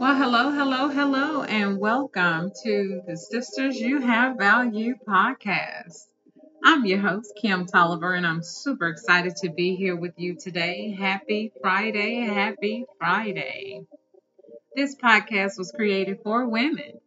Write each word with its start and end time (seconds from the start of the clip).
Well, 0.00 0.14
hello, 0.14 0.52
hello, 0.52 0.88
hello, 0.88 1.42
and 1.42 1.80
welcome 1.80 2.52
to 2.62 3.02
the 3.04 3.16
Sisters 3.16 3.80
You 3.80 4.00
Have 4.00 4.38
Value 4.38 4.94
podcast. 5.08 6.06
I'm 6.62 6.84
your 6.84 7.00
host, 7.00 7.32
Kim 7.42 7.66
Tolliver, 7.66 8.14
and 8.14 8.24
I'm 8.24 8.44
super 8.44 8.86
excited 8.86 9.34
to 9.42 9.50
be 9.50 9.74
here 9.74 9.96
with 9.96 10.14
you 10.16 10.36
today. 10.36 10.94
Happy 10.96 11.52
Friday, 11.60 12.20
happy 12.20 12.84
Friday. 12.98 13.80
This 14.76 14.94
podcast 14.94 15.58
was 15.58 15.72
created 15.72 16.18
for 16.22 16.48
women 16.48 17.00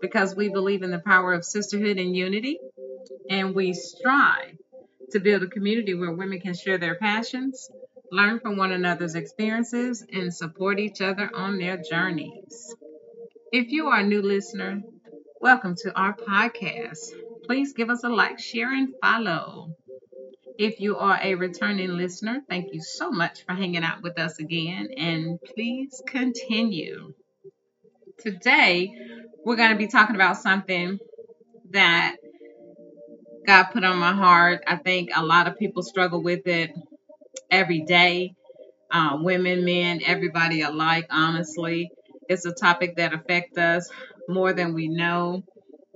because 0.00 0.34
we 0.34 0.48
believe 0.48 0.82
in 0.82 0.90
the 0.90 0.98
power 0.98 1.32
of 1.32 1.44
sisterhood 1.44 1.98
and 1.98 2.16
unity, 2.16 2.58
and 3.30 3.54
we 3.54 3.72
strive 3.72 4.56
to 5.12 5.20
build 5.20 5.44
a 5.44 5.46
community 5.46 5.94
where 5.94 6.12
women 6.12 6.40
can 6.40 6.54
share 6.54 6.78
their 6.78 6.96
passions, 6.96 7.70
learn 8.10 8.40
from 8.40 8.56
one 8.56 8.72
another's 8.72 9.14
experiences, 9.14 10.04
and 10.12 10.32
support 10.32 10.78
each 10.78 11.00
other 11.00 11.30
on 11.34 11.58
their 11.58 11.76
journeys. 11.76 12.74
If 13.52 13.70
you 13.70 13.88
are 13.88 14.00
a 14.00 14.06
new 14.06 14.22
listener, 14.22 14.82
welcome 15.40 15.74
to 15.82 15.92
our 15.94 16.14
podcast. 16.14 17.12
Please 17.44 17.72
give 17.72 17.90
us 17.90 18.04
a 18.04 18.08
like, 18.08 18.38
share, 18.38 18.72
and 18.72 18.94
follow. 19.02 19.74
If 20.58 20.80
you 20.80 20.96
are 20.96 21.18
a 21.22 21.34
returning 21.34 21.90
listener, 21.90 22.40
thank 22.48 22.72
you 22.72 22.80
so 22.80 23.10
much 23.10 23.44
for 23.44 23.54
hanging 23.54 23.84
out 23.84 24.02
with 24.02 24.18
us 24.18 24.38
again, 24.38 24.88
and 24.96 25.38
please 25.54 26.00
continue. 26.06 27.12
Today, 28.18 28.92
we're 29.44 29.56
going 29.56 29.72
to 29.72 29.76
be 29.76 29.88
talking 29.88 30.16
about 30.16 30.38
something 30.38 30.98
that 31.70 32.16
God 33.46 33.64
put 33.64 33.84
on 33.84 33.98
my 33.98 34.12
heart. 34.12 34.64
I 34.66 34.76
think 34.76 35.10
a 35.14 35.24
lot 35.24 35.46
of 35.46 35.58
people 35.58 35.82
struggle 35.82 36.22
with 36.22 36.46
it 36.46 36.72
every 37.50 37.82
day. 37.82 38.34
Uh, 38.90 39.18
women, 39.20 39.64
men, 39.64 40.00
everybody 40.04 40.62
alike, 40.62 41.06
honestly. 41.10 41.90
It's 42.28 42.44
a 42.46 42.52
topic 42.52 42.96
that 42.96 43.14
affects 43.14 43.58
us 43.58 43.90
more 44.28 44.52
than 44.52 44.74
we 44.74 44.88
know. 44.88 45.42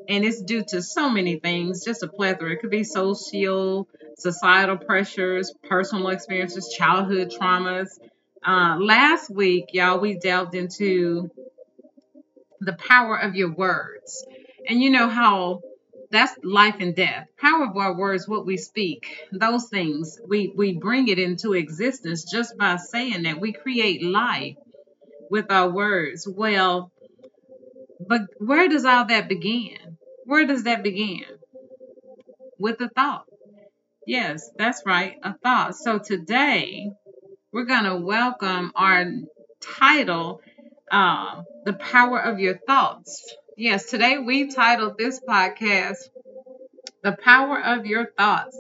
And 0.09 0.25
it's 0.25 0.43
due 0.43 0.65
to 0.69 0.83
so 0.83 1.09
many 1.11 1.39
things, 1.39 1.85
just 1.85 2.03
a 2.03 2.09
plethora. 2.09 2.53
It 2.53 2.61
could 2.61 2.71
be 2.71 2.85
social, 2.85 3.87
societal 4.17 4.77
pressures, 4.77 5.53
personal 5.69 6.09
experiences, 6.09 6.75
childhood 6.77 7.31
traumas. 7.31 7.89
Uh, 8.45 8.77
last 8.81 9.31
week, 9.31 9.67
y'all, 9.73 10.01
we 10.01 10.19
delved 10.19 10.55
into 10.55 11.31
the 12.61 12.73
power 12.75 13.17
of 13.17 13.35
your 13.37 13.53
words. 13.53 14.25
And 14.69 14.83
you 14.83 14.91
know 14.91 15.09
how 15.09 15.61
that's 16.11 16.35
life 16.43 16.77
and 16.81 16.95
death. 16.95 17.29
Power 17.39 17.65
of 17.67 17.77
our 17.77 17.97
words, 17.97 18.29
what 18.29 18.47
we 18.47 18.57
speak, 18.57 19.07
those 19.33 19.69
things, 19.69 20.19
we, 20.27 20.53
we 20.57 20.73
bring 20.73 21.09
it 21.09 21.19
into 21.19 21.55
existence 21.55 22.25
just 22.31 22.57
by 22.59 22.77
saying 22.77 23.23
that 23.25 23.41
we 23.41 23.53
create 23.53 24.03
life 24.03 24.57
with 25.31 25.51
our 25.51 25.71
words. 25.71 26.27
Well, 26.29 26.91
but 28.09 28.23
where 28.39 28.69
does 28.69 28.85
all 28.85 29.07
that 29.07 29.29
begin? 29.29 29.99
Where 30.25 30.47
does 30.47 30.65
that 30.65 30.83
begin? 30.83 31.25
With 32.59 32.81
a 32.81 32.89
thought. 32.89 33.27
Yes, 34.07 34.51
that's 34.57 34.83
right, 34.87 35.17
a 35.23 35.35
thought. 35.39 35.77
So 35.77 35.99
today, 35.99 36.91
we're 37.53 37.65
going 37.65 37.85
to 37.85 37.97
welcome 37.97 38.73
our 38.75 39.07
title, 39.61 40.41
uh, 40.91 41.43
The 41.65 41.75
Power 41.75 42.21
of 42.21 42.41
Your 42.41 42.59
Thoughts. 42.59 43.35
Yes, 43.61 43.91
today 43.91 44.17
we 44.17 44.47
titled 44.49 44.97
this 44.97 45.21
podcast 45.21 46.09
The 47.03 47.13
Power 47.13 47.61
of 47.63 47.85
Your 47.85 48.07
Thoughts. 48.17 48.57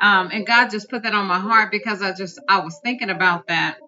Um, 0.00 0.30
and 0.32 0.44
God 0.44 0.70
just 0.72 0.90
put 0.90 1.04
that 1.04 1.14
on 1.14 1.26
my 1.26 1.38
heart 1.38 1.70
because 1.70 2.02
I 2.02 2.12
just 2.12 2.40
I 2.48 2.58
was 2.58 2.76
thinking 2.82 3.08
about 3.08 3.46
that. 3.46 3.78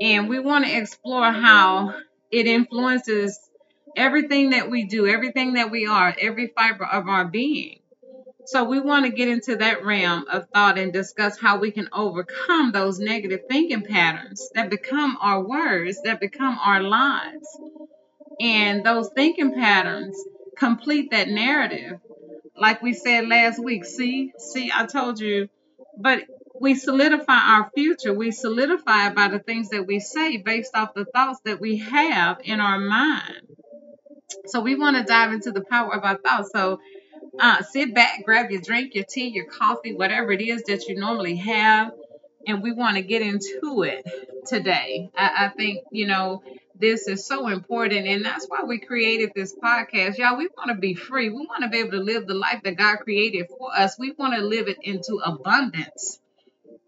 And 0.00 0.30
we 0.30 0.38
want 0.38 0.64
to 0.64 0.74
explore 0.74 1.30
how 1.30 1.94
it 2.30 2.46
influences 2.46 3.38
everything 3.94 4.50
that 4.50 4.70
we 4.70 4.84
do, 4.84 5.06
everything 5.06 5.52
that 5.52 5.70
we 5.70 5.86
are, 5.86 6.16
every 6.18 6.46
fiber 6.56 6.86
of 6.86 7.06
our 7.06 7.26
being. 7.26 7.80
So 8.46 8.64
we 8.64 8.80
want 8.80 9.04
to 9.04 9.12
get 9.12 9.28
into 9.28 9.56
that 9.56 9.84
realm 9.84 10.24
of 10.30 10.48
thought 10.54 10.78
and 10.78 10.90
discuss 10.90 11.38
how 11.38 11.58
we 11.58 11.70
can 11.70 11.90
overcome 11.92 12.72
those 12.72 12.98
negative 12.98 13.40
thinking 13.46 13.82
patterns 13.82 14.48
that 14.54 14.70
become 14.70 15.18
our 15.20 15.42
words, 15.44 16.00
that 16.04 16.18
become 16.18 16.58
our 16.64 16.82
lives. 16.82 17.46
And 18.40 18.84
those 18.84 19.08
thinking 19.14 19.54
patterns 19.54 20.22
complete 20.56 21.10
that 21.10 21.28
narrative. 21.28 22.00
Like 22.56 22.82
we 22.82 22.92
said 22.92 23.28
last 23.28 23.62
week, 23.62 23.84
see, 23.84 24.32
see, 24.38 24.70
I 24.74 24.86
told 24.86 25.20
you, 25.20 25.48
but 25.98 26.24
we 26.60 26.74
solidify 26.74 27.38
our 27.38 27.70
future. 27.74 28.14
We 28.14 28.30
solidify 28.30 29.10
by 29.10 29.28
the 29.28 29.38
things 29.38 29.70
that 29.70 29.86
we 29.86 30.00
say 30.00 30.38
based 30.38 30.74
off 30.74 30.94
the 30.94 31.04
thoughts 31.04 31.40
that 31.44 31.60
we 31.60 31.78
have 31.78 32.38
in 32.44 32.60
our 32.60 32.78
mind. 32.78 33.46
So 34.46 34.60
we 34.60 34.74
want 34.74 34.96
to 34.96 35.04
dive 35.04 35.32
into 35.32 35.52
the 35.52 35.62
power 35.62 35.94
of 35.94 36.04
our 36.04 36.16
thoughts. 36.16 36.50
So 36.52 36.80
uh, 37.38 37.62
sit 37.62 37.94
back, 37.94 38.24
grab 38.24 38.50
your 38.50 38.60
drink, 38.60 38.94
your 38.94 39.04
tea, 39.04 39.28
your 39.28 39.46
coffee, 39.46 39.94
whatever 39.94 40.32
it 40.32 40.40
is 40.40 40.62
that 40.64 40.88
you 40.88 40.96
normally 40.96 41.36
have, 41.36 41.92
and 42.46 42.62
we 42.62 42.72
want 42.72 42.96
to 42.96 43.02
get 43.02 43.22
into 43.22 43.82
it 43.82 44.06
today. 44.46 45.10
I, 45.16 45.46
I 45.46 45.48
think, 45.48 45.84
you 45.90 46.06
know, 46.06 46.42
this 46.80 47.08
is 47.08 47.26
so 47.26 47.48
important 47.48 48.06
and 48.06 48.24
that's 48.24 48.46
why 48.48 48.64
we 48.64 48.78
created 48.80 49.32
this 49.34 49.54
podcast. 49.54 50.18
Y'all 50.18 50.36
we 50.36 50.48
want 50.56 50.70
to 50.70 50.76
be 50.76 50.94
free. 50.94 51.28
We 51.30 51.46
want 51.46 51.62
to 51.62 51.68
be 51.68 51.78
able 51.78 51.92
to 51.92 51.98
live 52.00 52.26
the 52.26 52.34
life 52.34 52.62
that 52.64 52.76
god 52.76 52.98
created 52.98 53.46
for 53.48 53.70
us. 53.76 53.98
We 53.98 54.12
want 54.12 54.34
to 54.34 54.42
live 54.42 54.68
it 54.68 54.78
into 54.82 55.20
abundance 55.24 56.18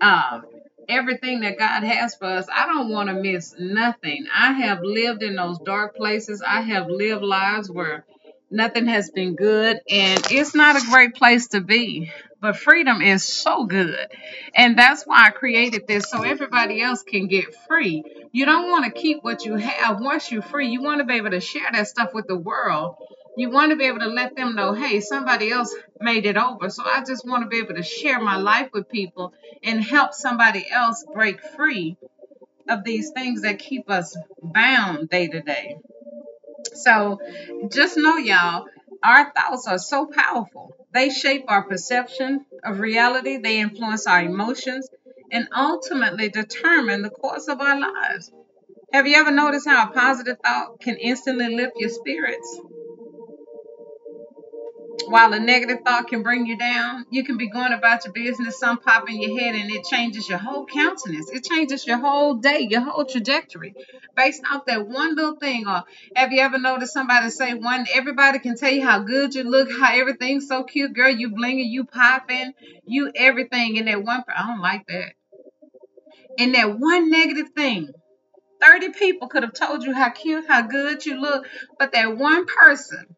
um, 0.00 0.44
everything 0.88 1.40
that 1.40 1.58
god 1.58 1.84
has 1.84 2.14
for 2.14 2.26
us. 2.26 2.46
I 2.52 2.66
don't 2.66 2.90
want 2.90 3.08
to 3.08 3.14
miss 3.16 3.54
nothing. 3.58 4.26
I 4.34 4.52
have 4.52 4.80
lived 4.82 5.22
in 5.22 5.36
those 5.36 5.58
dark 5.60 5.96
places. 5.96 6.42
I 6.46 6.62
have 6.62 6.88
lived 6.88 7.22
lives 7.24 7.70
where 7.70 8.04
nothing 8.50 8.86
has 8.86 9.10
been 9.10 9.36
good 9.36 9.78
and 9.90 10.22
it's 10.30 10.54
not 10.54 10.82
a 10.82 10.86
great 10.90 11.14
place 11.14 11.48
to 11.48 11.60
be 11.60 12.10
but 12.40 12.56
freedom 12.56 13.02
is 13.02 13.24
so 13.24 13.64
good. 13.64 14.08
And 14.54 14.78
that's 14.78 15.04
why 15.04 15.26
i 15.26 15.30
created 15.30 15.86
this 15.86 16.10
so 16.10 16.22
everybody 16.22 16.80
else 16.82 17.02
can 17.02 17.26
get 17.26 17.54
free. 17.66 18.02
You 18.32 18.44
don't 18.44 18.70
want 18.70 18.84
to 18.84 19.00
keep 19.00 19.22
what 19.22 19.44
you 19.44 19.54
have. 19.56 20.00
Once 20.00 20.30
you're 20.30 20.42
free 20.42 20.68
you 20.68 20.82
want 20.82 21.00
to 21.00 21.06
be 21.06 21.14
able 21.14 21.30
to 21.30 21.40
share 21.40 21.70
that 21.72 21.88
stuff 21.88 22.10
with 22.14 22.26
the 22.26 22.36
world. 22.38 22.96
You 23.36 23.50
want 23.50 23.70
to 23.70 23.76
be 23.76 23.84
able 23.84 24.00
to 24.00 24.08
let 24.08 24.36
them 24.36 24.54
know 24.54 24.72
hey 24.72 25.00
somebody 25.00 25.50
else 25.50 25.74
made 26.00 26.26
it 26.26 26.36
over. 26.36 26.70
So 26.70 26.84
i 26.84 27.02
just 27.04 27.26
want 27.26 27.42
to 27.44 27.48
be 27.48 27.58
able 27.58 27.74
to 27.74 27.82
share 27.82 28.20
my 28.20 28.36
life 28.36 28.70
with 28.72 28.88
people 28.88 29.32
and 29.62 29.82
help 29.82 30.14
somebody 30.14 30.66
else 30.70 31.04
break 31.12 31.40
free 31.56 31.96
of 32.68 32.84
these 32.84 33.10
things 33.10 33.42
that 33.42 33.58
keep 33.58 33.90
us 33.90 34.16
bound 34.42 35.08
day 35.08 35.28
to 35.28 35.40
day. 35.40 35.76
So 36.74 37.20
just 37.70 37.96
know, 37.96 38.16
y'all, 38.16 38.66
our 39.02 39.32
thoughts 39.32 39.66
are 39.66 39.78
so 39.78 40.06
powerful. 40.06 40.74
They 40.92 41.10
shape 41.10 41.44
our 41.48 41.62
perception 41.62 42.46
of 42.64 42.80
reality, 42.80 43.38
they 43.38 43.58
influence 43.58 44.06
our 44.06 44.22
emotions, 44.22 44.88
and 45.30 45.48
ultimately 45.54 46.28
determine 46.30 47.02
the 47.02 47.10
course 47.10 47.48
of 47.48 47.60
our 47.60 47.78
lives. 47.78 48.32
Have 48.92 49.06
you 49.06 49.16
ever 49.16 49.30
noticed 49.30 49.68
how 49.68 49.88
a 49.88 49.92
positive 49.92 50.38
thought 50.44 50.80
can 50.80 50.96
instantly 50.96 51.54
lift 51.54 51.74
your 51.76 51.90
spirits? 51.90 52.60
While 55.08 55.32
a 55.32 55.40
negative 55.40 55.78
thought 55.84 56.08
can 56.08 56.22
bring 56.22 56.46
you 56.46 56.56
down, 56.56 57.06
you 57.10 57.24
can 57.24 57.36
be 57.36 57.48
going 57.48 57.72
about 57.72 58.04
your 58.04 58.12
business, 58.12 58.58
some 58.58 58.78
pop 58.78 59.08
in 59.08 59.20
your 59.20 59.38
head, 59.38 59.54
and 59.54 59.70
it 59.70 59.84
changes 59.84 60.28
your 60.28 60.38
whole 60.38 60.66
countenance. 60.66 61.30
It 61.30 61.44
changes 61.44 61.86
your 61.86 61.98
whole 61.98 62.34
day, 62.34 62.66
your 62.68 62.82
whole 62.82 63.04
trajectory 63.04 63.74
based 64.16 64.42
off 64.50 64.66
that 64.66 64.86
one 64.86 65.14
little 65.14 65.36
thing. 65.36 65.66
Or 65.66 65.84
have 66.14 66.32
you 66.32 66.40
ever 66.40 66.58
noticed 66.58 66.92
somebody 66.92 67.30
say 67.30 67.54
one, 67.54 67.86
everybody 67.94 68.38
can 68.38 68.56
tell 68.56 68.70
you 68.70 68.84
how 68.84 69.00
good 69.00 69.34
you 69.34 69.44
look, 69.44 69.70
how 69.70 69.94
everything's 69.96 70.48
so 70.48 70.64
cute, 70.64 70.92
girl, 70.92 71.10
you 71.10 71.30
blinging, 71.30 71.70
you 71.70 71.84
popping, 71.84 72.52
you 72.84 73.10
everything. 73.14 73.78
And 73.78 73.88
that 73.88 74.02
one, 74.02 74.24
I 74.28 74.46
don't 74.46 74.60
like 74.60 74.86
that. 74.88 75.12
And 76.38 76.54
that 76.54 76.78
one 76.78 77.10
negative 77.10 77.50
thing, 77.54 77.90
30 78.60 78.90
people 78.90 79.28
could 79.28 79.44
have 79.44 79.54
told 79.54 79.84
you 79.84 79.94
how 79.94 80.10
cute, 80.10 80.46
how 80.48 80.62
good 80.62 81.06
you 81.06 81.20
look, 81.20 81.46
but 81.78 81.92
that 81.92 82.16
one 82.16 82.46
person 82.46 83.16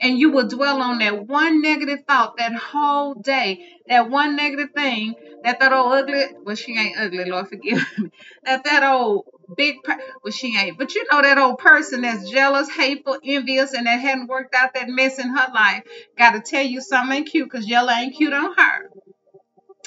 and 0.00 0.18
you 0.18 0.30
will 0.30 0.48
dwell 0.48 0.80
on 0.82 0.98
that 0.98 1.26
one 1.26 1.60
negative 1.62 2.00
thought 2.06 2.36
that 2.38 2.54
whole 2.54 3.14
day, 3.14 3.66
that 3.88 4.10
one 4.10 4.36
negative 4.36 4.70
thing, 4.74 5.14
that 5.42 5.60
that 5.60 5.72
old 5.72 5.92
ugly, 5.92 6.24
well, 6.44 6.56
she 6.56 6.76
ain't 6.78 6.98
ugly, 6.98 7.24
Lord 7.24 7.48
forgive 7.48 7.78
me, 7.98 8.10
that 8.44 8.64
that 8.64 8.82
old 8.84 9.26
big, 9.56 9.76
well, 10.22 10.32
she 10.32 10.56
ain't, 10.56 10.78
but 10.78 10.94
you 10.94 11.04
know 11.10 11.22
that 11.22 11.38
old 11.38 11.58
person 11.58 12.02
that's 12.02 12.30
jealous, 12.30 12.70
hateful, 12.70 13.18
envious, 13.24 13.72
and 13.72 13.86
that 13.86 14.00
hadn't 14.00 14.28
worked 14.28 14.54
out 14.54 14.74
that 14.74 14.88
mess 14.88 15.18
in 15.18 15.28
her 15.28 15.52
life, 15.54 15.82
got 16.16 16.32
to 16.32 16.40
tell 16.40 16.64
you 16.64 16.80
something 16.80 17.18
ain't 17.18 17.28
cute 17.28 17.50
because 17.50 17.66
yellow 17.68 17.92
ain't 17.92 18.16
cute 18.16 18.32
on 18.32 18.54
her. 18.56 18.90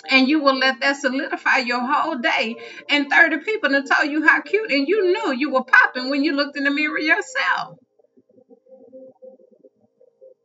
And 0.10 0.28
you 0.28 0.42
will 0.42 0.58
let 0.58 0.82
that 0.82 0.98
solidify 0.98 1.58
your 1.60 1.80
whole 1.86 2.18
day. 2.18 2.58
And 2.90 3.10
30 3.10 3.38
people 3.40 3.70
to 3.70 3.84
tell 3.84 4.06
you 4.06 4.28
how 4.28 4.42
cute, 4.42 4.72
and 4.72 4.88
you 4.88 5.14
knew 5.14 5.34
you 5.34 5.52
were 5.52 5.64
popping 5.64 6.10
when 6.10 6.24
you 6.24 6.34
looked 6.34 6.58
in 6.58 6.64
the 6.64 6.72
mirror 6.72 7.00
yourself. 7.00 7.78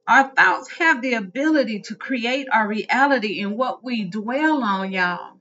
Our 0.08 0.28
thoughts 0.34 0.70
have 0.78 1.02
the 1.02 1.14
ability 1.14 1.80
to 1.82 1.96
create 1.96 2.48
our 2.52 2.68
reality, 2.68 3.40
and 3.42 3.56
what 3.56 3.82
we 3.82 4.04
dwell 4.04 4.62
on, 4.62 4.92
y'all, 4.92 5.38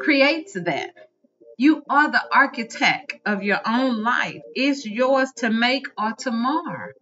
creates 0.00 0.54
that. 0.54 0.94
You 1.58 1.82
are 1.90 2.10
the 2.10 2.22
architect 2.32 3.14
of 3.26 3.42
your 3.42 3.60
own 3.66 4.02
life. 4.02 4.40
It's 4.54 4.86
yours 4.86 5.30
to 5.38 5.50
make 5.50 5.86
or 5.98 6.12
to 6.20 6.30
mar. 6.30 6.94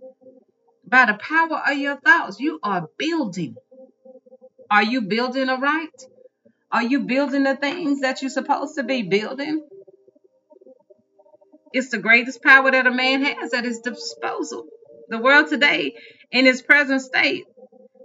By 0.86 1.06
the 1.06 1.14
power 1.14 1.62
of 1.68 1.78
your 1.78 1.96
thoughts, 1.96 2.40
you 2.40 2.58
are 2.62 2.88
building. 2.98 3.56
Are 4.70 4.82
you 4.82 5.02
building 5.02 5.48
right? 5.48 6.02
Are 6.72 6.82
you 6.82 7.00
building 7.00 7.44
the 7.44 7.56
things 7.56 8.00
that 8.00 8.22
you're 8.22 8.30
supposed 8.30 8.76
to 8.76 8.82
be 8.82 9.02
building? 9.02 9.66
It's 11.72 11.90
the 11.90 11.98
greatest 11.98 12.42
power 12.42 12.70
that 12.70 12.86
a 12.86 12.90
man 12.90 13.22
has 13.22 13.54
at 13.54 13.64
his 13.64 13.80
disposal. 13.80 14.66
The 15.08 15.18
world 15.18 15.48
today, 15.48 15.94
in 16.30 16.46
its 16.46 16.62
present 16.62 17.00
state, 17.00 17.44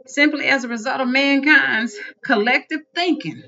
simply 0.05 0.45
as 0.45 0.63
a 0.63 0.67
result 0.67 1.01
of 1.01 1.07
mankind's 1.07 1.97
collective 2.23 2.81
thinking, 2.93 3.43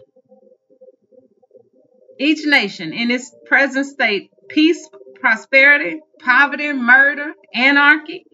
each 2.20 2.46
nation 2.46 2.94
in 2.94 3.12
its 3.12 3.34
present 3.46 3.86
state, 3.86 4.32
peace, 4.50 4.88
prosperity, 5.20 6.00
poverty, 6.20 6.72
murder, 6.74 7.34
anarchy, 7.54 8.26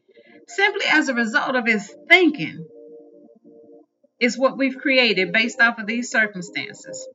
simply 0.48 0.86
as 0.88 1.10
a 1.10 1.14
result 1.14 1.56
of 1.56 1.68
its 1.68 1.94
thinking, 2.08 2.66
is 4.20 4.38
what 4.38 4.58
we've 4.58 4.78
created 4.78 5.32
based 5.32 5.62
off 5.62 5.80
of 5.80 5.88
these 5.88 6.10
circumstances, 6.10 7.08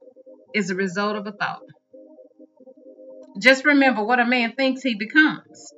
is 0.54 0.70
a 0.70 0.74
result 0.74 1.16
of 1.16 1.26
a 1.26 1.32
thought. 1.32 1.62
Just 3.38 3.64
remember 3.64 4.04
what 4.04 4.20
a 4.20 4.26
man 4.26 4.52
thinks 4.54 4.82
he 4.82 4.94
becomes. 4.94 5.72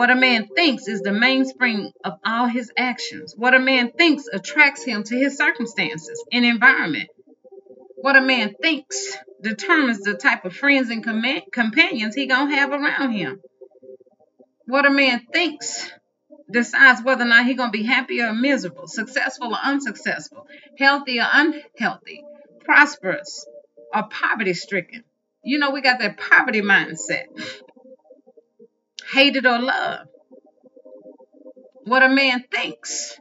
What 0.00 0.08
a 0.08 0.16
man 0.16 0.48
thinks 0.56 0.88
is 0.88 1.02
the 1.02 1.12
mainspring 1.12 1.92
of 2.02 2.14
all 2.24 2.46
his 2.46 2.72
actions. 2.74 3.34
What 3.36 3.52
a 3.52 3.58
man 3.58 3.92
thinks 3.92 4.28
attracts 4.32 4.82
him 4.82 5.02
to 5.02 5.14
his 5.14 5.36
circumstances 5.36 6.24
and 6.32 6.42
environment. 6.42 7.10
What 7.96 8.16
a 8.16 8.22
man 8.22 8.54
thinks 8.62 9.14
determines 9.42 10.00
the 10.00 10.14
type 10.14 10.46
of 10.46 10.56
friends 10.56 10.88
and 10.88 11.04
com- 11.04 11.42
companions 11.52 12.14
he 12.14 12.24
gonna 12.24 12.56
have 12.56 12.70
around 12.70 13.12
him. 13.12 13.42
What 14.64 14.86
a 14.86 14.90
man 14.90 15.26
thinks 15.34 15.92
decides 16.50 17.02
whether 17.02 17.24
or 17.24 17.28
not 17.28 17.44
he 17.44 17.52
gonna 17.52 17.70
be 17.70 17.82
happy 17.82 18.22
or 18.22 18.32
miserable, 18.32 18.86
successful 18.86 19.52
or 19.52 19.58
unsuccessful, 19.62 20.46
healthy 20.78 21.20
or 21.20 21.28
unhealthy, 21.30 22.24
prosperous 22.64 23.46
or 23.94 24.04
poverty 24.04 24.54
stricken. 24.54 25.04
You 25.44 25.58
know, 25.58 25.72
we 25.72 25.82
got 25.82 25.98
that 25.98 26.16
poverty 26.16 26.62
mindset. 26.62 27.24
Hated 29.12 29.46
or 29.46 29.58
loved. 29.58 30.08
What 31.84 32.02
a 32.02 32.08
man 32.08 32.44
thinks 32.50 33.18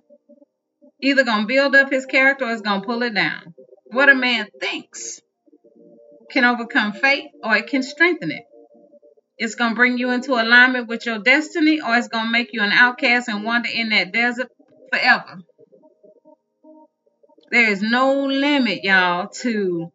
either 1.02 1.24
gonna 1.24 1.48
build 1.48 1.76
up 1.76 1.90
his 1.92 2.06
character 2.06 2.46
or 2.46 2.52
it's 2.52 2.62
gonna 2.62 2.86
pull 2.86 3.04
it 3.04 3.14
down. 3.14 3.54
What 3.86 4.10
a 4.10 4.16
man 4.16 4.48
thinks 4.60 5.22
can 6.30 6.46
overcome 6.46 6.94
fate 6.94 7.30
or 7.44 7.56
it 7.56 7.68
can 7.68 7.84
strengthen 7.84 8.32
it. 8.32 8.44
It's 9.38 9.56
going 9.56 9.72
to 9.72 9.76
bring 9.76 9.98
you 9.98 10.12
into 10.12 10.34
alignment 10.34 10.88
with 10.88 11.06
your 11.06 11.20
destiny 11.20 11.82
or 11.82 11.96
it's 11.96 12.10
going 12.10 12.26
to 12.26 12.32
make 12.32 12.50
you 12.52 12.62
an 12.62 12.72
outcast 12.72 13.30
and 13.30 13.44
wander 13.44 13.70
in 13.74 13.90
that 13.90 14.12
desert 14.12 14.50
forever. 14.92 15.40
There 17.52 17.72
is 17.72 17.82
no 17.82 18.26
limit, 18.26 18.84
y'all, 18.84 19.30
to 19.42 19.92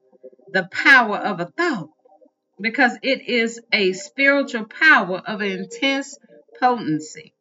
the 0.53 0.67
power 0.73 1.19
of 1.19 1.41
a 1.41 1.47
thought 1.47 1.91
because 2.61 2.97
it 3.03 3.29
is 3.29 3.61
a 3.73 3.93
spiritual 3.93 4.65
power 4.65 5.23
of 5.27 5.43
intense 5.43 6.19
potency. 6.61 7.35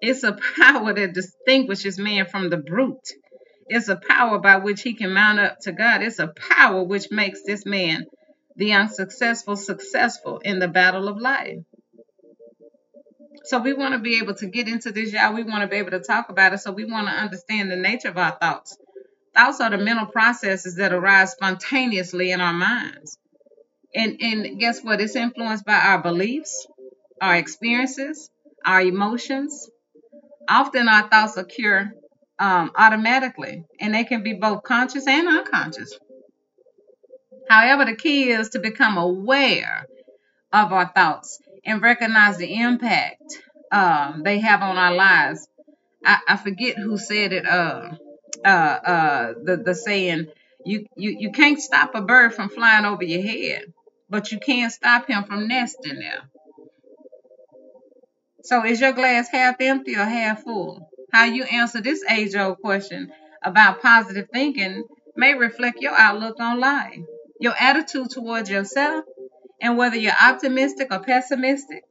It's 0.00 0.22
a 0.22 0.32
power 0.56 0.92
that 0.92 1.14
distinguishes 1.14 1.98
man 1.98 2.26
from 2.26 2.50
the 2.50 2.56
brute. 2.56 3.12
It's 3.68 3.88
a 3.88 3.96
power 3.96 4.38
by 4.38 4.56
which 4.56 4.82
he 4.82 4.94
can 4.94 5.12
mount 5.12 5.38
up 5.38 5.58
to 5.60 5.72
God. 5.72 6.02
It's 6.02 6.18
a 6.18 6.28
power 6.28 6.82
which 6.82 7.10
makes 7.10 7.42
this 7.42 7.64
man, 7.64 8.06
the 8.56 8.72
unsuccessful, 8.72 9.56
successful 9.56 10.38
in 10.38 10.58
the 10.58 10.68
battle 10.68 11.08
of 11.08 11.18
life. 11.18 11.58
So 13.44 13.58
we 13.58 13.72
want 13.72 13.94
to 13.94 14.00
be 14.00 14.18
able 14.18 14.34
to 14.34 14.46
get 14.46 14.68
into 14.68 14.92
this, 14.92 15.12
y'all. 15.12 15.34
We 15.34 15.44
want 15.44 15.62
to 15.62 15.68
be 15.68 15.76
able 15.76 15.92
to 15.92 16.00
talk 16.00 16.30
about 16.30 16.52
it. 16.52 16.58
So 16.58 16.72
we 16.72 16.84
want 16.84 17.08
to 17.08 17.12
understand 17.12 17.70
the 17.70 17.76
nature 17.76 18.08
of 18.08 18.18
our 18.18 18.36
thoughts. 18.40 18.76
Thoughts 19.34 19.60
are 19.60 19.70
the 19.70 19.78
mental 19.78 20.06
processes 20.06 20.76
that 20.76 20.92
arise 20.92 21.32
spontaneously 21.32 22.32
in 22.32 22.40
our 22.40 22.52
minds. 22.52 23.16
And, 23.94 24.18
and 24.20 24.58
guess 24.58 24.82
what? 24.82 25.00
It's 25.00 25.16
influenced 25.16 25.64
by 25.64 25.78
our 25.78 26.02
beliefs, 26.02 26.66
our 27.20 27.36
experiences, 27.36 28.30
our 28.64 28.80
emotions. 28.80 29.68
Often 30.48 30.88
our 30.88 31.08
thoughts 31.08 31.36
occur 31.36 31.92
um, 32.38 32.72
automatically, 32.74 33.64
and 33.78 33.94
they 33.94 34.04
can 34.04 34.22
be 34.22 34.32
both 34.32 34.62
conscious 34.62 35.06
and 35.06 35.28
unconscious. 35.28 35.96
However, 37.48 37.84
the 37.84 37.96
key 37.96 38.30
is 38.30 38.50
to 38.50 38.58
become 38.60 38.96
aware 38.96 39.86
of 40.52 40.72
our 40.72 40.90
thoughts 40.94 41.38
and 41.64 41.82
recognize 41.82 42.36
the 42.36 42.60
impact 42.60 43.22
um, 43.70 44.22
they 44.24 44.38
have 44.38 44.62
on 44.62 44.76
our 44.78 44.94
lives. 44.94 45.46
I, 46.04 46.18
I 46.28 46.36
forget 46.36 46.78
who 46.78 46.96
said 46.96 47.32
it. 47.32 47.46
Uh, 47.46 47.90
uh, 48.44 48.48
uh, 48.48 49.34
the 49.42 49.56
the 49.58 49.74
saying, 49.74 50.28
you, 50.64 50.86
you 50.96 51.16
you 51.18 51.32
can't 51.32 51.60
stop 51.60 51.94
a 51.94 52.02
bird 52.02 52.34
from 52.34 52.48
flying 52.48 52.84
over 52.84 53.04
your 53.04 53.22
head, 53.22 53.72
but 54.08 54.32
you 54.32 54.38
can 54.38 54.70
stop 54.70 55.06
him 55.06 55.24
from 55.24 55.48
nesting 55.48 55.98
there. 55.98 56.22
So, 58.42 58.64
is 58.64 58.80
your 58.80 58.92
glass 58.92 59.28
half 59.28 59.56
empty 59.60 59.96
or 59.96 60.04
half 60.04 60.42
full? 60.44 60.88
How 61.12 61.24
you 61.24 61.44
answer 61.44 61.80
this 61.80 62.02
age 62.08 62.34
old 62.34 62.58
question 62.60 63.12
about 63.42 63.82
positive 63.82 64.28
thinking 64.32 64.84
may 65.16 65.34
reflect 65.34 65.80
your 65.80 65.94
outlook 65.94 66.36
on 66.40 66.60
life, 66.60 67.00
your 67.38 67.54
attitude 67.58 68.10
towards 68.10 68.48
yourself, 68.48 69.04
and 69.60 69.76
whether 69.76 69.96
you're 69.96 70.12
optimistic 70.20 70.88
or 70.90 71.00
pessimistic. 71.00 71.84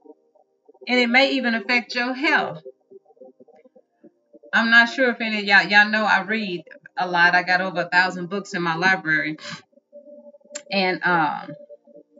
And 0.88 1.00
it 1.00 1.08
may 1.08 1.34
even 1.34 1.54
affect 1.54 1.94
your 1.94 2.14
health. 2.14 2.64
I'm 4.54 4.70
not 4.70 4.90
sure 4.90 5.10
if 5.10 5.22
any 5.22 5.40
of 5.40 5.46
y'all 5.46 5.68
y'all 5.68 5.90
know 5.90 6.06
I 6.06 6.22
read 6.22 6.64
a 6.98 7.08
lot. 7.08 7.36
I 7.36 7.44
got 7.44 7.62
over 7.62 7.82
a 7.82 7.90
thousand 7.90 8.30
books 8.30 8.54
in 8.54 8.62
my 8.62 8.76
library. 8.76 9.38
And 10.72 11.02
um, 11.04 11.52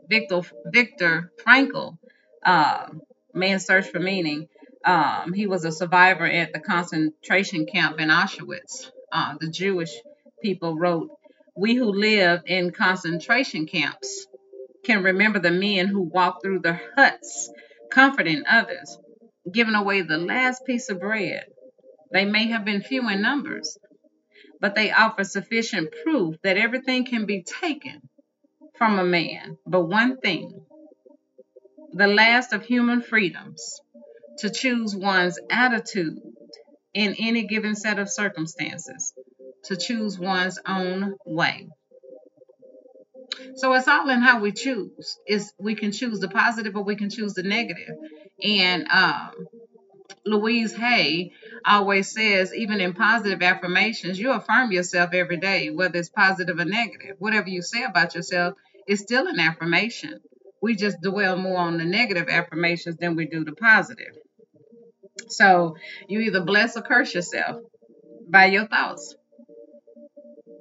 Viktor 0.08 0.42
Viktor 0.66 1.32
Frankl, 1.44 1.98
uh, 2.44 2.86
Search 3.58 3.88
for 3.88 4.00
Meaning, 4.00 4.48
um, 4.84 5.32
he 5.32 5.46
was 5.46 5.64
a 5.64 5.72
survivor 5.72 6.26
at 6.26 6.52
the 6.52 6.60
concentration 6.60 7.66
camp 7.66 8.00
in 8.00 8.08
Auschwitz. 8.08 8.90
Uh, 9.12 9.34
the 9.40 9.48
Jewish 9.48 9.92
people 10.42 10.76
wrote, 10.76 11.10
We 11.56 11.74
who 11.74 11.86
live 11.92 12.42
in 12.46 12.70
concentration 12.70 13.66
camps 13.66 14.26
can 14.84 15.02
remember 15.02 15.38
the 15.38 15.50
men 15.50 15.88
who 15.88 16.00
walked 16.02 16.42
through 16.42 16.60
the 16.60 16.80
huts, 16.96 17.50
comforting 17.90 18.44
others, 18.48 18.98
giving 19.50 19.74
away 19.74 20.02
the 20.02 20.18
last 20.18 20.64
piece 20.64 20.88
of 20.88 21.00
bread. 21.00 21.44
They 22.12 22.24
may 22.24 22.48
have 22.48 22.64
been 22.64 22.82
few 22.82 23.08
in 23.08 23.22
numbers, 23.22 23.78
but 24.60 24.74
they 24.74 24.90
offer 24.90 25.24
sufficient 25.24 25.94
proof 26.02 26.36
that 26.42 26.56
everything 26.56 27.04
can 27.04 27.26
be 27.26 27.42
taken 27.42 28.08
from 28.76 28.98
a 28.98 29.04
man 29.04 29.58
but 29.66 29.82
one 29.82 30.16
thing 30.16 30.64
the 31.92 32.06
last 32.06 32.52
of 32.52 32.64
human 32.64 33.02
freedoms 33.02 33.80
to 34.38 34.50
choose 34.50 34.94
one's 34.94 35.38
attitude 35.50 36.18
in 36.94 37.14
any 37.18 37.46
given 37.46 37.76
set 37.76 37.98
of 37.98 38.08
circumstances, 38.08 39.12
to 39.64 39.76
choose 39.76 40.18
one's 40.18 40.58
own 40.66 41.14
way. 41.26 41.68
So 43.56 43.72
it's 43.74 43.86
all 43.86 44.08
in 44.08 44.20
how 44.20 44.40
we 44.40 44.52
choose. 44.52 45.18
Is 45.26 45.52
we 45.58 45.74
can 45.74 45.92
choose 45.92 46.20
the 46.20 46.28
positive 46.28 46.76
or 46.76 46.82
we 46.82 46.96
can 46.96 47.10
choose 47.10 47.34
the 47.34 47.42
negative. 47.42 47.94
And 48.42 48.88
um, 48.88 49.32
Louise 50.24 50.74
Hay 50.74 51.32
always 51.64 52.10
says, 52.12 52.54
even 52.54 52.80
in 52.80 52.94
positive 52.94 53.42
affirmations, 53.42 54.18
you 54.18 54.32
affirm 54.32 54.72
yourself 54.72 55.10
every 55.12 55.38
day, 55.38 55.70
whether 55.70 55.98
it's 55.98 56.08
positive 56.08 56.58
or 56.58 56.64
negative. 56.64 57.16
Whatever 57.18 57.48
you 57.48 57.62
say 57.62 57.82
about 57.82 58.14
yourself 58.14 58.54
is 58.86 59.00
still 59.00 59.26
an 59.26 59.40
affirmation. 59.40 60.20
We 60.62 60.76
just 60.76 61.00
dwell 61.00 61.36
more 61.36 61.58
on 61.58 61.78
the 61.78 61.84
negative 61.84 62.28
affirmations 62.28 62.96
than 62.96 63.16
we 63.16 63.26
do 63.26 63.44
the 63.44 63.52
positive. 63.52 64.14
So 65.28 65.76
you 66.08 66.20
either 66.20 66.42
bless 66.42 66.76
or 66.76 66.82
curse 66.82 67.14
yourself 67.14 67.62
by 68.28 68.46
your 68.46 68.66
thoughts. 68.66 69.14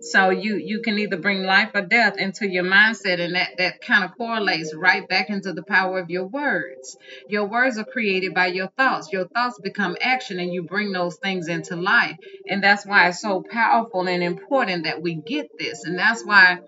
So 0.01 0.29
you 0.29 0.56
you 0.58 0.82
can 0.82 0.98
either 1.00 1.18
bring 1.18 1.44
life 1.44 1.72
or 1.74 1.82
death 1.82 2.18
into 2.18 2.48
your 2.48 2.63
mindset, 2.63 3.20
and 3.20 3.36
that 3.36 3.58
that 3.58 3.82
kind 3.82 4.03
of 4.03 4.18
correlates 4.18 4.74
right 4.74 5.08
back 5.08 5.29
into 5.29 5.53
the 5.53 5.63
power 5.63 6.00
of 6.00 6.10
your 6.10 6.27
words. 6.27 6.98
Your 7.27 7.46
words 7.46 7.77
are 7.77 7.86
created 7.86 8.34
by 8.34 8.48
your 8.48 8.68
thoughts. 8.68 9.12
Your 9.12 9.27
thoughts 9.27 9.60
become 9.62 9.98
action, 10.01 10.39
and 10.39 10.53
you 10.53 10.63
bring 10.63 10.91
those 10.91 11.18
things 11.18 11.48
into 11.48 11.75
life. 11.75 12.18
And 12.48 12.63
that's 12.63 12.86
why 12.86 13.10
it's 13.10 13.22
so 13.22 13.44
powerful 13.50 14.08
and 14.08 14.24
important 14.24 14.86
that 14.86 15.01
we 15.01 15.15
get 15.15 15.58
this. 15.58 15.84
And 15.84 15.98
that's 16.00 16.24
why 16.24 16.60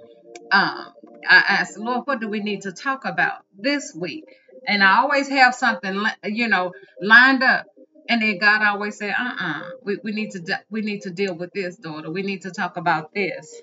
um, 0.52 0.94
I 1.28 1.44
asked 1.48 1.78
Lord, 1.78 2.02
what 2.06 2.20
do 2.20 2.28
we 2.28 2.42
need 2.42 2.64
to 2.64 2.72
talk 2.72 3.06
about 3.06 3.44
this 3.58 3.96
week? 3.96 4.26
And 4.68 4.84
I 4.84 5.00
always 5.00 5.30
have 5.30 5.56
something, 5.56 6.04
you 6.26 6.48
know, 6.48 6.74
lined 7.02 7.44
up 7.44 7.66
and 8.12 8.22
then 8.22 8.40
God 8.40 8.62
always 8.62 8.98
said, 8.98 9.16
uh-uh, 9.18 9.62
we, 9.84 9.98
we 10.04 10.12
need 10.12 10.32
to 10.32 10.60
we 10.70 10.82
need 10.82 11.04
to 11.04 11.12
deal 11.12 11.34
with 11.34 11.54
this, 11.54 11.78
daughter. 11.78 12.12
We 12.12 12.24
need 12.24 12.42
to 12.42 12.52
talk 12.52 12.76
about 12.76 13.14
this. 13.14 13.56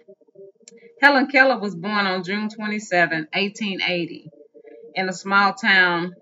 Helen 1.02 1.26
Keller 1.26 1.58
was 1.58 1.74
born 1.74 2.06
on 2.06 2.24
June 2.24 2.48
27, 2.48 3.28
1880, 3.30 4.30
in 4.94 5.08
a 5.10 5.12
small 5.12 5.52
town 5.52 6.14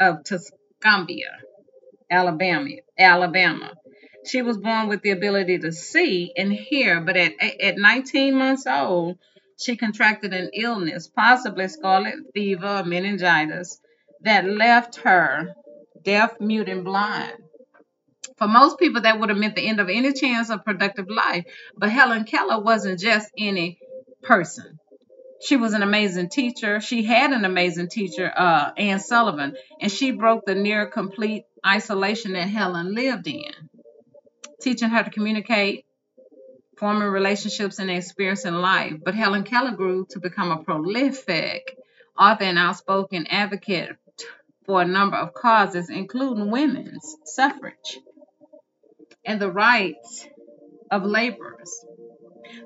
of 0.00 0.24
Tuscumbia, 0.24 1.28
Alabama. 2.10 2.70
Alabama. 2.98 3.74
She 4.24 4.40
was 4.40 4.56
born 4.56 4.88
with 4.88 5.02
the 5.02 5.10
ability 5.10 5.58
to 5.58 5.70
see 5.70 6.32
and 6.38 6.50
hear, 6.50 7.02
but 7.02 7.18
at, 7.18 7.34
at 7.60 7.76
19 7.76 8.34
months 8.34 8.66
old, 8.66 9.18
she 9.58 9.76
contracted 9.76 10.32
an 10.32 10.48
illness, 10.54 11.06
possibly 11.06 11.68
scarlet 11.68 12.14
fever 12.32 12.78
or 12.78 12.84
meningitis, 12.84 13.78
that 14.22 14.46
left 14.46 14.96
her 15.00 15.54
deaf, 16.02 16.40
mute, 16.40 16.70
and 16.70 16.82
blind. 16.82 17.34
For 18.38 18.46
most 18.46 18.78
people, 18.78 19.02
that 19.02 19.18
would 19.18 19.30
have 19.30 19.38
meant 19.38 19.56
the 19.56 19.66
end 19.66 19.80
of 19.80 19.88
any 19.88 20.12
chance 20.12 20.48
of 20.48 20.64
productive 20.64 21.10
life. 21.10 21.44
But 21.76 21.90
Helen 21.90 22.24
Keller 22.24 22.60
wasn't 22.60 23.00
just 23.00 23.30
any 23.36 23.78
person. 24.22 24.78
She 25.40 25.56
was 25.56 25.72
an 25.72 25.82
amazing 25.82 26.30
teacher. 26.30 26.80
She 26.80 27.02
had 27.02 27.32
an 27.32 27.44
amazing 27.44 27.88
teacher, 27.88 28.32
uh, 28.34 28.72
Anne 28.76 29.00
Sullivan, 29.00 29.56
and 29.80 29.90
she 29.90 30.12
broke 30.12 30.44
the 30.46 30.54
near 30.54 30.86
complete 30.86 31.44
isolation 31.66 32.32
that 32.32 32.48
Helen 32.48 32.94
lived 32.94 33.26
in, 33.26 33.52
teaching 34.60 34.90
her 34.90 35.02
to 35.02 35.10
communicate, 35.10 35.84
forming 36.76 37.08
relationships, 37.08 37.78
and 37.78 37.90
experiencing 37.90 38.54
life. 38.54 38.94
But 39.04 39.14
Helen 39.14 39.44
Keller 39.44 39.72
grew 39.72 40.06
to 40.10 40.20
become 40.20 40.50
a 40.50 40.62
prolific 40.62 41.76
author 42.18 42.44
and 42.44 42.58
outspoken 42.58 43.26
advocate 43.28 43.90
for 44.66 44.82
a 44.82 44.86
number 44.86 45.16
of 45.16 45.34
causes, 45.34 45.88
including 45.88 46.50
women's 46.50 47.16
suffrage 47.24 47.98
and 49.28 49.38
the 49.38 49.52
rights 49.52 50.26
of 50.90 51.04
laborers. 51.04 51.84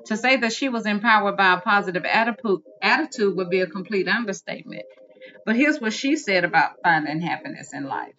To 0.05 0.15
say 0.15 0.37
that 0.37 0.53
she 0.53 0.69
was 0.69 0.85
empowered 0.85 1.35
by 1.35 1.53
a 1.53 1.59
positive 1.61 2.05
attitude 2.05 3.35
would 3.35 3.49
be 3.49 3.59
a 3.59 3.67
complete 3.67 4.07
understatement. 4.07 4.85
But 5.45 5.57
here's 5.57 5.81
what 5.81 5.91
she 5.91 6.15
said 6.15 6.45
about 6.45 6.77
finding 6.81 7.19
happiness 7.19 7.73
in 7.73 7.83
life. 7.83 8.15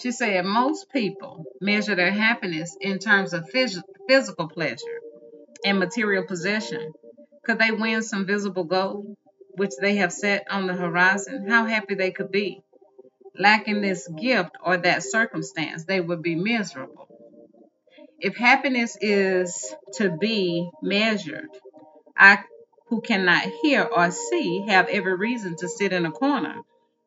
She 0.00 0.10
said 0.10 0.46
most 0.46 0.90
people 0.90 1.44
measure 1.60 1.94
their 1.94 2.10
happiness 2.10 2.74
in 2.80 2.98
terms 2.98 3.34
of 3.34 3.44
phys- 3.50 3.82
physical 4.08 4.48
pleasure 4.48 5.00
and 5.66 5.78
material 5.78 6.24
possession. 6.26 6.92
Could 7.44 7.58
they 7.58 7.72
win 7.72 8.02
some 8.02 8.24
visible 8.24 8.64
goal, 8.64 9.16
which 9.56 9.72
they 9.78 9.96
have 9.96 10.12
set 10.12 10.46
on 10.50 10.66
the 10.66 10.74
horizon? 10.74 11.46
How 11.46 11.66
happy 11.66 11.94
they 11.94 12.10
could 12.10 12.30
be. 12.30 12.62
Lacking 13.38 13.80
this 13.80 14.06
gift 14.08 14.52
or 14.62 14.76
that 14.76 15.02
circumstance, 15.02 15.84
they 15.84 16.00
would 16.00 16.22
be 16.22 16.34
miserable. 16.34 17.08
If 18.18 18.36
happiness 18.36 18.96
is 19.00 19.74
to 19.94 20.10
be 20.10 20.70
measured, 20.82 21.48
I 22.16 22.44
who 22.88 23.00
cannot 23.00 23.44
hear 23.62 23.84
or 23.84 24.10
see 24.10 24.66
have 24.68 24.88
every 24.88 25.16
reason 25.16 25.56
to 25.56 25.68
sit 25.68 25.94
in 25.94 26.04
a 26.04 26.12
corner 26.12 26.60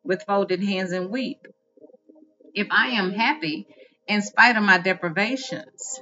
with 0.03 0.23
folded 0.23 0.63
hands 0.63 0.91
and 0.91 1.11
weep. 1.11 1.47
If 2.55 2.67
I 2.71 2.91
am 2.91 3.11
happy 3.11 3.67
in 4.07 4.23
spite 4.23 4.55
of 4.55 4.63
my 4.63 4.79
deprivations, 4.79 6.01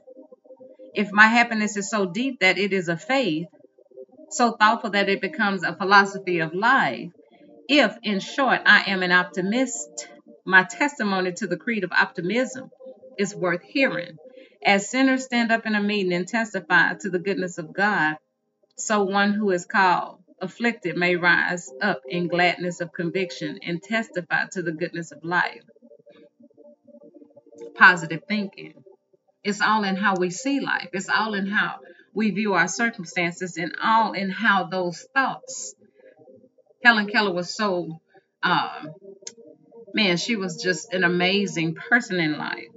if 0.93 1.11
my 1.11 1.27
happiness 1.27 1.75
is 1.75 1.89
so 1.89 2.05
deep 2.05 2.39
that 2.39 2.57
it 2.57 2.71
is 2.71 2.87
a 2.87 2.97
faith, 2.97 3.47
so 4.29 4.53
thoughtful 4.53 4.91
that 4.91 5.09
it 5.09 5.21
becomes 5.21 5.63
a 5.63 5.75
philosophy 5.75 6.39
of 6.39 6.53
life, 6.53 7.09
if, 7.67 7.95
in 8.03 8.19
short, 8.19 8.61
I 8.65 8.83
am 8.87 9.03
an 9.03 9.11
optimist, 9.11 10.07
my 10.45 10.63
testimony 10.63 11.31
to 11.33 11.47
the 11.47 11.57
creed 11.57 11.83
of 11.83 11.91
optimism 11.91 12.69
is 13.17 13.35
worth 13.35 13.63
hearing. 13.63 14.17
As 14.65 14.89
sinners 14.89 15.25
stand 15.25 15.51
up 15.51 15.65
in 15.65 15.75
a 15.75 15.81
meeting 15.81 16.13
and 16.13 16.27
testify 16.27 16.93
to 16.95 17.09
the 17.09 17.19
goodness 17.19 17.57
of 17.57 17.73
God, 17.73 18.17
so 18.77 19.03
one 19.03 19.33
who 19.33 19.51
is 19.51 19.65
called 19.65 20.19
afflicted 20.41 20.97
may 20.97 21.15
rise 21.15 21.71
up 21.81 22.01
in 22.07 22.27
gladness 22.27 22.81
of 22.81 22.91
conviction 22.91 23.59
and 23.63 23.81
testify 23.81 24.45
to 24.51 24.61
the 24.61 24.71
goodness 24.71 25.11
of 25.11 25.23
life. 25.23 25.63
Positive 27.75 28.21
thinking. 28.27 28.73
It's 29.43 29.61
all 29.61 29.83
in 29.83 29.95
how 29.95 30.15
we 30.15 30.29
see 30.29 30.59
life. 30.59 30.89
It's 30.93 31.09
all 31.09 31.33
in 31.33 31.47
how 31.47 31.79
we 32.13 32.31
view 32.31 32.53
our 32.53 32.67
circumstances 32.67 33.57
and 33.57 33.75
all 33.81 34.13
in 34.13 34.29
how 34.29 34.65
those 34.65 35.05
thoughts. 35.13 35.75
Helen 36.83 37.07
Keller 37.07 37.33
was 37.33 37.55
so, 37.55 37.99
uh, 38.41 38.85
man, 39.93 40.17
she 40.17 40.35
was 40.35 40.61
just 40.61 40.93
an 40.93 41.03
amazing 41.03 41.75
person 41.75 42.19
in 42.19 42.37
life. 42.37 42.67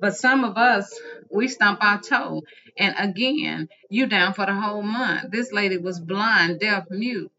But 0.00 0.16
some 0.16 0.44
of 0.44 0.56
us, 0.56 0.98
we 1.30 1.48
stump 1.48 1.82
our 1.82 2.00
toe. 2.00 2.42
And 2.78 2.94
again, 2.98 3.68
you 3.88 4.06
down 4.06 4.34
for 4.34 4.46
the 4.46 4.54
whole 4.54 4.82
month. 4.82 5.30
This 5.30 5.52
lady 5.52 5.78
was 5.78 6.00
blind, 6.00 6.60
deaf, 6.60 6.86
mute. 6.90 7.30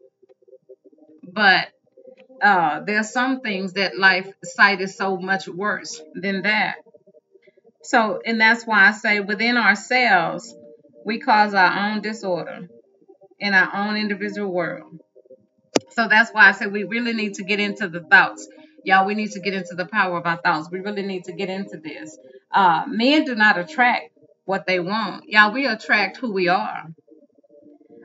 But 1.22 1.68
uh, 2.42 2.80
there 2.80 2.98
are 2.98 3.04
some 3.04 3.40
things 3.40 3.74
that 3.74 3.98
life 3.98 4.28
sight 4.44 4.80
is 4.80 4.96
so 4.96 5.16
much 5.16 5.48
worse 5.48 6.00
than 6.14 6.42
that. 6.42 6.76
So, 7.82 8.20
and 8.24 8.40
that's 8.40 8.64
why 8.66 8.88
I 8.88 8.92
say 8.92 9.20
within 9.20 9.56
ourselves, 9.56 10.54
we 11.04 11.18
cause 11.20 11.54
our 11.54 11.90
own 11.90 12.02
disorder 12.02 12.68
in 13.40 13.54
our 13.54 13.70
own 13.74 13.96
individual 13.96 14.52
world. 14.52 15.00
So 15.90 16.08
that's 16.08 16.30
why 16.32 16.48
I 16.48 16.52
say 16.52 16.66
we 16.66 16.84
really 16.84 17.12
need 17.12 17.34
to 17.34 17.44
get 17.44 17.60
into 17.60 17.88
the 17.88 18.00
thoughts. 18.00 18.48
Y'all, 18.84 19.06
we 19.06 19.14
need 19.14 19.30
to 19.32 19.40
get 19.40 19.54
into 19.54 19.74
the 19.74 19.86
power 19.86 20.18
of 20.18 20.26
our 20.26 20.36
thoughts. 20.36 20.70
We 20.70 20.80
really 20.80 21.02
need 21.02 21.24
to 21.24 21.32
get 21.32 21.48
into 21.48 21.78
this. 21.78 22.16
Uh, 22.52 22.84
men 22.86 23.24
do 23.24 23.34
not 23.34 23.58
attract 23.58 24.10
what 24.44 24.66
they 24.66 24.78
want. 24.78 25.24
Y'all, 25.26 25.52
we 25.52 25.66
attract 25.66 26.18
who 26.18 26.32
we 26.32 26.48
are. 26.48 26.86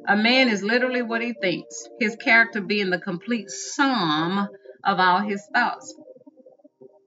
A 0.07 0.15
man 0.15 0.49
is 0.49 0.63
literally 0.63 1.01
what 1.01 1.21
he 1.21 1.33
thinks, 1.33 1.87
his 1.99 2.15
character 2.15 2.61
being 2.61 2.89
the 2.89 2.99
complete 2.99 3.49
sum 3.49 4.47
of 4.83 4.99
all 4.99 5.19
his 5.19 5.45
thoughts. 5.53 5.93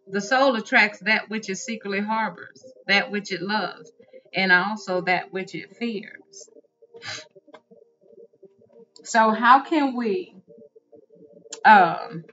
The 0.06 0.20
soul 0.20 0.54
attracts 0.56 1.00
that 1.00 1.30
which 1.30 1.48
it 1.48 1.56
secretly 1.56 2.00
harbors, 2.00 2.62
that 2.86 3.10
which 3.10 3.32
it 3.32 3.40
loves, 3.40 3.90
and 4.34 4.52
also 4.52 5.00
that 5.02 5.32
which 5.32 5.54
it 5.54 5.76
fears. 5.76 6.50
So 9.04 9.30
how 9.30 9.64
can 9.64 9.96
we 9.96 10.36
um 11.64 12.24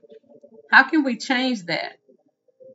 how 0.70 0.84
can 0.84 1.04
we 1.04 1.18
change 1.18 1.64
that? 1.64 1.94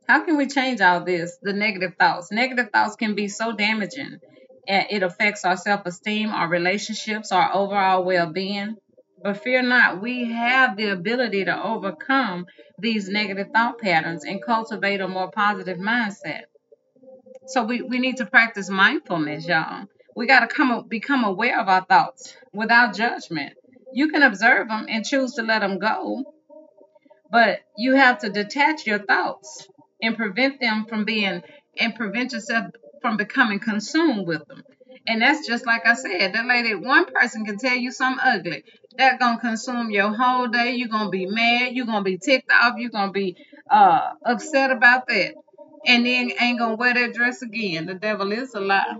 How 0.07 0.23
can 0.23 0.37
we 0.37 0.47
change 0.47 0.81
all 0.81 1.03
this? 1.03 1.37
The 1.41 1.53
negative 1.53 1.93
thoughts. 1.99 2.31
Negative 2.31 2.69
thoughts 2.71 2.95
can 2.95 3.15
be 3.15 3.27
so 3.27 3.53
damaging. 3.53 4.19
It 4.67 5.03
affects 5.03 5.45
our 5.45 5.57
self-esteem, 5.57 6.29
our 6.29 6.47
relationships, 6.47 7.31
our 7.31 7.53
overall 7.53 8.03
well-being. 8.03 8.75
But 9.23 9.41
fear 9.41 9.61
not, 9.61 10.01
we 10.01 10.31
have 10.31 10.77
the 10.77 10.89
ability 10.89 11.45
to 11.45 11.63
overcome 11.63 12.45
these 12.77 13.09
negative 13.09 13.47
thought 13.53 13.79
patterns 13.79 14.23
and 14.23 14.43
cultivate 14.43 15.01
a 15.01 15.07
more 15.07 15.31
positive 15.31 15.77
mindset. 15.77 16.43
So 17.47 17.63
we, 17.63 17.81
we 17.81 17.99
need 17.99 18.17
to 18.17 18.25
practice 18.25 18.69
mindfulness, 18.69 19.47
y'all. 19.47 19.85
We 20.15 20.27
got 20.27 20.41
to 20.41 20.47
come 20.47 20.87
become 20.87 21.23
aware 21.23 21.59
of 21.59 21.67
our 21.67 21.85
thoughts 21.85 22.35
without 22.53 22.95
judgment. 22.95 23.53
You 23.93 24.09
can 24.09 24.23
observe 24.23 24.67
them 24.67 24.85
and 24.89 25.05
choose 25.05 25.33
to 25.33 25.43
let 25.43 25.59
them 25.59 25.79
go, 25.79 26.23
but 27.31 27.59
you 27.77 27.95
have 27.95 28.19
to 28.19 28.29
detach 28.29 28.85
your 28.85 28.99
thoughts 28.99 29.67
and 30.01 30.17
prevent 30.17 30.59
them 30.59 30.85
from 30.85 31.05
being 31.05 31.41
and 31.77 31.95
prevent 31.95 32.33
yourself 32.33 32.67
from 33.01 33.17
becoming 33.17 33.59
consumed 33.59 34.27
with 34.27 34.47
them. 34.47 34.63
And 35.07 35.21
that's 35.21 35.47
just 35.47 35.65
like 35.65 35.85
I 35.85 35.93
said, 35.93 36.33
that 36.33 36.45
lady, 36.47 36.73
one 36.75 37.05
person 37.05 37.45
can 37.45 37.57
tell 37.57 37.75
you 37.75 37.91
something 37.91 38.23
ugly. 38.23 38.63
That 38.97 39.19
gonna 39.19 39.39
consume 39.39 39.91
your 39.91 40.13
whole 40.15 40.47
day. 40.47 40.75
You're 40.75 40.87
gonna 40.89 41.09
be 41.09 41.25
mad. 41.27 41.73
You're 41.73 41.85
gonna 41.85 42.03
be 42.03 42.17
ticked 42.17 42.51
off. 42.51 42.75
You're 42.77 42.89
gonna 42.89 43.11
be 43.11 43.35
uh, 43.69 44.13
upset 44.25 44.71
about 44.71 45.07
that. 45.07 45.33
And 45.85 46.05
then 46.05 46.31
ain't 46.39 46.59
gonna 46.59 46.75
wear 46.75 46.93
that 46.93 47.13
dress 47.13 47.41
again. 47.41 47.85
The 47.85 47.93
devil 47.95 48.31
is 48.31 48.55
a 48.55 48.59
lie. 48.59 48.97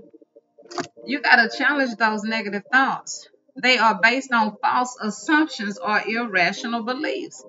You 1.05 1.21
gotta 1.21 1.49
challenge 1.55 1.95
those 1.95 2.23
negative 2.23 2.63
thoughts. 2.71 3.29
They 3.55 3.77
are 3.77 3.99
based 4.01 4.33
on 4.33 4.57
false 4.61 4.97
assumptions 5.01 5.77
or 5.79 6.01
irrational 6.07 6.83
beliefs. 6.83 7.43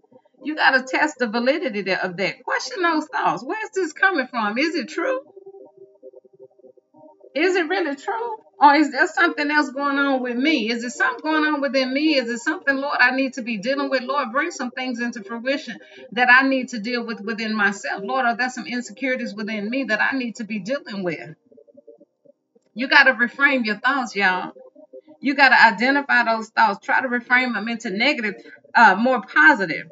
You 0.46 0.54
gotta 0.54 0.84
test 0.84 1.18
the 1.18 1.26
validity 1.26 1.92
of 1.92 2.16
that. 2.18 2.44
Question 2.44 2.80
those 2.80 3.06
thoughts. 3.06 3.42
Where's 3.44 3.70
this 3.74 3.92
coming 3.92 4.28
from? 4.28 4.56
Is 4.58 4.76
it 4.76 4.88
true? 4.88 5.18
Is 7.34 7.56
it 7.56 7.68
really 7.68 7.96
true? 7.96 8.36
Or 8.60 8.76
is 8.76 8.92
there 8.92 9.08
something 9.08 9.50
else 9.50 9.70
going 9.70 9.98
on 9.98 10.22
with 10.22 10.36
me? 10.36 10.70
Is 10.70 10.82
there 10.82 10.90
something 10.90 11.20
going 11.24 11.44
on 11.44 11.60
within 11.60 11.92
me? 11.92 12.14
Is 12.14 12.30
it 12.30 12.38
something, 12.38 12.76
Lord, 12.76 12.96
I 13.00 13.10
need 13.16 13.34
to 13.34 13.42
be 13.42 13.58
dealing 13.58 13.90
with? 13.90 14.02
Lord, 14.02 14.30
bring 14.30 14.52
some 14.52 14.70
things 14.70 15.00
into 15.00 15.24
fruition 15.24 15.80
that 16.12 16.30
I 16.30 16.46
need 16.48 16.68
to 16.68 16.78
deal 16.78 17.04
with 17.04 17.20
within 17.20 17.52
myself. 17.52 18.04
Lord, 18.04 18.24
are 18.24 18.36
there 18.36 18.48
some 18.48 18.66
insecurities 18.66 19.34
within 19.34 19.68
me 19.68 19.84
that 19.84 20.00
I 20.00 20.16
need 20.16 20.36
to 20.36 20.44
be 20.44 20.60
dealing 20.60 21.02
with? 21.02 21.34
You 22.72 22.86
got 22.86 23.04
to 23.04 23.14
reframe 23.14 23.64
your 23.64 23.78
thoughts, 23.78 24.14
y'all. 24.14 24.52
You 25.20 25.34
got 25.34 25.48
to 25.48 25.60
identify 25.74 26.24
those 26.24 26.50
thoughts. 26.50 26.86
Try 26.86 27.02
to 27.02 27.08
reframe 27.08 27.54
them 27.54 27.68
into 27.68 27.90
negative, 27.90 28.36
uh, 28.76 28.94
more 28.94 29.22
positive. 29.22 29.88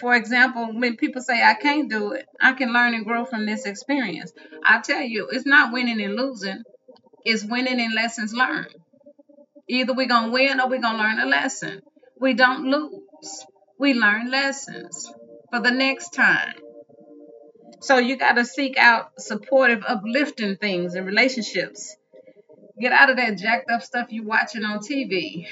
For 0.00 0.14
example, 0.14 0.72
when 0.72 0.96
people 0.96 1.22
say, 1.22 1.42
I 1.42 1.54
can't 1.54 1.90
do 1.90 2.12
it, 2.12 2.26
I 2.40 2.52
can 2.52 2.72
learn 2.72 2.94
and 2.94 3.04
grow 3.04 3.24
from 3.24 3.46
this 3.46 3.66
experience. 3.66 4.32
I 4.64 4.80
tell 4.80 5.02
you, 5.02 5.28
it's 5.30 5.46
not 5.46 5.72
winning 5.72 6.00
and 6.00 6.14
losing 6.14 6.62
it's 7.28 7.44
winning 7.44 7.78
and 7.78 7.94
lessons 7.94 8.32
learned. 8.32 8.74
Either 9.68 9.92
we're 9.92 10.08
going 10.08 10.26
to 10.26 10.30
win 10.30 10.60
or 10.60 10.68
we're 10.68 10.80
going 10.80 10.96
to 10.96 11.02
learn 11.02 11.18
a 11.18 11.26
lesson. 11.26 11.82
We 12.18 12.32
don't 12.32 12.64
lose, 12.64 13.44
we 13.78 13.92
learn 13.92 14.30
lessons 14.30 15.12
for 15.50 15.60
the 15.60 15.70
next 15.70 16.14
time. 16.14 16.54
So 17.80 17.98
you 17.98 18.16
got 18.16 18.36
to 18.36 18.46
seek 18.46 18.78
out 18.78 19.20
supportive, 19.20 19.84
uplifting 19.86 20.56
things 20.56 20.94
in 20.94 21.04
relationships. 21.04 21.94
Get 22.80 22.92
out 22.92 23.10
of 23.10 23.16
that 23.18 23.36
jacked 23.36 23.70
up 23.70 23.82
stuff 23.82 24.08
you're 24.10 24.24
watching 24.24 24.64
on 24.64 24.78
TV. 24.78 25.46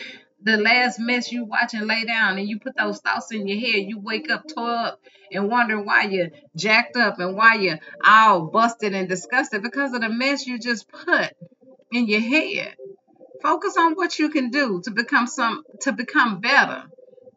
The 0.47 0.59
last 0.59 1.01
mess 1.01 1.33
you 1.33 1.45
watch 1.45 1.75
and 1.75 1.89
lay 1.89 2.05
down, 2.05 2.39
and 2.39 2.49
you 2.49 2.61
put 2.61 2.77
those 2.77 3.01
thoughts 3.01 3.33
in 3.33 3.49
your 3.49 3.59
head. 3.59 3.89
You 3.89 3.99
wake 3.99 4.31
up, 4.31 4.45
tore 4.47 4.71
up, 4.71 5.01
and 5.33 5.51
wonder 5.51 5.83
why 5.83 6.05
you're 6.05 6.29
jacked 6.55 6.97
up 6.97 7.19
and 7.19 7.35
why 7.37 7.55
you're 7.55 7.81
all 8.05 8.43
busted 8.47 8.95
and 8.95 9.09
disgusted 9.09 9.65
because 9.65 9.93
of 9.93 10.03
the 10.03 10.09
mess 10.09 10.47
you 10.47 10.61
just 10.61 10.87
put 10.89 11.33
in 11.91 12.07
your 12.07 12.21
head. 12.21 12.77
Focus 13.43 13.77
on 13.77 13.95
what 13.95 14.21
you 14.21 14.29
can 14.29 14.51
do 14.51 14.81
to 14.85 14.93
become 14.93 15.27
some 15.27 15.65
to 15.81 15.91
become 15.91 16.39
better. 16.41 16.85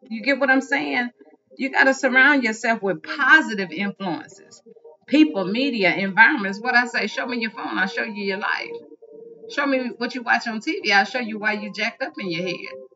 You 0.08 0.22
get 0.22 0.38
what 0.38 0.48
I'm 0.48 0.60
saying? 0.60 1.10
You 1.56 1.70
got 1.70 1.84
to 1.84 1.94
surround 1.94 2.44
yourself 2.44 2.80
with 2.80 3.02
positive 3.02 3.72
influences. 3.72 4.62
People, 5.08 5.46
media, 5.46 5.96
environments. 5.96 6.60
What 6.60 6.76
I 6.76 6.86
say, 6.86 7.08
show 7.08 7.26
me 7.26 7.38
your 7.38 7.50
phone, 7.50 7.76
I'll 7.76 7.88
show 7.88 8.04
you 8.04 8.22
your 8.22 8.38
life. 8.38 8.70
Show 9.50 9.66
me 9.66 9.90
what 9.96 10.14
you 10.14 10.22
watch 10.22 10.46
on 10.46 10.60
TV, 10.60 10.92
I'll 10.92 11.04
show 11.04 11.18
you 11.18 11.40
why 11.40 11.54
you 11.54 11.72
jacked 11.72 12.02
up 12.04 12.12
in 12.16 12.30
your 12.30 12.46
head. 12.46 12.89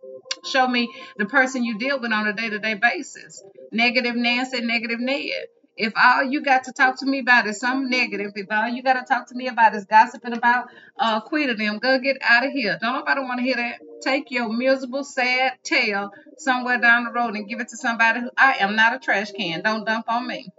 Show 0.45 0.67
me 0.69 0.95
the 1.17 1.27
person 1.27 1.65
you 1.65 1.79
deal 1.79 2.01
with 2.01 2.13
on 2.13 2.27
a 2.27 2.33
day 2.33 2.51
to 2.51 2.59
day 2.59 2.75
basis. 2.75 3.43
Negative 3.73 4.15
Nancy, 4.15 4.61
negative 4.61 5.01
Ned. 5.01 5.47
If 5.77 5.93
all 5.97 6.23
you 6.23 6.43
got 6.43 6.65
to 6.65 6.73
talk 6.73 7.01
to 7.01 7.07
me 7.07 7.19
about 7.19 7.49
is 7.49 7.59
some 7.59 7.91
negative, 7.91 8.31
if 8.37 8.47
all 8.51 8.69
you 8.69 8.83
got 8.83 8.95
to 8.95 9.05
talk 9.13 9.27
to 9.29 9.35
me 9.35 9.49
about 9.49 9.75
is 9.75 9.85
gossiping 9.87 10.33
about 10.33 10.69
uh 10.99 11.21
quit 11.21 11.51
of 11.51 11.59
them, 11.59 11.79
go 11.79 11.99
get 11.99 12.17
out 12.23 12.47
of 12.47 12.53
here. 12.53 12.79
Don't 12.81 12.95
nobody 12.95 13.21
want 13.23 13.39
to 13.39 13.45
hear 13.45 13.57
that. 13.57 13.81
Take 14.01 14.31
your 14.31 14.49
miserable, 14.53 15.03
sad 15.03 15.55
tale 15.65 16.11
somewhere 16.39 16.79
down 16.79 17.05
the 17.05 17.11
road 17.11 17.35
and 17.35 17.49
give 17.49 17.59
it 17.59 17.69
to 17.69 17.77
somebody 17.77 18.21
who 18.21 18.31
I 18.37 18.59
am 18.61 18.77
not 18.77 18.95
a 18.95 19.01
trash 19.01 19.33
can. 19.33 19.63
Don't 19.63 19.85
dump 19.85 20.05
on 20.09 20.29
me. 20.29 20.53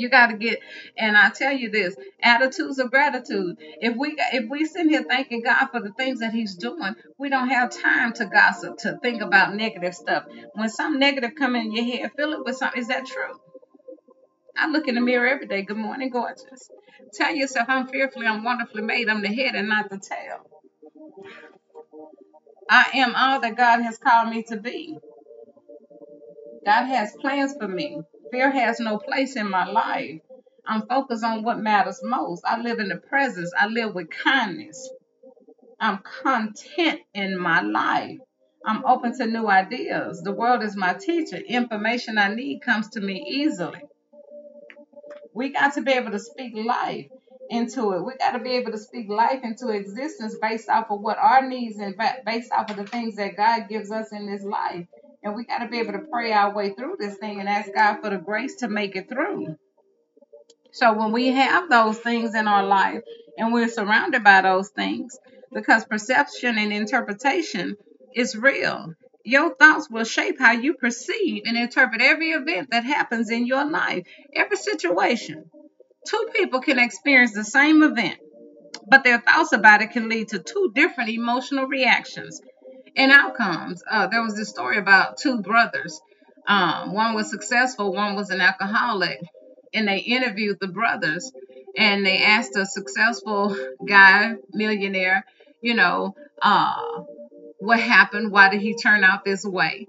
You 0.00 0.08
got 0.08 0.28
to 0.28 0.36
get, 0.38 0.60
and 0.96 1.16
I 1.16 1.30
tell 1.30 1.52
you 1.52 1.70
this: 1.70 1.94
attitudes 2.22 2.78
of 2.78 2.90
gratitude. 2.90 3.58
If 3.60 3.96
we 3.96 4.16
if 4.32 4.48
we 4.50 4.64
sit 4.64 4.88
here 4.88 5.04
thanking 5.04 5.42
God 5.42 5.68
for 5.72 5.80
the 5.80 5.92
things 5.92 6.20
that 6.20 6.32
He's 6.32 6.54
doing, 6.56 6.94
we 7.18 7.28
don't 7.28 7.50
have 7.50 7.70
time 7.70 8.14
to 8.14 8.26
gossip, 8.26 8.78
to 8.78 8.98
think 9.02 9.22
about 9.22 9.54
negative 9.54 9.94
stuff. 9.94 10.24
When 10.54 10.70
some 10.70 10.98
negative 10.98 11.32
come 11.38 11.54
in 11.54 11.72
your 11.72 11.84
head, 11.84 12.12
fill 12.16 12.32
it 12.32 12.44
with 12.44 12.56
something. 12.56 12.80
Is 12.80 12.88
that 12.88 13.06
true? 13.06 13.38
I 14.56 14.68
look 14.68 14.88
in 14.88 14.94
the 14.96 15.02
mirror 15.02 15.28
every 15.28 15.46
day. 15.46 15.62
Good 15.62 15.76
morning, 15.76 16.10
gorgeous. 16.10 16.70
Tell 17.14 17.34
yourself 17.34 17.66
I'm 17.68 17.88
fearfully, 17.88 18.26
I'm 18.26 18.44
wonderfully 18.44 18.82
made. 18.82 19.08
I'm 19.10 19.22
the 19.22 19.28
head 19.28 19.54
and 19.54 19.68
not 19.68 19.90
the 19.90 19.98
tail. 19.98 20.46
I 22.70 22.90
am 22.94 23.14
all 23.16 23.40
that 23.40 23.56
God 23.56 23.82
has 23.82 23.98
called 23.98 24.30
me 24.30 24.44
to 24.44 24.56
be. 24.56 24.98
God 26.64 26.86
has 26.86 27.12
plans 27.20 27.54
for 27.58 27.68
me. 27.68 28.00
Fear 28.30 28.50
has 28.52 28.80
no 28.80 28.98
place 28.98 29.36
in 29.36 29.50
my 29.50 29.64
life. 29.66 30.20
I'm 30.66 30.86
focused 30.86 31.24
on 31.24 31.42
what 31.42 31.58
matters 31.58 32.00
most. 32.02 32.44
I 32.44 32.60
live 32.60 32.78
in 32.78 32.88
the 32.88 32.96
presence. 32.96 33.52
I 33.58 33.66
live 33.66 33.94
with 33.94 34.10
kindness. 34.10 34.88
I'm 35.80 35.98
content 36.22 37.00
in 37.14 37.38
my 37.38 37.60
life. 37.62 38.18
I'm 38.64 38.84
open 38.84 39.16
to 39.18 39.26
new 39.26 39.48
ideas. 39.48 40.22
The 40.22 40.32
world 40.32 40.62
is 40.62 40.76
my 40.76 40.94
teacher. 40.94 41.38
Information 41.38 42.18
I 42.18 42.34
need 42.34 42.60
comes 42.60 42.88
to 42.90 43.00
me 43.00 43.24
easily. 43.26 43.80
We 45.32 45.50
got 45.50 45.74
to 45.74 45.82
be 45.82 45.92
able 45.92 46.10
to 46.10 46.18
speak 46.18 46.54
life 46.54 47.06
into 47.48 47.92
it. 47.92 48.04
We 48.04 48.12
got 48.18 48.32
to 48.32 48.40
be 48.40 48.50
able 48.50 48.72
to 48.72 48.78
speak 48.78 49.08
life 49.08 49.40
into 49.42 49.68
existence 49.70 50.36
based 50.40 50.68
off 50.68 50.90
of 50.90 51.00
what 51.00 51.18
our 51.18 51.46
needs 51.48 51.78
and 51.78 51.94
based 52.26 52.52
off 52.52 52.70
of 52.70 52.76
the 52.76 52.84
things 52.84 53.16
that 53.16 53.36
God 53.36 53.68
gives 53.68 53.90
us 53.90 54.12
in 54.12 54.26
this 54.26 54.44
life. 54.44 54.86
And 55.22 55.34
we 55.34 55.44
got 55.44 55.58
to 55.58 55.68
be 55.68 55.78
able 55.80 55.92
to 55.92 56.06
pray 56.10 56.32
our 56.32 56.54
way 56.54 56.70
through 56.70 56.96
this 56.98 57.16
thing 57.16 57.40
and 57.40 57.48
ask 57.48 57.70
God 57.74 58.00
for 58.00 58.10
the 58.10 58.18
grace 58.18 58.56
to 58.56 58.68
make 58.68 58.96
it 58.96 59.08
through. 59.08 59.56
So 60.72 60.92
when 60.92 61.12
we 61.12 61.28
have 61.28 61.68
those 61.68 61.98
things 61.98 62.34
in 62.34 62.48
our 62.48 62.64
life 62.64 63.02
and 63.36 63.52
we're 63.52 63.68
surrounded 63.68 64.24
by 64.24 64.40
those 64.42 64.70
things, 64.70 65.18
because 65.52 65.84
perception 65.84 66.58
and 66.58 66.72
interpretation 66.72 67.76
is 68.14 68.36
real. 68.36 68.94
Your 69.24 69.54
thoughts 69.54 69.90
will 69.90 70.04
shape 70.04 70.38
how 70.38 70.52
you 70.52 70.74
perceive 70.74 71.42
and 71.44 71.56
interpret 71.58 72.00
every 72.00 72.30
event 72.30 72.70
that 72.70 72.84
happens 72.84 73.30
in 73.30 73.46
your 73.46 73.68
life, 73.68 74.06
every 74.34 74.56
situation. 74.56 75.50
Two 76.06 76.30
people 76.34 76.60
can 76.60 76.78
experience 76.78 77.34
the 77.34 77.44
same 77.44 77.82
event, 77.82 78.18
but 78.88 79.04
their 79.04 79.20
thoughts 79.20 79.52
about 79.52 79.82
it 79.82 79.90
can 79.90 80.08
lead 80.08 80.28
to 80.28 80.38
two 80.38 80.72
different 80.74 81.10
emotional 81.10 81.66
reactions 81.66 82.40
and 82.96 83.12
outcomes. 83.12 83.82
Uh, 83.88 84.06
there 84.06 84.22
was 84.22 84.36
this 84.36 84.48
story 84.48 84.78
about 84.78 85.18
two 85.18 85.40
brothers. 85.40 86.00
Um, 86.46 86.94
one 86.94 87.14
was 87.14 87.30
successful, 87.30 87.92
one 87.92 88.16
was 88.16 88.30
an 88.30 88.40
alcoholic, 88.40 89.20
and 89.72 89.86
they 89.86 89.98
interviewed 89.98 90.58
the 90.60 90.68
brothers 90.68 91.30
and 91.76 92.04
they 92.04 92.22
asked 92.22 92.56
a 92.56 92.66
successful 92.66 93.56
guy, 93.86 94.34
millionaire, 94.52 95.24
you 95.60 95.74
know, 95.74 96.14
uh, 96.42 97.02
what 97.58 97.78
happened? 97.78 98.32
Why 98.32 98.48
did 98.48 98.62
he 98.62 98.74
turn 98.74 99.04
out 99.04 99.24
this 99.24 99.44
way? 99.44 99.86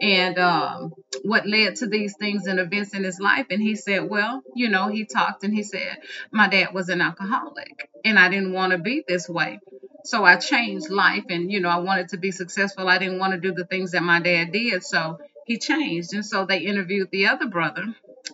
And 0.00 0.36
um, 0.38 0.92
what 1.22 1.46
led 1.46 1.76
to 1.76 1.86
these 1.86 2.16
things 2.18 2.46
and 2.46 2.58
events 2.58 2.92
in 2.92 3.04
his 3.04 3.20
life. 3.20 3.46
And 3.50 3.62
he 3.62 3.76
said, 3.76 4.10
Well, 4.10 4.42
you 4.56 4.68
know, 4.68 4.88
he 4.88 5.04
talked 5.04 5.44
and 5.44 5.54
he 5.54 5.62
said, 5.62 5.98
My 6.32 6.48
dad 6.48 6.74
was 6.74 6.88
an 6.88 7.00
alcoholic 7.00 7.88
and 8.04 8.18
I 8.18 8.28
didn't 8.28 8.52
want 8.52 8.72
to 8.72 8.78
be 8.78 9.04
this 9.06 9.28
way. 9.28 9.60
So 10.04 10.24
I 10.24 10.36
changed 10.36 10.90
life 10.90 11.24
and, 11.28 11.50
you 11.50 11.60
know, 11.60 11.68
I 11.68 11.78
wanted 11.78 12.10
to 12.10 12.16
be 12.16 12.30
successful. 12.30 12.88
I 12.88 12.98
didn't 12.98 13.18
want 13.18 13.34
to 13.34 13.40
do 13.40 13.52
the 13.52 13.64
things 13.64 13.92
that 13.92 14.02
my 14.02 14.20
dad 14.20 14.52
did. 14.52 14.82
So 14.82 15.18
he 15.46 15.58
changed. 15.58 16.12
And 16.14 16.26
so 16.26 16.44
they 16.44 16.58
interviewed 16.58 17.10
the 17.10 17.26
other 17.26 17.46
brother 17.46 17.84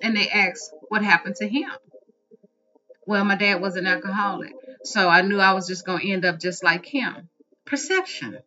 and 0.02 0.16
they 0.16 0.28
asked 0.28 0.72
what 0.88 1.02
happened 1.02 1.36
to 1.36 1.48
him. 1.48 1.70
Well, 3.06 3.24
my 3.24 3.36
dad 3.36 3.60
was 3.60 3.76
an 3.76 3.86
alcoholic. 3.86 4.52
So 4.84 5.08
I 5.08 5.22
knew 5.22 5.38
I 5.38 5.52
was 5.52 5.66
just 5.66 5.84
going 5.84 6.00
to 6.00 6.10
end 6.10 6.24
up 6.24 6.38
just 6.38 6.62
like 6.62 6.86
him. 6.86 7.28
Perception. 7.64 8.38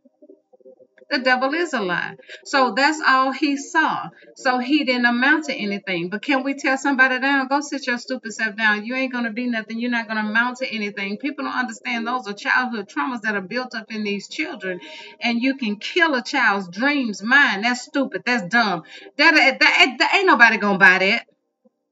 The 1.11 1.19
devil 1.19 1.53
is 1.53 1.73
a 1.73 1.81
lie. 1.81 2.15
So 2.45 2.73
that's 2.73 3.01
all 3.05 3.33
he 3.33 3.57
saw. 3.57 4.07
So 4.37 4.59
he 4.59 4.85
didn't 4.85 5.05
amount 5.05 5.45
to 5.45 5.53
anything. 5.53 6.09
But 6.09 6.21
can 6.21 6.41
we 6.43 6.53
tell 6.53 6.77
somebody 6.77 7.19
down, 7.19 7.49
go 7.49 7.59
sit 7.59 7.85
your 7.85 7.97
stupid 7.97 8.31
self 8.31 8.55
down? 8.55 8.85
You 8.85 8.95
ain't 8.95 9.11
going 9.11 9.25
to 9.25 9.31
be 9.31 9.45
nothing. 9.47 9.77
You're 9.77 9.91
not 9.91 10.07
going 10.07 10.23
to 10.23 10.29
amount 10.29 10.59
to 10.59 10.73
anything. 10.73 11.17
People 11.17 11.43
don't 11.43 11.53
understand 11.53 12.07
those 12.07 12.29
are 12.29 12.33
childhood 12.33 12.87
traumas 12.87 13.23
that 13.23 13.35
are 13.35 13.41
built 13.41 13.75
up 13.75 13.91
in 13.91 14.05
these 14.05 14.29
children. 14.29 14.79
And 15.19 15.41
you 15.41 15.57
can 15.57 15.75
kill 15.75 16.15
a 16.15 16.23
child's 16.23 16.69
dreams, 16.69 17.21
mind. 17.21 17.65
That's 17.65 17.81
stupid. 17.81 18.23
That's 18.25 18.47
dumb. 18.47 18.83
That, 19.17 19.35
that, 19.35 19.59
that, 19.59 19.95
that 19.99 20.15
ain't 20.15 20.27
nobody 20.27 20.57
going 20.59 20.75
to 20.75 20.79
buy 20.79 20.99
that. 20.99 21.25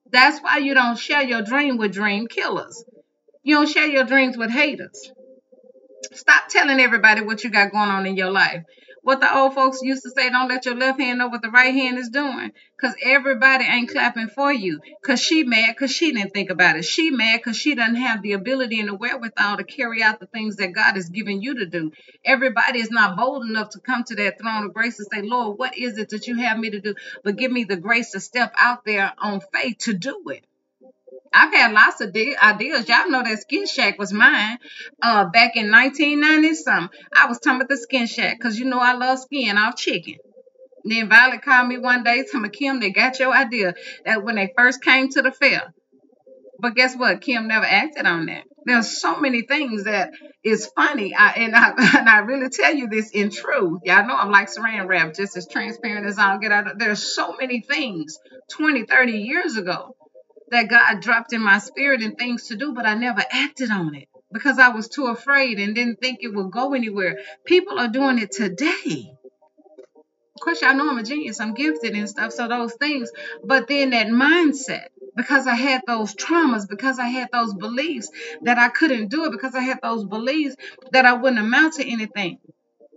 That's 0.10 0.40
why 0.40 0.60
you 0.60 0.74
don't 0.74 0.98
share 0.98 1.24
your 1.24 1.42
dream 1.42 1.78
with 1.78 1.92
dream 1.92 2.28
killers. 2.28 2.86
You 3.44 3.56
don't 3.56 3.70
share 3.70 3.88
your 3.88 4.06
dreams 4.06 4.38
with 4.38 4.50
haters. 4.50 5.12
Stop 6.14 6.48
telling 6.48 6.80
everybody 6.80 7.20
what 7.20 7.44
you 7.44 7.50
got 7.50 7.74
going 7.74 7.90
on 7.90 8.06
in 8.06 8.16
your 8.16 8.32
life 8.32 8.64
what 9.04 9.20
the 9.20 9.38
old 9.38 9.54
folks 9.54 9.82
used 9.82 10.04
to 10.04 10.12
say, 10.12 10.30
don't 10.30 10.50
let 10.50 10.66
your 10.66 10.76
left 10.76 11.00
hand 11.00 11.20
know 11.20 11.28
what 11.28 11.42
the 11.42 11.50
right 11.50 11.74
hand 11.74 11.98
is 11.98 12.10
doing. 12.10 12.52
Because 12.78 12.96
everybody 13.04 13.66
ain't 13.66 13.90
clapping 13.90 14.28
for 14.30 14.52
you. 14.52 14.80
Because 15.02 15.22
she 15.22 15.44
mad 15.44 15.76
because 15.76 15.92
she 15.92 16.12
didn't 16.12 16.34
think 16.34 16.50
about 16.50 16.78
it. 16.78 16.84
She 16.86 17.12
mad 17.12 17.38
because 17.38 17.58
she 17.58 17.76
doesn't 17.76 17.96
have 17.96 18.22
the 18.22 18.34
ability 18.34 18.80
and 18.80 18.90
the 18.90 18.96
wherewithal 18.96 19.58
to 19.58 19.64
carry 19.64 20.02
out 20.04 20.20
the 20.20 20.28
things 20.28 20.58
that 20.58 20.74
God 20.74 20.96
has 20.96 21.10
given 21.10 21.42
you 21.42 21.56
to 21.60 21.66
do. 21.66 21.92
Everybody 22.26 22.80
is 22.80 22.92
not 22.92 23.18
bold 23.18 23.46
enough 23.46 23.70
to 23.72 23.80
come 23.80 24.04
to 24.06 24.16
that 24.16 24.40
throne 24.40 24.66
of 24.66 24.74
grace 24.74 25.00
and 25.00 25.08
say, 25.12 25.22
Lord, 25.28 25.58
what 25.58 25.78
is 25.78 25.98
it 25.98 26.10
that 26.10 26.28
you 26.28 26.36
have 26.38 26.58
me 26.58 26.70
to 26.72 26.80
do? 26.80 26.96
But 27.24 27.38
give 27.38 27.52
me 27.52 27.64
the 27.66 27.78
grace 27.78 28.12
to 28.12 28.20
step 28.20 28.54
out 28.58 28.86
there 28.86 29.14
on 29.18 29.42
faith 29.54 29.80
to 29.80 29.94
do 29.94 30.24
it. 30.28 30.46
I've 31.34 31.54
had 31.54 31.74
lots 31.74 32.02
of 32.02 32.14
de- 32.14 32.36
ideas. 32.36 32.88
Y'all 32.90 33.10
know 33.10 33.24
that 33.24 33.40
Skin 33.40 33.68
Shack 33.68 34.00
was 34.00 34.12
mine 34.12 34.58
uh, 35.02 35.26
back 35.26 35.56
in 35.56 35.72
1990 35.72 36.56
something. 36.56 37.00
I 37.14 37.28
was 37.28 37.40
talking 37.40 37.58
about 37.58 37.70
the 37.70 37.78
Skin 37.78 38.08
Shack 38.08 38.38
because 38.38 38.58
you 38.58 38.66
know 38.66 38.80
I 38.80 38.94
love 38.94 39.20
skin 39.20 39.58
off 39.58 39.76
chicken. 39.76 40.16
Then 40.84 41.10
Violet 41.10 41.42
called 41.42 41.68
me 41.68 41.78
one 41.78 42.04
day, 42.04 42.24
telling 42.24 42.44
me, 42.44 42.50
Kim, 42.50 42.80
they 42.80 42.92
got 42.92 43.20
your 43.20 43.34
idea 43.34 43.76
that 44.06 44.24
when 44.24 44.36
they 44.36 44.52
first 44.58 44.82
came 44.82 45.10
to 45.10 45.22
the 45.22 45.32
fair. 45.32 45.74
But 46.62 46.76
guess 46.76 46.96
what? 46.96 47.22
Kim 47.22 47.48
never 47.48 47.66
acted 47.66 48.06
on 48.06 48.26
that. 48.26 48.44
There's 48.66 49.00
so 49.00 49.20
many 49.20 49.44
things 49.44 49.86
that 49.86 50.12
is 50.44 50.68
funny. 50.68 51.14
I, 51.16 51.32
and, 51.32 51.56
I, 51.56 51.70
and 51.98 52.10
I 52.10 52.20
really 52.20 52.50
tell 52.50 52.74
you 52.74 52.88
this 52.88 53.12
in 53.12 53.30
truth. 53.30 53.82
Y'all 53.86 54.08
know 54.08 54.16
I'm 54.16 54.32
like 54.32 54.50
saran 54.50 54.88
wrap, 54.88 55.14
just 55.14 55.38
as 55.38 55.48
transparent 55.48 56.06
as 56.06 56.18
I'll 56.18 56.40
get 56.40 56.52
out. 56.52 56.72
Of, 56.72 56.80
there's 56.80 57.14
so 57.14 57.36
many 57.40 57.62
things 57.62 58.18
20, 58.52 58.86
30 58.86 59.12
years 59.14 59.58
ago 59.58 59.96
that 60.52 60.70
God 60.70 61.02
dropped 61.02 61.34
in 61.34 61.42
my 61.42 61.60
spirit 61.60 62.02
and 62.04 62.18
things 62.18 62.48
to 62.48 62.56
do, 62.58 62.74
but 62.74 62.86
I 62.86 62.96
never 62.96 63.24
acted 63.32 63.72
on 63.72 63.96
it 63.96 64.10
because 64.34 64.60
I 64.60 64.70
was 64.70 64.90
too 64.90 65.08
afraid 65.08 65.60
and 65.60 65.76
didn't 65.76 66.00
think 66.02 66.20
it 66.22 66.34
would 66.36 66.52
go 66.52 66.74
anywhere. 66.74 67.20
People 67.46 67.80
are 67.80 67.90
doing 67.90 68.20
it 68.20 68.32
today. 68.32 69.12
Of 70.36 70.42
course, 70.42 70.62
y'all 70.62 70.76
know 70.76 70.90
I'm 70.90 70.98
a 71.00 71.04
genius, 71.04 71.40
I'm 71.42 71.54
gifted 71.56 71.96
and 71.96 72.10
stuff, 72.10 72.34
so 72.34 72.48
those 72.48 72.74
things. 72.76 73.12
But 73.44 73.68
then 73.68 73.92
that 73.92 74.08
mindset, 74.08 74.88
because 75.16 75.48
I 75.48 75.56
had 75.56 75.82
those 75.88 76.16
traumas, 76.16 76.68
because 76.70 77.00
I 77.00 77.08
had 77.08 77.30
those 77.34 77.54
beliefs 77.56 78.10
that 78.44 78.58
I 78.60 78.70
couldn't 78.70 79.10
do 79.10 79.26
it, 79.26 79.32
because 79.32 79.56
I 79.56 79.62
had 79.62 79.80
those 79.84 80.06
beliefs 80.06 80.56
that 80.92 81.06
I 81.06 81.14
wouldn't 81.14 81.42
amount 81.42 81.76
to 81.76 81.90
anything. 81.90 82.40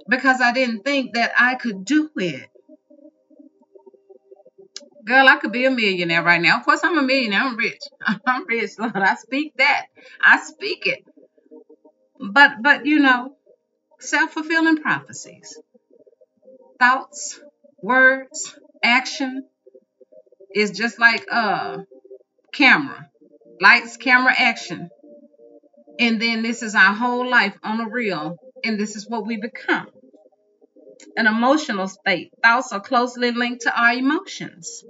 because 0.08 0.40
I 0.42 0.52
didn't 0.52 0.84
think 0.84 1.14
that 1.14 1.32
I 1.38 1.56
could 1.56 1.86
do 1.86 2.10
it. 2.16 2.48
Girl, 5.04 5.26
I 5.28 5.36
could 5.36 5.52
be 5.52 5.64
a 5.64 5.70
millionaire 5.70 6.22
right 6.22 6.40
now. 6.40 6.58
Of 6.58 6.64
course, 6.64 6.80
I'm 6.84 6.98
a 6.98 7.02
millionaire. 7.02 7.40
I'm 7.40 7.56
rich. 7.56 7.82
I'm 8.26 8.46
rich, 8.46 8.72
Lord. 8.78 8.96
I 8.96 9.14
speak 9.16 9.54
that. 9.56 9.86
I 10.20 10.42
speak 10.42 10.86
it. 10.86 11.04
But, 12.20 12.62
but 12.62 12.86
you 12.86 13.00
know, 13.00 13.34
self-fulfilling 13.98 14.78
prophecies, 14.78 15.58
thoughts, 16.78 17.40
words, 17.82 18.56
action 18.82 19.48
is 20.54 20.70
just 20.70 21.00
like 21.00 21.26
a 21.28 21.84
camera, 22.52 23.08
lights, 23.60 23.96
camera, 23.96 24.34
action. 24.36 24.90
And 25.98 26.20
then 26.20 26.42
this 26.42 26.62
is 26.62 26.74
our 26.74 26.94
whole 26.94 27.28
life 27.28 27.56
on 27.62 27.80
a 27.80 27.88
reel, 27.88 28.36
and 28.64 28.78
this 28.78 28.96
is 28.96 29.08
what 29.08 29.26
we 29.26 29.36
become. 29.36 29.88
An 31.16 31.26
emotional 31.26 31.88
state. 31.88 32.30
Thoughts 32.42 32.72
are 32.72 32.80
closely 32.80 33.30
linked 33.32 33.62
to 33.62 33.78
our 33.78 33.92
emotions. 33.94 34.84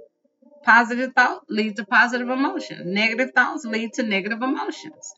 Positive 0.63 1.11
thought 1.15 1.43
leads 1.49 1.75
to 1.75 1.85
positive 1.85 2.29
emotion. 2.29 2.93
Negative 2.93 3.31
thoughts 3.35 3.65
lead 3.65 3.93
to 3.93 4.03
negative 4.03 4.41
emotions. 4.41 5.13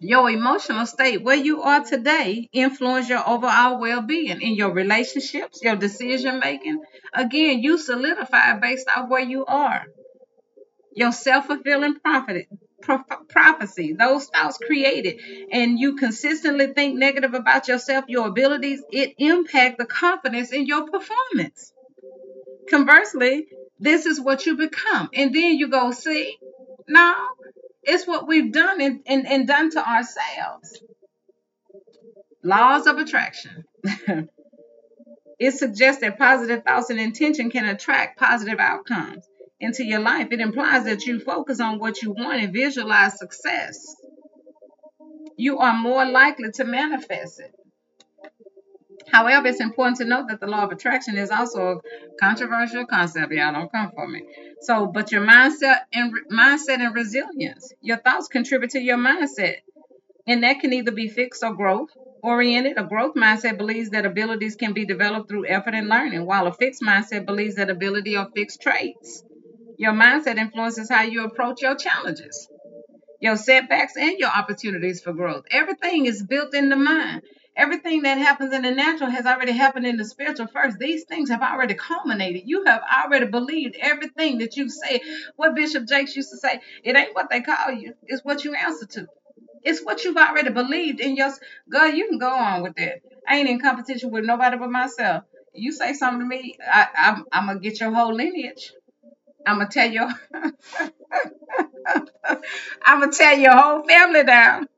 Your 0.00 0.30
emotional 0.30 0.86
state, 0.86 1.22
where 1.22 1.36
you 1.36 1.62
are 1.62 1.84
today, 1.84 2.48
influence 2.52 3.08
your 3.08 3.22
overall 3.28 3.78
well-being 3.80 4.40
in 4.42 4.54
your 4.54 4.72
relationships, 4.72 5.60
your 5.62 5.76
decision 5.76 6.40
making. 6.40 6.80
Again, 7.14 7.62
you 7.62 7.78
solidify 7.78 8.58
based 8.58 8.88
off 8.88 9.08
where 9.08 9.22
you 9.22 9.44
are. 9.46 9.84
Your 10.94 11.12
self-fulfilling 11.12 12.00
prophet, 12.00 12.46
prophecy, 12.82 13.92
those 13.92 14.26
thoughts 14.26 14.58
created, 14.58 15.20
and 15.50 15.78
you 15.78 15.96
consistently 15.96 16.68
think 16.68 16.96
negative 16.96 17.34
about 17.34 17.68
yourself, 17.68 18.04
your 18.08 18.28
abilities, 18.28 18.82
it 18.90 19.14
impact 19.18 19.78
the 19.78 19.86
confidence 19.86 20.52
in 20.52 20.66
your 20.66 20.86
performance. 20.88 21.72
Conversely, 22.68 23.46
this 23.78 24.06
is 24.06 24.20
what 24.20 24.46
you 24.46 24.56
become. 24.56 25.10
And 25.14 25.34
then 25.34 25.56
you 25.56 25.68
go, 25.68 25.90
see, 25.90 26.36
no, 26.88 27.14
it's 27.82 28.06
what 28.06 28.26
we've 28.26 28.52
done 28.52 28.80
and, 28.80 29.00
and, 29.06 29.26
and 29.26 29.46
done 29.46 29.70
to 29.70 29.78
ourselves. 29.78 30.80
Laws 32.44 32.86
of 32.86 32.98
attraction. 32.98 33.64
it 35.38 35.52
suggests 35.52 36.00
that 36.00 36.18
positive 36.18 36.64
thoughts 36.64 36.90
and 36.90 37.00
intention 37.00 37.50
can 37.50 37.64
attract 37.64 38.18
positive 38.18 38.58
outcomes 38.58 39.26
into 39.62 39.84
your 39.84 40.00
life. 40.00 40.28
It 40.32 40.40
implies 40.40 40.84
that 40.84 41.06
you 41.06 41.20
focus 41.20 41.60
on 41.60 41.78
what 41.78 42.02
you 42.02 42.10
want 42.10 42.42
and 42.42 42.52
visualize 42.52 43.18
success. 43.18 43.96
You 45.36 45.58
are 45.58 45.72
more 45.72 46.04
likely 46.04 46.50
to 46.52 46.64
manifest 46.64 47.40
it. 47.40 47.54
However, 49.10 49.48
it's 49.48 49.60
important 49.60 49.98
to 49.98 50.04
note 50.04 50.28
that 50.28 50.40
the 50.40 50.46
law 50.46 50.64
of 50.64 50.72
attraction 50.72 51.16
is 51.16 51.30
also 51.30 51.80
a 51.80 51.80
controversial 52.18 52.86
concept. 52.86 53.32
Y'all 53.32 53.52
don't 53.52 53.70
come 53.70 53.90
for 53.94 54.08
me. 54.08 54.22
So, 54.62 54.86
but 54.86 55.12
your 55.12 55.24
mindset 55.24 55.80
and 55.92 56.12
mindset 56.30 56.80
and 56.80 56.94
resilience, 56.94 57.72
your 57.80 57.98
thoughts 57.98 58.28
contribute 58.28 58.70
to 58.70 58.80
your 58.80 58.96
mindset, 58.98 59.56
and 60.26 60.42
that 60.42 60.60
can 60.60 60.72
either 60.72 60.92
be 60.92 61.08
fixed 61.08 61.42
or 61.42 61.54
growth 61.54 61.90
oriented. 62.22 62.78
A 62.78 62.84
growth 62.84 63.14
mindset 63.14 63.58
believes 63.58 63.90
that 63.90 64.06
abilities 64.06 64.56
can 64.56 64.72
be 64.72 64.86
developed 64.86 65.28
through 65.28 65.46
effort 65.46 65.74
and 65.74 65.88
learning, 65.88 66.24
while 66.24 66.46
a 66.46 66.52
fixed 66.52 66.82
mindset 66.82 67.26
believes 67.26 67.56
that 67.56 67.70
ability 67.70 68.16
are 68.16 68.30
fixed 68.34 68.62
traits. 68.62 69.22
Your 69.82 69.94
mindset 69.94 70.36
influences 70.38 70.88
how 70.88 71.02
you 71.02 71.24
approach 71.24 71.60
your 71.60 71.74
challenges, 71.74 72.48
your 73.20 73.34
setbacks, 73.34 73.96
and 73.96 74.16
your 74.16 74.28
opportunities 74.28 75.00
for 75.02 75.12
growth. 75.12 75.42
Everything 75.50 76.06
is 76.06 76.22
built 76.22 76.54
in 76.54 76.68
the 76.68 76.76
mind. 76.76 77.22
Everything 77.56 78.02
that 78.02 78.16
happens 78.16 78.54
in 78.54 78.62
the 78.62 78.70
natural 78.70 79.10
has 79.10 79.26
already 79.26 79.50
happened 79.50 79.84
in 79.84 79.96
the 79.96 80.04
spiritual 80.04 80.46
first. 80.46 80.78
These 80.78 81.02
things 81.06 81.30
have 81.30 81.42
already 81.42 81.74
culminated. 81.74 82.42
You 82.44 82.64
have 82.64 82.80
already 82.96 83.26
believed 83.26 83.74
everything 83.80 84.38
that 84.38 84.56
you 84.56 84.68
say. 84.68 85.00
What 85.34 85.56
Bishop 85.56 85.88
Jakes 85.88 86.14
used 86.14 86.30
to 86.30 86.36
say, 86.36 86.60
it 86.84 86.96
ain't 86.96 87.16
what 87.16 87.28
they 87.28 87.40
call 87.40 87.72
you, 87.72 87.94
it's 88.06 88.24
what 88.24 88.44
you 88.44 88.54
answer 88.54 88.86
to. 88.86 89.08
It's 89.64 89.82
what 89.82 90.04
you've 90.04 90.16
already 90.16 90.50
believed 90.50 91.00
in 91.00 91.16
your 91.16 91.32
God, 91.68 91.96
you 91.96 92.06
can 92.08 92.18
go 92.18 92.30
on 92.30 92.62
with 92.62 92.76
that. 92.76 93.00
I 93.26 93.38
ain't 93.38 93.48
in 93.48 93.58
competition 93.58 94.12
with 94.12 94.24
nobody 94.26 94.58
but 94.58 94.70
myself. 94.70 95.24
You 95.54 95.72
say 95.72 95.92
something 95.94 96.20
to 96.20 96.26
me, 96.26 96.56
I, 96.64 97.20
I'm 97.32 97.46
gonna 97.48 97.58
get 97.58 97.80
your 97.80 97.92
whole 97.92 98.14
lineage. 98.14 98.72
I'm 99.46 99.58
gonna 99.58 99.68
tell 99.70 99.90
your 99.90 100.08
I'm 102.84 103.00
gonna 103.00 103.12
tell 103.12 103.38
your 103.38 103.56
whole 103.56 103.84
family 103.84 104.24
down. 104.24 104.68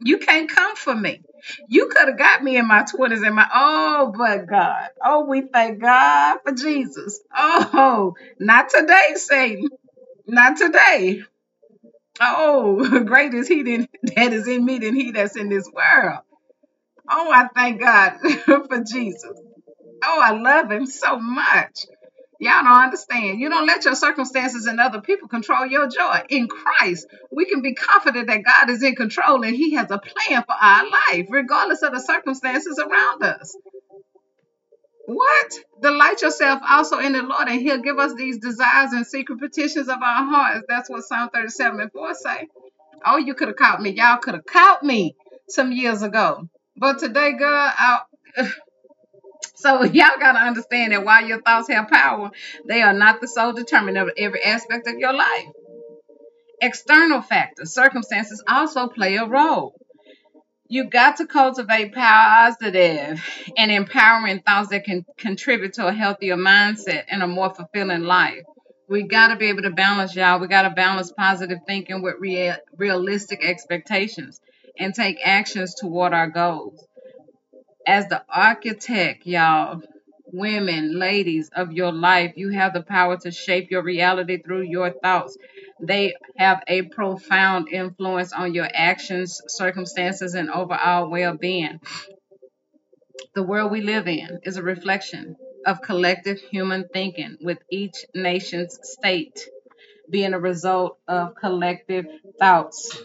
You 0.00 0.18
can't 0.18 0.48
come 0.48 0.76
for 0.76 0.94
me. 0.94 1.22
You 1.68 1.88
could 1.88 2.08
have 2.08 2.18
got 2.18 2.42
me 2.42 2.56
in 2.56 2.66
my 2.68 2.82
20s 2.84 3.26
and 3.26 3.34
my, 3.34 3.48
oh, 3.54 4.12
but 4.16 4.46
God. 4.46 4.88
Oh, 5.04 5.24
we 5.26 5.42
thank 5.42 5.80
God 5.80 6.38
for 6.44 6.52
Jesus. 6.52 7.20
Oh, 7.36 8.14
not 8.38 8.68
today, 8.68 9.14
Satan. 9.16 9.68
Not 10.26 10.56
today. 10.56 11.22
Oh, 12.20 13.04
great 13.04 13.34
is 13.34 13.48
he 13.48 13.62
that 13.62 14.32
is 14.32 14.48
in 14.48 14.64
me 14.64 14.78
than 14.78 14.94
he 14.94 15.12
that's 15.12 15.36
in 15.36 15.48
this 15.48 15.68
world. 15.72 16.20
Oh, 17.10 17.30
I 17.32 17.48
thank 17.54 17.80
God 17.80 18.18
for 18.44 18.84
Jesus. 18.84 19.40
Oh, 20.04 20.20
I 20.22 20.32
love 20.32 20.70
him 20.70 20.86
so 20.86 21.18
much. 21.18 21.86
Y'all 22.40 22.64
don't 22.64 22.84
understand. 22.84 23.40
You 23.40 23.48
don't 23.48 23.66
let 23.66 23.84
your 23.84 23.94
circumstances 23.94 24.66
and 24.66 24.80
other 24.80 25.00
people 25.00 25.28
control 25.28 25.66
your 25.66 25.88
joy. 25.88 26.22
In 26.28 26.48
Christ, 26.48 27.06
we 27.32 27.46
can 27.46 27.62
be 27.62 27.74
confident 27.74 28.28
that 28.28 28.44
God 28.44 28.70
is 28.70 28.82
in 28.82 28.94
control 28.94 29.42
and 29.44 29.56
He 29.56 29.74
has 29.74 29.90
a 29.90 29.98
plan 29.98 30.44
for 30.44 30.54
our 30.60 30.84
life, 30.90 31.26
regardless 31.30 31.82
of 31.82 31.92
the 31.92 32.00
circumstances 32.00 32.78
around 32.78 33.22
us. 33.24 33.56
What? 35.06 35.54
Delight 35.82 36.22
yourself 36.22 36.60
also 36.68 36.98
in 36.98 37.12
the 37.12 37.22
Lord, 37.22 37.48
and 37.48 37.60
He'll 37.60 37.82
give 37.82 37.98
us 37.98 38.14
these 38.14 38.38
desires 38.38 38.92
and 38.92 39.06
secret 39.06 39.38
petitions 39.40 39.88
of 39.88 40.02
our 40.02 40.24
hearts. 40.24 40.66
That's 40.68 40.90
what 40.90 41.04
Psalm 41.04 41.30
37 41.32 41.80
and 41.80 41.92
4 41.92 42.14
say. 42.14 42.48
Oh, 43.04 43.18
you 43.18 43.34
could 43.34 43.48
have 43.48 43.56
caught 43.56 43.80
me. 43.80 43.90
Y'all 43.90 44.18
could 44.18 44.34
have 44.34 44.46
caught 44.46 44.82
me 44.82 45.16
some 45.48 45.72
years 45.72 46.02
ago. 46.02 46.48
But 46.76 46.98
today, 46.98 47.34
God, 47.38 47.72
I, 47.76 48.00
so 49.66 49.82
y'all 49.84 50.18
gotta 50.20 50.38
understand 50.38 50.92
that 50.92 51.04
while 51.04 51.24
your 51.24 51.42
thoughts 51.42 51.68
have 51.68 51.88
power, 51.88 52.30
they 52.66 52.82
are 52.82 52.92
not 52.92 53.20
the 53.20 53.28
sole 53.28 53.52
determinant 53.52 54.08
of 54.08 54.14
every 54.16 54.42
aspect 54.42 54.86
of 54.86 54.98
your 54.98 55.12
life. 55.12 55.46
External 56.62 57.20
factors, 57.20 57.74
circumstances 57.74 58.42
also 58.48 58.88
play 58.88 59.16
a 59.16 59.26
role. 59.26 59.74
You 60.68 60.88
got 60.88 61.18
to 61.18 61.26
cultivate 61.26 61.94
positive 61.94 63.22
and 63.56 63.70
empowering 63.70 64.40
thoughts 64.40 64.70
that 64.70 64.84
can 64.84 65.04
contribute 65.16 65.74
to 65.74 65.86
a 65.86 65.92
healthier 65.92 66.36
mindset 66.36 67.04
and 67.08 67.22
a 67.22 67.26
more 67.26 67.54
fulfilling 67.54 68.02
life. 68.02 68.42
We 68.88 69.02
got 69.02 69.28
to 69.28 69.36
be 69.36 69.46
able 69.46 69.62
to 69.62 69.70
balance, 69.70 70.14
y'all. 70.14 70.40
We 70.40 70.48
got 70.48 70.62
to 70.62 70.70
balance 70.70 71.12
positive 71.12 71.58
thinking 71.66 72.02
with 72.02 72.16
real, 72.20 72.56
realistic 72.76 73.44
expectations 73.44 74.40
and 74.78 74.94
take 74.94 75.18
actions 75.24 75.74
toward 75.74 76.12
our 76.12 76.28
goals 76.28 76.85
as 77.86 78.08
the 78.08 78.24
architect, 78.28 79.26
y'all, 79.26 79.82
women, 80.32 80.98
ladies 80.98 81.50
of 81.54 81.72
your 81.72 81.92
life, 81.92 82.34
you 82.36 82.50
have 82.50 82.74
the 82.74 82.82
power 82.82 83.16
to 83.18 83.30
shape 83.30 83.70
your 83.70 83.82
reality 83.82 84.42
through 84.42 84.62
your 84.62 84.90
thoughts. 84.90 85.36
They 85.80 86.14
have 86.36 86.62
a 86.68 86.82
profound 86.82 87.68
influence 87.68 88.32
on 88.32 88.54
your 88.54 88.68
actions, 88.72 89.40
circumstances, 89.48 90.34
and 90.34 90.50
overall 90.50 91.10
well 91.10 91.36
being. 91.36 91.80
The 93.34 93.42
world 93.44 93.72
we 93.72 93.82
live 93.82 94.08
in 94.08 94.40
is 94.44 94.56
a 94.56 94.62
reflection 94.62 95.36
of 95.66 95.82
collective 95.82 96.40
human 96.40 96.88
thinking, 96.92 97.38
with 97.40 97.58
each 97.70 98.06
nation's 98.14 98.78
state 98.82 99.48
being 100.10 100.34
a 100.34 100.40
result 100.40 100.98
of 101.08 101.34
collective 101.36 102.06
thoughts. 102.38 103.02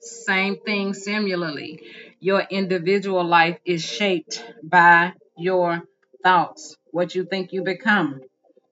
Same 0.00 0.58
thing 0.60 0.94
similarly. 0.94 1.82
Your 2.24 2.40
individual 2.40 3.22
life 3.22 3.58
is 3.66 3.84
shaped 3.84 4.42
by 4.62 5.12
your 5.36 5.82
thoughts, 6.22 6.74
what 6.90 7.14
you 7.14 7.26
think 7.26 7.52
you 7.52 7.62
become. 7.62 8.22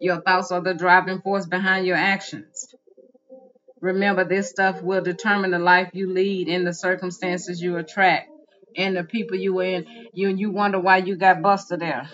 Your 0.01 0.23
thoughts 0.23 0.51
are 0.53 0.63
the 0.63 0.73
driving 0.73 1.21
force 1.21 1.45
behind 1.45 1.85
your 1.87 1.99
actions. 1.99 2.75
Remember, 3.83 4.25
this 4.25 4.49
stuff 4.49 4.81
will 4.81 5.03
determine 5.03 5.51
the 5.51 5.59
life 5.59 5.91
you 5.93 6.11
lead 6.11 6.49
and 6.49 6.67
the 6.67 6.73
circumstances 6.73 7.61
you 7.61 7.77
attract 7.77 8.31
and 8.75 8.97
the 8.97 9.05
people 9.05 9.37
you 9.37 9.61
in. 9.61 9.85
You 10.15 10.29
you 10.29 10.51
wonder 10.51 10.81
why 10.81 10.97
you 11.09 11.17
got 11.17 11.43
busted 11.43 11.81
there. 11.81 12.09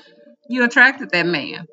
You 0.48 0.64
attracted 0.64 1.10
that 1.10 1.24
man 1.26 1.68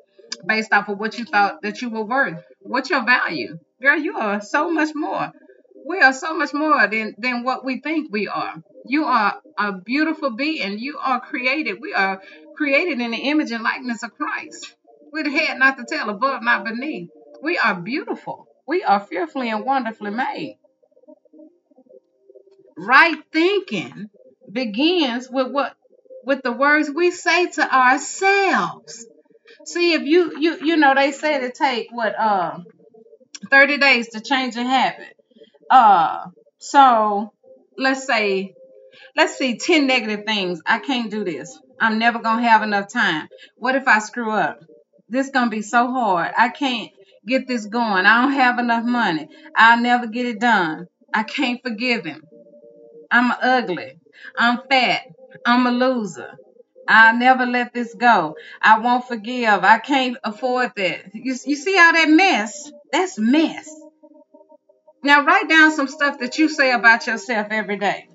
based 0.46 0.72
off 0.72 0.88
of 0.88 1.00
what 1.00 1.18
you 1.18 1.24
thought 1.24 1.62
that 1.62 1.82
you 1.82 1.90
were 1.90 2.04
worth. 2.04 2.40
What's 2.60 2.90
your 2.90 3.04
value? 3.04 3.58
Girl, 3.82 3.98
you 3.98 4.16
are 4.16 4.40
so 4.40 4.70
much 4.70 4.94
more 4.94 5.32
we 5.86 6.00
are 6.00 6.12
so 6.12 6.34
much 6.36 6.52
more 6.52 6.86
than, 6.88 7.14
than 7.18 7.44
what 7.44 7.64
we 7.64 7.80
think 7.80 8.08
we 8.12 8.26
are. 8.28 8.56
You 8.88 9.04
are 9.04 9.40
a 9.58 9.72
beautiful 9.72 10.30
being. 10.30 10.78
You 10.78 10.98
are 10.98 11.20
created. 11.20 11.80
We 11.80 11.94
are 11.94 12.20
created 12.56 13.00
in 13.00 13.10
the 13.10 13.16
image 13.18 13.50
and 13.52 13.62
likeness 13.62 14.02
of 14.02 14.14
Christ. 14.14 14.74
The 15.12 15.30
head, 15.30 15.58
not 15.58 15.76
the 15.78 15.84
tail, 15.84 16.10
above, 16.10 16.42
not 16.42 16.64
beneath. 16.64 17.10
We 17.42 17.58
are 17.58 17.74
beautiful. 17.74 18.48
We 18.66 18.84
are 18.84 19.00
fearfully 19.00 19.50
and 19.50 19.64
wonderfully 19.64 20.10
made. 20.10 20.58
Right 22.76 23.22
thinking 23.32 24.10
begins 24.50 25.28
with 25.30 25.50
what 25.52 25.74
with 26.24 26.42
the 26.42 26.52
words 26.52 26.90
we 26.90 27.10
say 27.10 27.46
to 27.46 27.74
ourselves. 27.76 29.06
See, 29.66 29.94
if 29.94 30.02
you 30.02 30.38
you 30.38 30.58
you 30.64 30.76
know 30.76 30.94
they 30.94 31.12
say 31.12 31.40
to 31.40 31.52
take 31.52 31.88
what 31.92 32.18
uh 32.18 32.58
30 33.50 33.78
days 33.78 34.10
to 34.10 34.20
change 34.20 34.56
a 34.56 34.64
habit. 34.64 35.16
Uh 35.70 36.26
so 36.58 37.32
let's 37.78 38.06
say 38.06 38.55
let's 39.16 39.36
see 39.36 39.56
10 39.58 39.86
negative 39.86 40.24
things. 40.26 40.60
I 40.66 40.78
can't 40.78 41.10
do 41.10 41.24
this. 41.24 41.58
I'm 41.80 41.98
never 41.98 42.18
going 42.18 42.42
to 42.42 42.48
have 42.48 42.62
enough 42.62 42.92
time. 42.92 43.28
What 43.56 43.74
if 43.74 43.88
I 43.88 43.98
screw 43.98 44.30
up? 44.30 44.60
This 45.08 45.30
going 45.30 45.46
to 45.50 45.56
be 45.56 45.62
so 45.62 45.90
hard. 45.90 46.32
I 46.36 46.48
can't 46.48 46.90
get 47.26 47.46
this 47.46 47.66
going. 47.66 48.06
I 48.06 48.22
don't 48.22 48.32
have 48.32 48.58
enough 48.58 48.84
money. 48.84 49.28
I'll 49.54 49.80
never 49.80 50.06
get 50.06 50.26
it 50.26 50.40
done. 50.40 50.86
I 51.12 51.22
can't 51.22 51.62
forgive 51.62 52.04
him. 52.04 52.22
I'm 53.10 53.32
ugly. 53.40 53.98
I'm 54.36 54.60
fat. 54.68 55.02
I'm 55.44 55.66
a 55.66 55.70
loser. 55.70 56.32
I'll 56.88 57.16
never 57.16 57.46
let 57.46 57.72
this 57.74 57.94
go. 57.94 58.36
I 58.62 58.78
won't 58.78 59.06
forgive. 59.06 59.64
I 59.64 59.78
can't 59.78 60.16
afford 60.22 60.72
that. 60.76 61.14
You, 61.14 61.34
you 61.44 61.56
see 61.56 61.76
how 61.76 61.92
that 61.92 62.08
mess? 62.08 62.70
That's 62.92 63.18
mess. 63.18 63.68
Now 65.02 65.24
write 65.24 65.48
down 65.48 65.72
some 65.72 65.88
stuff 65.88 66.18
that 66.20 66.38
you 66.38 66.48
say 66.48 66.72
about 66.72 67.06
yourself 67.06 67.48
every 67.50 67.76
day. 67.76 68.08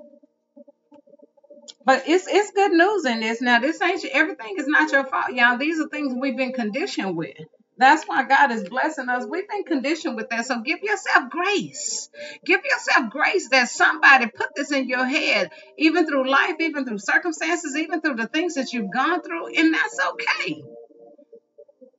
But 1.86 2.04
it's 2.08 2.28
it's 2.28 2.52
good 2.52 2.72
news 2.72 3.06
in 3.06 3.20
this. 3.22 3.42
Now 3.42 3.60
this 3.60 3.82
ain't 3.82 4.06
everything 4.06 4.56
is 4.58 4.68
not 4.68 4.92
your 4.92 5.06
fault, 5.06 5.34
y'all. 5.34 5.58
These 5.58 5.80
are 5.80 5.90
things 5.90 6.14
we've 6.20 6.38
been 6.38 6.54
conditioned 6.54 7.18
with. 7.18 7.36
That's 7.78 8.06
why 8.06 8.24
God 8.26 8.52
is 8.52 8.70
blessing 8.70 9.10
us. 9.10 9.26
We've 9.28 9.48
been 9.48 9.64
conditioned 9.64 10.16
with 10.16 10.30
that. 10.30 10.46
So 10.46 10.62
give 10.62 10.80
yourself 10.84 11.32
grace. 11.32 12.10
Give 12.46 12.62
yourself 12.64 13.10
grace 13.10 13.50
that 13.50 13.70
somebody 13.70 14.28
put 14.28 14.50
this 14.56 14.72
in 14.72 14.88
your 14.88 15.06
head, 15.06 15.50
even 15.78 16.06
through 16.06 16.30
life, 16.30 16.58
even 16.60 16.86
through 16.86 17.00
circumstances, 17.00 17.76
even 17.76 18.02
through 18.02 18.16
the 18.16 18.28
things 18.28 18.56
that 18.56 18.72
you've 18.74 18.94
gone 18.94 19.24
through, 19.24 19.48
and 19.56 19.74
that's 19.74 19.98
okay. 20.12 20.62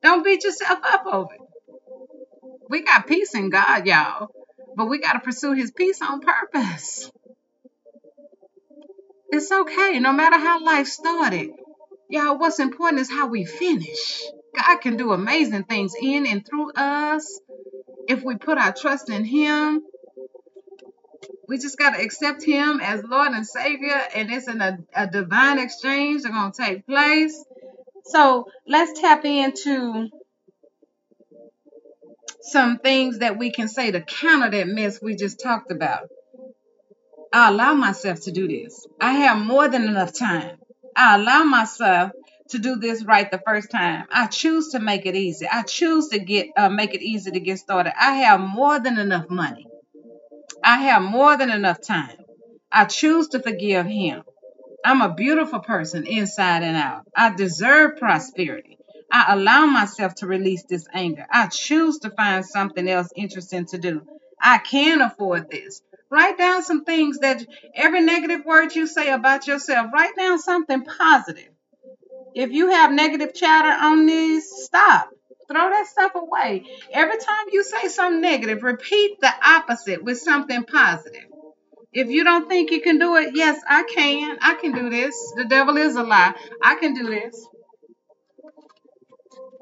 Don't 0.03 0.25
beat 0.25 0.45
yourself 0.45 0.79
up 0.85 1.07
over 1.07 1.35
it. 1.35 1.41
We 2.69 2.83
got 2.83 3.07
peace 3.09 3.35
in 3.35 3.51
God, 3.51 3.87
y'all, 3.87 4.29
but 4.77 4.87
we 4.87 5.01
got 5.01 5.15
to 5.15 5.21
pursue 5.21 5.53
His 5.53 5.73
peace 5.73 6.01
on 6.03 6.21
purpose. 6.21 7.11
It's 9.33 9.51
okay, 9.51 9.99
no 9.99 10.13
matter 10.13 10.37
how 10.37 10.63
life 10.63 10.87
started. 10.87 11.53
Y'all, 12.11 12.39
what's 12.39 12.59
important 12.59 13.01
is 13.01 13.11
how 13.11 13.29
we 13.29 13.47
finish. 13.47 14.21
God 14.55 14.77
can 14.83 14.99
do 14.99 15.13
amazing 15.13 15.65
things 15.65 15.95
in 15.99 16.27
and 16.27 16.47
through 16.47 16.73
us 16.75 17.41
if 18.09 18.23
we 18.23 18.37
put 18.37 18.59
our 18.59 18.75
trust 18.75 19.09
in 19.09 19.25
Him. 19.25 19.83
We 21.49 21.57
just 21.57 21.79
got 21.79 21.97
to 21.97 22.03
accept 22.03 22.45
Him 22.45 22.81
as 22.83 23.03
Lord 23.05 23.33
and 23.33 23.47
Savior, 23.47 23.99
and 24.15 24.31
it's 24.31 24.49
in 24.49 24.61
a, 24.61 24.79
a 24.95 25.07
divine 25.07 25.59
exchange 25.59 26.25
that's 26.25 26.35
going 26.35 26.53
to 26.53 26.63
take 26.63 26.87
place. 26.87 27.43
So 28.05 28.49
let's 28.69 29.01
tap 29.01 29.25
into 29.25 30.11
some 32.43 32.81
things 32.81 33.21
that 33.21 33.39
we 33.39 33.51
can 33.51 33.69
say 33.69 33.93
to 33.93 34.03
counter 34.03 34.51
that 34.51 34.69
mess 34.69 35.01
we 35.01 35.17
just 35.17 35.41
talked 35.41 35.71
about. 35.71 36.11
I 37.33 37.49
allow 37.49 37.75
myself 37.75 38.21
to 38.23 38.33
do 38.33 38.47
this. 38.47 38.87
I 39.01 39.13
have 39.13 39.39
more 39.39 39.69
than 39.69 39.85
enough 39.85 40.13
time. 40.13 40.59
I 40.95 41.17
allow 41.17 41.45
myself 41.45 42.13
to 42.51 42.59
do 42.59 42.77
this 42.77 43.05
right 43.05 43.31
the 43.31 43.41
first 43.47 43.71
time. 43.71 44.07
I 44.13 44.27
choose 44.27 44.73
to 44.73 44.81
make 44.81 45.07
it 45.07 45.17
easy. 45.17 45.47
I 45.51 45.63
choose 45.63 46.09
to 46.09 46.19
get 46.19 46.49
uh, 46.57 46.69
make 46.69 46.95
it 46.95 47.03
easy 47.03 47.31
to 47.31 47.41
get 47.41 47.59
started. 47.59 47.95
I 47.99 48.17
have 48.17 48.41
more 48.41 48.79
than 48.79 48.99
enough 48.99 49.31
money. 49.31 49.67
I 50.63 50.79
have 50.83 51.03
more 51.03 51.37
than 51.37 51.51
enough 51.51 51.81
time. 51.81 52.17
I 52.71 52.85
choose 52.85 53.29
to 53.29 53.41
forgive 53.41 53.87
him. 53.87 54.23
I'm 54.85 55.01
a 55.01 55.15
beautiful 55.15 55.61
person 55.61 56.07
inside 56.07 56.63
and 56.63 56.77
out. 56.77 57.07
I 57.17 57.35
deserve 57.35 57.97
prosperity. 57.97 58.79
I 59.11 59.35
allow 59.35 59.67
myself 59.67 60.15
to 60.17 60.27
release 60.27 60.65
this 60.65 60.87
anger. 60.93 61.27
I 61.31 61.47
choose 61.47 61.99
to 62.01 62.11
find 62.11 62.45
something 62.45 62.89
else 62.89 63.09
interesting 63.15 63.67
to 63.67 63.79
do. 63.79 64.03
I 64.41 64.59
can 64.59 65.01
afford 65.01 65.51
this. 65.51 65.81
Write 66.13 66.37
down 66.37 66.63
some 66.63 66.85
things 66.85 67.21
that 67.21 67.43
every 67.75 68.03
negative 68.03 68.45
word 68.45 68.75
you 68.75 68.87
say 68.87 69.11
about 69.11 69.47
yourself, 69.47 69.91
write 69.95 70.15
down 70.15 70.39
something 70.39 70.85
positive. 70.85 71.49
If 72.35 72.53
you 72.53 72.69
have 72.69 72.93
negative 72.93 73.33
chatter 73.33 73.71
on 73.71 74.05
these, 74.05 74.47
stop. 74.47 75.09
Throw 75.49 75.71
that 75.71 75.87
stuff 75.87 76.13
away. 76.15 76.67
Every 76.93 77.17
time 77.17 77.47
you 77.51 77.65
say 77.65 77.89
something 77.89 78.21
negative, 78.21 78.63
repeat 78.63 79.21
the 79.23 79.33
opposite 79.43 80.05
with 80.05 80.19
something 80.19 80.65
positive. 80.65 81.25
If 81.95 82.09
you 82.09 82.25
don't 82.25 82.47
think 82.47 82.73
you 82.73 82.83
can 82.83 82.99
do 82.99 83.17
it, 83.17 83.31
yes, 83.35 83.59
I 83.67 83.85
can. 83.85 84.37
I 84.43 84.57
can 84.57 84.73
do 84.73 84.91
this. 84.91 85.15
The 85.37 85.47
devil 85.47 85.79
is 85.79 85.97
a 85.97 86.03
lie. 86.03 86.35
I 86.63 86.75
can 86.75 86.93
do 86.93 87.07
this. 87.07 87.43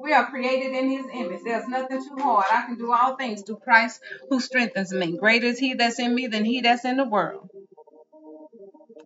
We 0.01 0.13
are 0.13 0.29
created 0.29 0.73
in 0.73 0.89
his 0.89 1.05
image. 1.13 1.41
There's 1.43 1.67
nothing 1.67 2.03
too 2.03 2.17
hard. 2.21 2.45
I 2.51 2.63
can 2.65 2.77
do 2.77 2.91
all 2.91 3.15
things 3.15 3.43
through 3.43 3.57
Christ 3.57 4.01
who 4.29 4.39
strengthens 4.39 4.91
me. 4.93 5.17
Greater 5.17 5.47
is 5.47 5.59
he 5.59 5.75
that's 5.75 5.99
in 5.99 6.15
me 6.15 6.27
than 6.27 6.43
he 6.45 6.61
that's 6.61 6.85
in 6.85 6.97
the 6.97 7.05
world. 7.05 7.49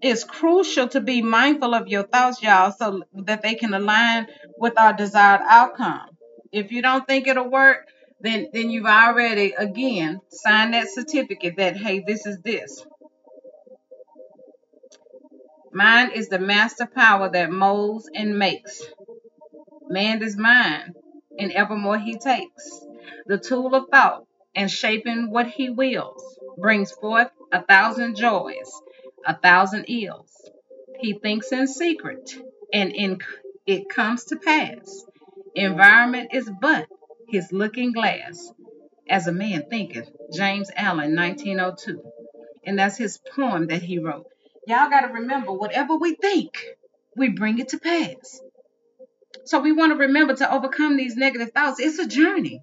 It's 0.02 0.24
crucial 0.24 0.88
to 0.90 1.02
be 1.02 1.22
mindful 1.22 1.74
of 1.74 1.88
your 1.88 2.04
thoughts, 2.04 2.42
y'all, 2.42 2.72
so 2.72 3.04
that 3.14 3.42
they 3.42 3.56
can 3.56 3.74
align 3.74 4.28
with 4.58 4.78
our 4.78 4.94
desired 4.94 5.42
outcome. 5.44 6.10
If 6.52 6.72
you 6.72 6.82
don't 6.82 7.08
think 7.08 7.28
it'll 7.28 7.50
work, 7.50 7.88
then 8.22 8.50
then 8.54 8.70
you've 8.70 8.86
already 8.86 9.54
again 9.54 10.22
signed 10.30 10.74
that 10.74 10.90
certificate 10.90 11.58
that 11.58 11.76
hey, 11.78 12.04
this 12.06 12.26
is 12.26 12.40
this. 12.40 12.86
Mind 15.74 16.14
is 16.14 16.30
the 16.30 16.40
master 16.40 16.86
power 16.86 17.30
that 17.30 17.52
molds 17.52 18.10
and 18.14 18.40
makes. 18.40 18.82
Man 19.90 20.24
is 20.24 20.36
mind, 20.36 20.96
and 21.38 21.52
evermore 21.52 22.00
he 22.00 22.18
takes. 22.18 22.86
The 23.28 23.38
tool 23.38 23.76
of 23.76 23.88
thought, 23.90 24.26
and 24.56 24.70
shaping 24.72 25.30
what 25.30 25.48
he 25.48 25.70
wills, 25.70 26.24
brings 26.58 26.92
forth 26.92 27.30
a 27.52 27.62
thousand 27.62 28.16
joys, 28.16 28.72
a 29.26 29.36
thousand 29.38 29.86
ills. 29.88 30.50
He 31.00 31.14
thinks 31.14 31.52
in 31.52 31.68
secret, 31.68 32.36
and 32.74 32.92
in 32.94 33.20
it 33.68 33.90
comes 33.90 34.26
to 34.26 34.38
pass. 34.38 35.06
Environment 35.56 36.30
is 36.34 36.50
but 36.62 36.88
his 37.30 37.52
looking 37.52 37.92
glass, 37.92 38.52
as 39.10 39.28
a 39.28 39.32
man 39.32 39.66
thinketh. 39.70 40.10
James 40.34 40.72
Allen, 40.76 41.16
1902. 41.16 42.02
And 42.66 42.80
that's 42.80 42.98
his 42.98 43.20
poem 43.36 43.68
that 43.68 43.84
he 43.84 44.00
wrote. 44.00 44.26
Y'all 44.68 44.90
got 44.90 45.02
to 45.02 45.14
remember, 45.14 45.52
whatever 45.52 45.96
we 45.96 46.16
think, 46.16 46.58
we 47.16 47.30
bring 47.30 47.60
it 47.60 47.70
to 47.70 47.80
pass. 47.80 48.42
So 49.46 49.60
we 49.60 49.72
want 49.72 49.92
to 49.94 49.98
remember 49.98 50.36
to 50.36 50.54
overcome 50.54 50.98
these 50.98 51.16
negative 51.16 51.52
thoughts. 51.54 51.80
It's 51.80 52.00
a 52.00 52.08
journey. 52.08 52.62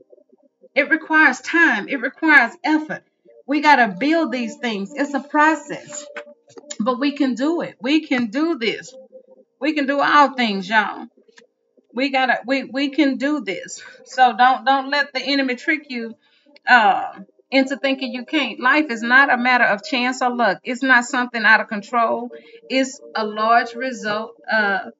It 0.75 0.90
requires 0.90 1.40
time. 1.40 1.88
It 1.88 2.01
requires 2.01 2.53
effort. 2.64 3.05
We 3.47 3.61
got 3.61 3.77
to 3.77 3.97
build 3.99 4.33
these 4.33 4.57
things. 4.57 4.92
It's 4.95 5.14
a 5.14 5.21
process. 5.21 6.07
But 6.81 6.99
we 6.99 7.12
can 7.12 7.35
do 7.35 7.61
it. 7.62 7.77
We 7.81 8.07
can 8.07 8.29
do 8.29 8.59
this. 8.59 8.95
We 9.61 9.75
can 9.75 9.87
do 9.87 10.01
all 10.01 10.35
things, 10.35 10.68
y'all. 10.68 11.07
We 11.95 12.11
gotta 12.11 12.40
we 12.47 12.64
we 12.64 12.90
can 12.90 13.16
do 13.16 13.40
this. 13.40 13.83
So 14.05 14.35
don't 14.37 14.64
don't 14.64 14.90
let 14.90 15.12
the 15.12 15.21
enemy 15.21 15.57
trick 15.57 15.87
you 15.90 16.14
uh 16.68 17.21
into 17.51 17.77
thinking 17.77 18.14
you 18.14 18.25
can't. 18.25 18.59
Life 18.61 18.87
is 18.90 19.03
not 19.03 19.33
a 19.33 19.37
matter 19.37 19.64
of 19.64 19.85
chance 19.85 20.23
or 20.23 20.35
luck. 20.35 20.59
It's 20.64 20.83
not 20.83 21.05
something 21.05 21.42
out 21.45 21.61
of 21.61 21.68
control. 21.68 22.31
It's 22.71 23.01
a 23.14 23.27
large 23.27 23.75
result 23.75 24.40
of 24.51 24.92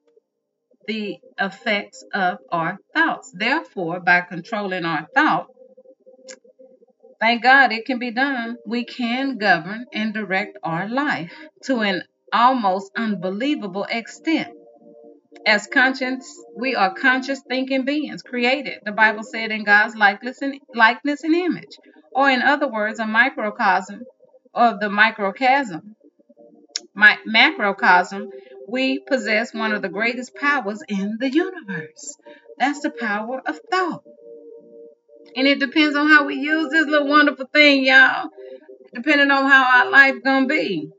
the 0.87 1.17
effects 1.39 2.03
of 2.13 2.39
our 2.51 2.77
thoughts. 2.93 3.31
Therefore, 3.33 3.99
by 3.99 4.21
controlling 4.21 4.85
our 4.85 5.07
thought, 5.13 5.47
thank 7.19 7.43
God 7.43 7.71
it 7.71 7.85
can 7.85 7.99
be 7.99 8.11
done. 8.11 8.57
We 8.65 8.85
can 8.85 9.37
govern 9.37 9.85
and 9.93 10.13
direct 10.13 10.57
our 10.63 10.87
life 10.87 11.33
to 11.63 11.79
an 11.79 12.03
almost 12.31 12.91
unbelievable 12.95 13.85
extent. 13.89 14.49
As 15.45 15.67
conscious, 15.67 16.25
we 16.55 16.75
are 16.75 16.93
conscious 16.93 17.41
thinking 17.47 17.85
beings 17.85 18.21
created, 18.21 18.79
the 18.85 18.91
Bible 18.91 19.23
said, 19.23 19.51
in 19.51 19.63
God's 19.63 19.95
likeness 19.95 20.41
and, 20.41 20.59
likeness 20.73 21.23
and 21.23 21.35
image, 21.35 21.77
or 22.13 22.29
in 22.29 22.41
other 22.41 22.67
words, 22.67 22.99
a 22.99 23.05
microcosm 23.05 24.03
of 24.53 24.79
the 24.79 24.89
microcosm, 24.89 25.95
my, 26.93 27.17
macrocosm 27.25 28.29
we 28.73 28.97
possess 28.97 29.53
one 29.53 29.71
of 29.71 29.83
the 29.83 29.87
greatest 29.87 30.33
powers 30.33 30.81
in 30.87 31.17
the 31.19 31.29
universe. 31.29 32.17
That's 32.57 32.79
the 32.79 32.89
power 32.89 33.39
of 33.45 33.59
thought. 33.69 34.03
And 35.35 35.47
it 35.47 35.59
depends 35.59 35.95
on 35.95 36.09
how 36.09 36.25
we 36.25 36.37
use 36.37 36.71
this 36.71 36.87
little 36.87 37.07
wonderful 37.07 37.45
thing, 37.53 37.85
y'all. 37.85 38.29
Depending 38.91 39.29
on 39.29 39.47
how 39.47 39.85
our 39.85 39.91
life 39.91 40.23
gonna 40.23 40.47
be. 40.47 40.89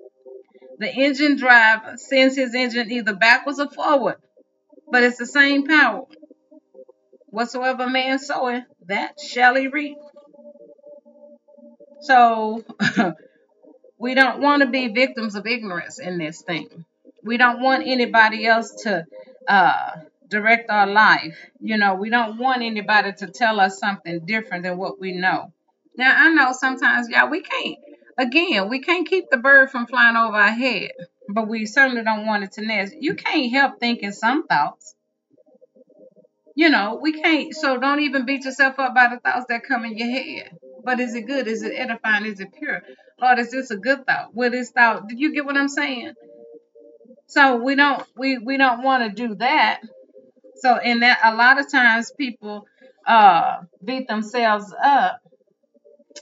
The 0.78 0.88
engine 0.88 1.36
driver 1.36 1.96
sends 1.96 2.36
his 2.36 2.54
engine 2.54 2.92
either 2.92 3.12
backwards 3.12 3.58
or 3.58 3.68
forward, 3.68 4.18
but 4.88 5.02
it's 5.02 5.18
the 5.18 5.26
same 5.26 5.66
power. 5.66 6.04
Whatsoever 7.30 7.88
man 7.88 8.20
soweth, 8.20 8.64
that 8.86 9.18
shall 9.18 9.56
he 9.56 9.66
reap. 9.66 9.96
So 12.02 12.64
we 13.98 14.14
don't 14.14 14.40
want 14.40 14.62
to 14.62 14.68
be 14.68 14.88
victims 14.88 15.34
of 15.34 15.48
ignorance 15.48 15.98
in 15.98 16.18
this 16.18 16.40
thing. 16.42 16.84
We 17.24 17.38
don't 17.38 17.60
want 17.60 17.84
anybody 17.86 18.46
else 18.46 18.70
to 18.82 19.04
uh, 19.48 19.90
direct 20.28 20.70
our 20.70 20.86
life. 20.86 21.38
You 21.60 21.78
know, 21.78 21.94
we 21.94 22.10
don't 22.10 22.38
want 22.38 22.62
anybody 22.62 23.12
to 23.18 23.26
tell 23.28 23.60
us 23.60 23.78
something 23.78 24.26
different 24.26 24.64
than 24.64 24.76
what 24.76 25.00
we 25.00 25.12
know. 25.12 25.52
Now, 25.96 26.14
I 26.16 26.30
know 26.30 26.52
sometimes, 26.52 27.08
y'all, 27.08 27.30
we 27.30 27.40
can't, 27.40 27.78
again, 28.18 28.68
we 28.68 28.80
can't 28.80 29.08
keep 29.08 29.30
the 29.30 29.36
bird 29.38 29.70
from 29.70 29.86
flying 29.86 30.16
over 30.16 30.36
our 30.36 30.50
head, 30.50 30.90
but 31.28 31.48
we 31.48 31.66
certainly 31.66 32.02
don't 32.02 32.26
want 32.26 32.44
it 32.44 32.52
to 32.52 32.62
nest. 32.62 32.94
You 32.98 33.14
can't 33.14 33.52
help 33.52 33.78
thinking 33.78 34.12
some 34.12 34.46
thoughts. 34.46 34.94
You 36.56 36.68
know, 36.68 36.98
we 37.00 37.12
can't, 37.20 37.54
so 37.54 37.78
don't 37.78 38.00
even 38.00 38.26
beat 38.26 38.44
yourself 38.44 38.78
up 38.78 38.94
by 38.94 39.08
the 39.08 39.18
thoughts 39.18 39.46
that 39.48 39.64
come 39.66 39.84
in 39.84 39.96
your 39.96 40.10
head. 40.10 40.50
But 40.84 41.00
is 41.00 41.14
it 41.14 41.26
good? 41.26 41.48
Is 41.48 41.62
it 41.62 41.72
edifying? 41.74 42.26
Is 42.26 42.40
it 42.40 42.52
pure? 42.56 42.82
Lord, 43.20 43.38
is 43.38 43.50
this 43.50 43.70
a 43.70 43.76
good 43.76 44.06
thought? 44.06 44.34
What 44.34 44.54
is 44.54 44.70
thought? 44.70 45.08
do 45.08 45.16
you 45.16 45.32
get 45.32 45.46
what 45.46 45.56
I'm 45.56 45.68
saying? 45.68 46.12
So 47.26 47.56
we 47.56 47.74
don't 47.74 48.02
we 48.16 48.38
we 48.38 48.56
don't 48.56 48.82
want 48.82 49.04
to 49.04 49.28
do 49.28 49.34
that. 49.36 49.80
So 50.56 50.78
in 50.78 51.00
that 51.00 51.20
a 51.24 51.34
lot 51.34 51.58
of 51.58 51.70
times 51.70 52.12
people 52.16 52.66
uh 53.06 53.58
beat 53.84 54.08
themselves 54.08 54.72
up 54.82 55.20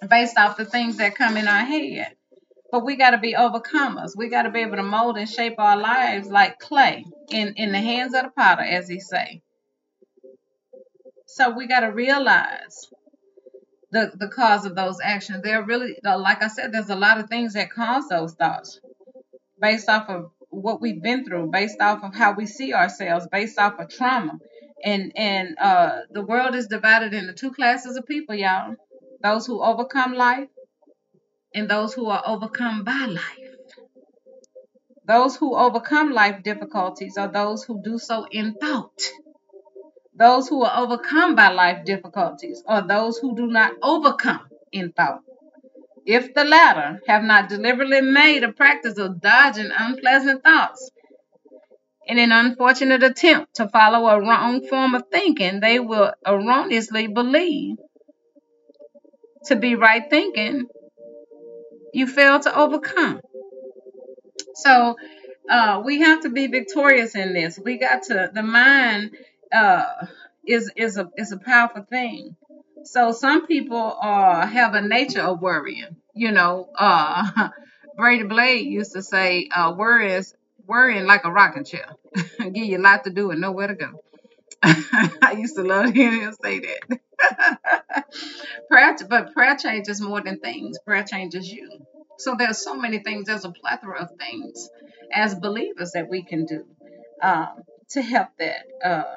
based 0.08 0.38
off 0.38 0.56
the 0.56 0.64
things 0.64 0.98
that 0.98 1.16
come 1.16 1.36
in 1.36 1.48
our 1.48 1.64
head. 1.64 2.14
But 2.70 2.84
we 2.84 2.96
got 2.96 3.10
to 3.10 3.18
be 3.18 3.34
overcomers. 3.34 4.16
We 4.16 4.28
got 4.28 4.44
to 4.44 4.50
be 4.50 4.60
able 4.60 4.76
to 4.76 4.82
mold 4.82 5.18
and 5.18 5.28
shape 5.28 5.56
our 5.58 5.76
lives 5.76 6.28
like 6.28 6.58
clay 6.58 7.04
in 7.30 7.54
in 7.56 7.72
the 7.72 7.80
hands 7.80 8.14
of 8.14 8.24
the 8.24 8.30
potter, 8.30 8.62
as 8.62 8.88
he 8.88 9.00
say. 9.00 9.42
So 11.26 11.50
we 11.50 11.66
got 11.66 11.80
to 11.80 11.88
realize 11.88 12.88
the 13.90 14.12
the 14.14 14.28
cause 14.28 14.64
of 14.64 14.74
those 14.74 14.98
actions. 15.02 15.42
They're 15.42 15.62
really, 15.62 15.96
like 16.02 16.42
I 16.42 16.48
said, 16.48 16.72
there's 16.72 16.90
a 16.90 16.96
lot 16.96 17.20
of 17.20 17.28
things 17.28 17.54
that 17.54 17.70
cause 17.70 18.08
those 18.08 18.32
thoughts 18.34 18.80
based 19.60 19.88
off 19.88 20.08
of 20.08 20.30
what 20.52 20.80
we've 20.80 21.02
been 21.02 21.24
through, 21.24 21.50
based 21.50 21.80
off 21.80 22.04
of 22.04 22.14
how 22.14 22.34
we 22.34 22.46
see 22.46 22.72
ourselves, 22.74 23.26
based 23.32 23.58
off 23.58 23.78
of 23.78 23.88
trauma. 23.88 24.38
And 24.84 25.12
and 25.16 25.56
uh, 25.58 26.00
the 26.10 26.22
world 26.24 26.54
is 26.54 26.66
divided 26.66 27.14
into 27.14 27.32
two 27.32 27.52
classes 27.52 27.96
of 27.96 28.06
people, 28.06 28.34
y'all. 28.34 28.76
Those 29.22 29.46
who 29.46 29.62
overcome 29.62 30.14
life 30.14 30.48
and 31.54 31.68
those 31.68 31.94
who 31.94 32.06
are 32.06 32.22
overcome 32.26 32.84
by 32.84 33.06
life. 33.06 33.50
Those 35.06 35.36
who 35.36 35.56
overcome 35.56 36.12
life 36.12 36.42
difficulties 36.42 37.16
are 37.16 37.28
those 37.28 37.64
who 37.64 37.82
do 37.82 37.98
so 37.98 38.26
in 38.30 38.54
thought. 38.54 39.10
Those 40.14 40.48
who 40.48 40.62
are 40.64 40.84
overcome 40.84 41.34
by 41.34 41.48
life 41.48 41.84
difficulties 41.84 42.62
are 42.66 42.86
those 42.86 43.18
who 43.18 43.34
do 43.34 43.46
not 43.46 43.72
overcome 43.82 44.48
in 44.70 44.92
thought. 44.92 45.22
If 46.06 46.34
the 46.34 46.44
latter 46.44 47.00
have 47.06 47.22
not 47.22 47.48
deliberately 47.48 48.00
made 48.00 48.44
a 48.44 48.52
practice 48.52 48.98
of 48.98 49.20
dodging 49.20 49.70
unpleasant 49.76 50.42
thoughts 50.42 50.90
in 52.06 52.18
an 52.18 52.32
unfortunate 52.32 53.02
attempt 53.02 53.56
to 53.56 53.68
follow 53.68 54.08
a 54.08 54.20
wrong 54.20 54.66
form 54.66 54.94
of 54.94 55.04
thinking, 55.12 55.60
they 55.60 55.80
will 55.80 56.12
erroneously 56.26 57.06
believe 57.08 57.76
to 59.46 59.56
be 59.56 59.74
right 59.76 60.04
thinking 60.10 60.66
you 61.92 62.06
fail 62.06 62.40
to 62.40 62.58
overcome. 62.58 63.20
So 64.54 64.96
uh, 65.50 65.82
we 65.84 66.00
have 66.00 66.22
to 66.22 66.30
be 66.30 66.46
victorious 66.48 67.14
in 67.14 67.34
this. 67.34 67.58
We 67.62 67.78
got 67.78 68.04
to 68.04 68.30
the 68.32 68.42
mind 68.42 69.12
uh, 69.52 69.84
is 70.46 70.70
is 70.76 70.98
a 70.98 71.10
is 71.16 71.32
a 71.32 71.38
powerful 71.38 71.84
thing. 71.88 72.36
So 72.84 73.12
some 73.12 73.46
people 73.46 73.98
uh, 74.02 74.46
have 74.46 74.74
a 74.74 74.82
nature 74.82 75.22
of 75.22 75.40
worrying. 75.40 75.96
You 76.14 76.32
know, 76.32 76.68
uh, 76.78 77.50
Brady 77.96 78.24
Blade 78.24 78.66
used 78.66 78.92
to 78.92 79.02
say, 79.02 79.48
uh, 79.54 79.74
"Worry 79.76 80.12
is 80.12 80.34
worrying 80.66 81.06
like 81.06 81.24
a 81.24 81.30
rocking 81.32 81.64
chair, 81.64 81.86
give 82.38 82.56
you 82.56 82.78
a 82.78 82.80
lot 82.82 83.04
to 83.04 83.10
do 83.10 83.30
and 83.30 83.40
nowhere 83.40 83.68
to 83.68 83.74
go." 83.74 83.90
I 84.62 85.36
used 85.38 85.56
to 85.56 85.62
love 85.62 85.92
hearing 85.92 86.22
him 86.22 86.34
say 86.42 86.60
that. 86.60 87.00
prayer, 88.68 88.96
but 89.08 89.32
prayer 89.34 89.56
changes 89.56 90.00
more 90.00 90.20
than 90.20 90.40
things. 90.40 90.78
Prayer 90.86 91.04
changes 91.04 91.50
you. 91.50 91.68
So 92.18 92.36
there's 92.38 92.58
so 92.58 92.74
many 92.76 93.00
things. 93.00 93.26
There's 93.26 93.44
a 93.44 93.50
plethora 93.52 94.02
of 94.02 94.10
things 94.18 94.68
as 95.12 95.34
believers 95.34 95.92
that 95.92 96.08
we 96.08 96.22
can 96.24 96.46
do 96.46 96.64
um, 97.22 97.62
to 97.90 98.02
help 98.02 98.28
that. 98.38 98.64
Uh, 98.84 99.16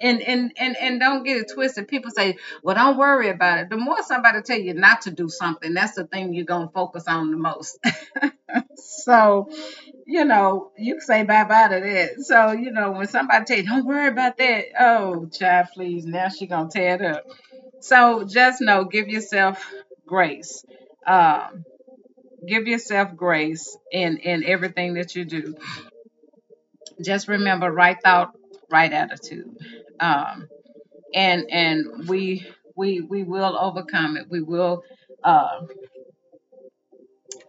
and 0.00 0.22
and 0.22 0.52
and 0.56 0.76
and 0.76 1.00
don't 1.00 1.24
get 1.24 1.38
it 1.38 1.50
twisted. 1.52 1.88
People 1.88 2.10
say, 2.10 2.36
"Well, 2.62 2.74
don't 2.74 2.96
worry 2.96 3.28
about 3.30 3.58
it." 3.58 3.70
The 3.70 3.76
more 3.76 4.02
somebody 4.02 4.42
tell 4.42 4.58
you 4.58 4.74
not 4.74 5.02
to 5.02 5.10
do 5.10 5.28
something, 5.28 5.74
that's 5.74 5.94
the 5.94 6.06
thing 6.06 6.34
you're 6.34 6.44
gonna 6.44 6.70
focus 6.72 7.06
on 7.06 7.30
the 7.30 7.36
most. 7.36 7.78
so, 8.76 9.48
you 10.06 10.24
know, 10.24 10.72
you 10.76 10.94
can 10.94 11.00
say 11.02 11.22
bye 11.24 11.44
bye 11.44 11.68
to 11.68 11.80
that. 11.80 12.20
So, 12.22 12.52
you 12.52 12.72
know, 12.72 12.92
when 12.92 13.08
somebody 13.08 13.44
tell 13.44 13.56
you, 13.58 13.64
"Don't 13.64 13.86
worry 13.86 14.08
about 14.08 14.38
that," 14.38 14.64
oh, 14.80 15.26
child, 15.26 15.68
please, 15.74 16.06
now 16.06 16.28
she 16.28 16.46
gonna 16.46 16.70
tear 16.70 16.94
it 16.96 17.02
up. 17.02 17.24
So, 17.80 18.24
just 18.24 18.60
know, 18.60 18.84
give 18.84 19.08
yourself 19.08 19.64
grace. 20.06 20.64
Um, 21.06 21.64
give 22.46 22.68
yourself 22.68 23.16
grace 23.16 23.76
in 23.92 24.18
in 24.18 24.44
everything 24.44 24.94
that 24.94 25.16
you 25.16 25.24
do. 25.24 25.56
Just 27.02 27.28
remember, 27.28 27.70
right 27.70 27.98
thought, 28.02 28.34
right 28.70 28.92
attitude 28.92 29.56
um, 30.00 30.48
and 31.14 31.50
and 31.50 32.08
we 32.08 32.46
we 32.76 33.00
we 33.00 33.24
will 33.24 33.58
overcome 33.58 34.16
it. 34.16 34.26
We 34.30 34.42
will 34.42 34.84
uh, 35.24 35.62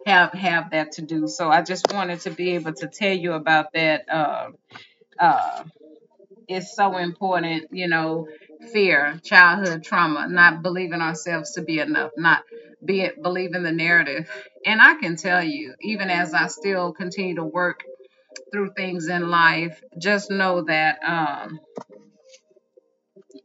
have 0.05 0.33
have 0.33 0.71
that 0.71 0.93
to 0.93 1.01
do. 1.01 1.27
So 1.27 1.49
I 1.49 1.61
just 1.61 1.91
wanted 1.93 2.21
to 2.21 2.31
be 2.31 2.51
able 2.55 2.73
to 2.73 2.87
tell 2.87 3.13
you 3.13 3.33
about 3.33 3.73
that. 3.73 4.05
Uh, 4.09 4.49
uh, 5.19 5.63
it's 6.47 6.75
so 6.75 6.97
important, 6.97 7.67
you 7.71 7.87
know, 7.87 8.27
fear, 8.73 9.19
childhood 9.23 9.83
trauma, 9.83 10.27
not 10.29 10.61
believing 10.61 11.01
ourselves 11.01 11.53
to 11.53 11.61
be 11.61 11.79
enough, 11.79 12.11
not 12.17 12.43
be 12.83 13.09
believing 13.21 13.63
the 13.63 13.71
narrative. 13.71 14.29
And 14.65 14.81
I 14.81 14.95
can 14.95 15.15
tell 15.15 15.43
you, 15.43 15.75
even 15.81 16.09
as 16.09 16.33
I 16.33 16.47
still 16.47 16.93
continue 16.93 17.35
to 17.35 17.43
work 17.43 17.83
through 18.51 18.73
things 18.75 19.07
in 19.07 19.29
life, 19.29 19.81
just 19.99 20.31
know 20.31 20.63
that 20.63 20.99
um, 21.05 21.59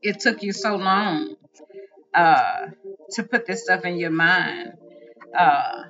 it 0.06 0.20
took 0.20 0.42
you 0.42 0.52
so 0.52 0.76
long 0.76 1.36
uh, 2.14 2.68
to 3.12 3.22
put 3.24 3.46
this 3.46 3.64
stuff 3.64 3.84
in 3.84 3.98
your 3.98 4.10
mind. 4.10 4.74
Uh, 5.36 5.82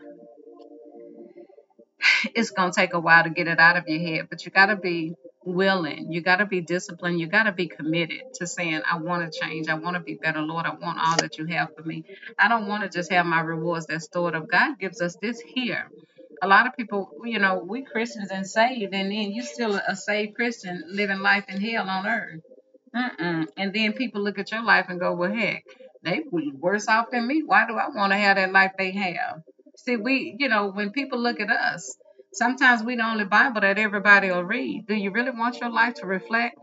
it's 2.35 2.51
going 2.51 2.73
to 2.73 2.77
take 2.77 2.95
a 2.95 3.01
while 3.01 3.25
to 3.25 3.31
get 3.31 3.49
it 3.49 3.59
out 3.61 3.77
of 3.77 3.89
your 3.89 4.01
head, 4.01 4.29
but 4.31 4.45
you 4.45 4.53
got 4.53 4.67
to 4.67 4.77
be 4.77 5.15
willing. 5.45 6.13
You 6.13 6.21
got 6.23 6.37
to 6.37 6.47
be 6.47 6.61
disciplined. 6.61 7.21
You 7.21 7.27
got 7.27 7.45
to 7.45 7.53
be 7.53 7.69
committed 7.69 8.23
to 8.35 8.47
saying, 8.47 8.83
I 8.91 8.99
want 8.99 9.31
to 9.31 9.41
change. 9.41 9.69
I 9.69 9.75
want 9.75 9.95
to 9.97 10.01
be 10.01 10.15
better, 10.15 10.41
Lord. 10.41 10.67
I 10.67 10.75
want 10.75 10.99
all 11.01 11.17
that 11.19 11.39
you 11.39 11.47
have 11.47 11.75
for 11.77 11.83
me. 11.83 12.05
I 12.39 12.49
don't 12.49 12.67
want 12.69 12.85
to 12.85 12.89
just 12.99 13.13
have 13.13 13.27
my 13.27 13.41
rewards 13.41 13.87
that's 13.87 14.07
stored 14.07 14.35
up. 14.35 14.49
God 14.49 14.79
gives 14.79 15.01
us 15.01 15.17
this 15.21 15.41
here. 15.41 15.91
A 16.43 16.49
lot 16.49 16.67
of 16.67 16.77
people, 16.77 17.11
you 17.25 17.39
know, 17.39 17.65
we 17.67 17.83
Christians 17.83 18.31
and 18.31 18.47
saved, 18.47 18.95
and 18.95 19.11
then 19.13 19.33
you 19.33 19.43
still 19.43 19.75
a 19.77 19.97
saved 19.97 20.35
Christian 20.37 20.85
living 20.89 21.21
life 21.21 21.45
in 21.49 21.61
hell 21.61 21.89
on 21.89 22.07
earth. 22.07 22.41
Mm-mm. 22.97 23.47
And 23.57 23.75
then 23.75 23.93
people 23.93 24.23
look 24.23 24.39
at 24.39 24.53
your 24.53 24.63
life 24.65 24.87
and 24.89 25.01
go, 25.01 25.15
well, 25.15 25.33
heck, 25.33 25.65
they 26.03 26.23
worse 26.33 26.89
off 26.89 27.11
than 27.11 27.27
me. 27.27 27.43
Why 27.45 27.67
do 27.67 27.75
I 27.77 27.89
want 27.89 28.13
to 28.13 28.19
have 28.19 28.37
that 28.37 28.53
life 28.53 28.73
they 28.79 28.93
have? 28.93 29.43
See, 29.77 29.97
we, 29.97 30.37
you 30.39 30.49
know, 30.49 30.69
when 30.69 30.91
people 30.93 31.19
look 31.19 31.41
at 31.41 31.51
us, 31.51 31.97
sometimes 32.33 32.83
we 32.83 32.97
the 32.97 33.07
only 33.07 33.25
Bible 33.25 33.61
that 33.61 33.79
everybody 33.79 34.31
will 34.31 34.45
read. 34.45 34.87
Do 34.87 34.95
you 34.95 35.11
really 35.11 35.31
want 35.31 35.61
your 35.61 35.71
life 35.71 35.95
to 35.97 36.07
reflect 36.07 36.59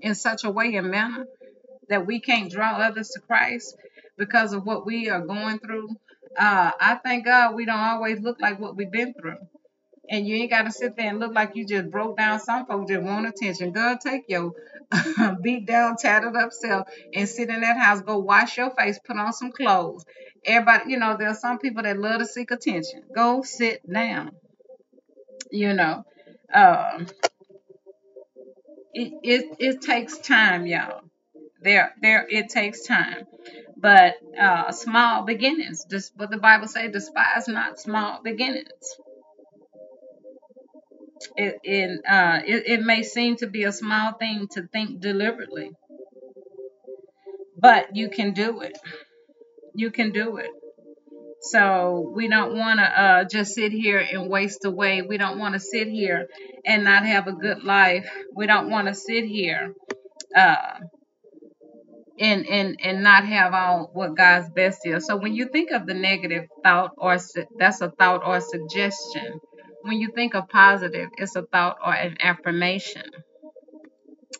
in 0.00 0.14
such 0.14 0.44
a 0.44 0.50
way 0.50 0.74
and 0.76 0.90
manner 0.90 1.26
that 1.88 2.06
we 2.06 2.20
can't 2.20 2.50
draw 2.50 2.76
others 2.76 3.10
to 3.10 3.20
Christ 3.20 3.76
because 4.18 4.52
of 4.52 4.64
what 4.64 4.86
we 4.86 5.10
are 5.10 5.20
going 5.20 5.58
through? 5.58 5.88
Uh, 6.38 6.70
I 6.80 6.96
thank 7.02 7.24
God 7.26 7.54
we 7.54 7.66
don't 7.66 7.78
always 7.78 8.20
look 8.20 8.40
like 8.40 8.60
what 8.60 8.76
we've 8.76 8.90
been 8.90 9.14
through. 9.14 9.38
And 10.08 10.26
you 10.26 10.36
ain't 10.36 10.50
got 10.50 10.64
to 10.64 10.72
sit 10.72 10.96
there 10.96 11.08
and 11.08 11.20
look 11.20 11.34
like 11.34 11.52
you 11.54 11.66
just 11.66 11.90
broke 11.90 12.18
down. 12.18 12.40
Some 12.40 12.66
folks 12.66 12.90
just 12.90 13.04
want 13.04 13.26
attention. 13.26 13.72
God, 13.72 13.98
take 14.00 14.24
your 14.28 14.52
beat 15.42 15.66
down, 15.66 15.96
tattered 15.96 16.36
up 16.36 16.52
self 16.52 16.88
and 17.14 17.28
sit 17.28 17.48
in 17.50 17.60
that 17.62 17.78
house. 17.78 18.00
Go 18.02 18.18
wash 18.18 18.56
your 18.58 18.70
face, 18.70 18.98
put 19.04 19.16
on 19.16 19.32
some 19.32 19.52
clothes. 19.52 20.04
Everybody, 20.44 20.90
you 20.92 20.98
know, 20.98 21.16
there 21.18 21.28
are 21.28 21.34
some 21.34 21.58
people 21.58 21.82
that 21.84 21.98
love 21.98 22.20
to 22.20 22.26
seek 22.26 22.50
attention. 22.50 23.02
Go 23.14 23.42
sit 23.42 23.80
down. 23.90 24.32
You 25.50 25.74
know, 25.74 26.04
um, 26.54 27.06
it, 28.94 29.12
it 29.22 29.56
it 29.58 29.82
takes 29.82 30.18
time, 30.18 30.66
y'all. 30.66 31.02
There, 31.62 31.94
there, 32.02 32.26
it 32.28 32.48
takes 32.50 32.84
time. 32.86 33.24
But 33.76 34.14
uh, 34.40 34.72
small 34.72 35.24
beginnings, 35.24 35.86
just 35.90 36.12
what 36.16 36.30
the 36.30 36.38
Bible 36.38 36.68
say, 36.68 36.88
despise 36.90 37.48
not 37.48 37.80
small 37.80 38.20
beginnings 38.22 38.96
it 41.36 41.58
it, 41.62 42.00
uh, 42.08 42.40
it 42.46 42.64
it 42.66 42.82
may 42.82 43.02
seem 43.02 43.36
to 43.36 43.46
be 43.46 43.64
a 43.64 43.72
small 43.72 44.12
thing 44.12 44.48
to 44.52 44.66
think 44.72 45.00
deliberately, 45.00 45.70
but 47.58 47.96
you 47.96 48.10
can 48.10 48.32
do 48.32 48.60
it. 48.60 48.78
You 49.74 49.90
can 49.90 50.12
do 50.12 50.36
it. 50.36 50.50
So 51.42 52.12
we 52.14 52.28
don't 52.28 52.56
want 52.56 52.78
to 52.78 52.84
uh, 52.84 53.24
just 53.24 53.54
sit 53.54 53.72
here 53.72 53.98
and 53.98 54.30
waste 54.30 54.64
away. 54.64 55.02
We 55.02 55.18
don't 55.18 55.38
want 55.38 55.54
to 55.54 55.60
sit 55.60 55.88
here 55.88 56.28
and 56.64 56.84
not 56.84 57.04
have 57.04 57.26
a 57.26 57.32
good 57.32 57.64
life. 57.64 58.08
We 58.34 58.46
don't 58.46 58.70
want 58.70 58.86
to 58.88 58.94
sit 58.94 59.24
here 59.24 59.74
uh, 60.36 60.78
and 62.18 62.46
and 62.46 62.80
and 62.80 63.02
not 63.02 63.26
have 63.26 63.54
all 63.54 63.90
what 63.92 64.16
God's 64.16 64.50
best 64.50 64.80
is. 64.84 65.06
So 65.06 65.16
when 65.16 65.34
you 65.34 65.46
think 65.46 65.72
of 65.72 65.86
the 65.86 65.94
negative 65.94 66.44
thought 66.62 66.92
or 66.96 67.18
that's 67.58 67.80
a 67.80 67.90
thought 67.90 68.22
or 68.24 68.40
suggestion. 68.40 69.40
When 69.82 69.98
you 69.98 70.10
think 70.14 70.34
of 70.34 70.48
positive, 70.48 71.10
it's 71.18 71.36
a 71.36 71.42
thought 71.42 71.78
or 71.84 71.92
an 71.92 72.16
affirmation. 72.20 73.10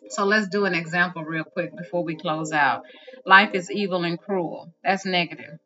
So 0.09 0.25
let's 0.25 0.47
do 0.47 0.65
an 0.65 0.75
example 0.75 1.23
real 1.23 1.43
quick 1.43 1.75
before 1.75 2.03
we 2.03 2.15
close 2.15 2.51
out. 2.51 2.83
Life 3.25 3.51
is 3.53 3.71
evil 3.71 4.03
and 4.03 4.19
cruel. 4.19 4.73
That's 4.83 5.05
negative. 5.05 5.59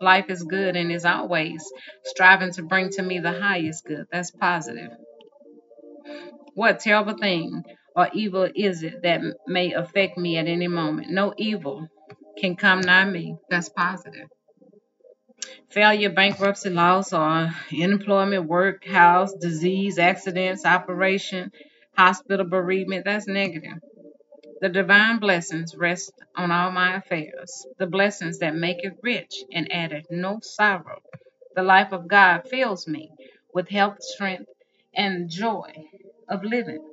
Life 0.00 0.30
is 0.30 0.42
good 0.42 0.76
and 0.76 0.90
is 0.90 1.04
always 1.04 1.64
striving 2.04 2.52
to 2.52 2.62
bring 2.62 2.90
to 2.90 3.02
me 3.02 3.18
the 3.18 3.38
highest 3.38 3.84
good. 3.84 4.06
That's 4.12 4.30
positive. 4.30 4.90
What 6.54 6.80
terrible 6.80 7.16
thing 7.18 7.62
or 7.96 8.08
evil 8.12 8.48
is 8.54 8.82
it 8.82 9.02
that 9.02 9.20
may 9.46 9.72
affect 9.72 10.16
me 10.18 10.38
at 10.38 10.46
any 10.46 10.68
moment? 10.68 11.10
No 11.10 11.34
evil 11.36 11.86
can 12.38 12.56
come 12.56 12.80
nigh 12.80 13.04
me. 13.04 13.36
That's 13.50 13.68
positive. 13.68 14.28
Failure, 15.70 16.10
bankruptcy, 16.10 16.70
loss, 16.70 17.12
or 17.12 17.50
unemployment, 17.72 18.46
workhouse, 18.48 19.32
disease, 19.34 19.98
accidents, 19.98 20.64
operation, 20.64 21.52
hospital 21.96 22.46
bereavement, 22.46 23.04
that's 23.04 23.26
negative. 23.28 23.78
The 24.60 24.68
divine 24.68 25.18
blessings 25.20 25.74
rest 25.76 26.12
on 26.36 26.50
all 26.50 26.70
my 26.70 26.96
affairs, 26.96 27.66
the 27.78 27.86
blessings 27.86 28.40
that 28.40 28.54
make 28.54 28.84
it 28.84 28.98
rich 29.02 29.42
and 29.52 29.72
addeth 29.72 30.06
no 30.10 30.40
sorrow. 30.42 31.00
The 31.54 31.62
life 31.62 31.92
of 31.92 32.08
God 32.08 32.48
fills 32.48 32.86
me 32.86 33.10
with 33.54 33.68
health, 33.68 34.02
strength, 34.02 34.50
and 34.94 35.30
joy 35.30 35.72
of 36.28 36.44
living. 36.44 36.84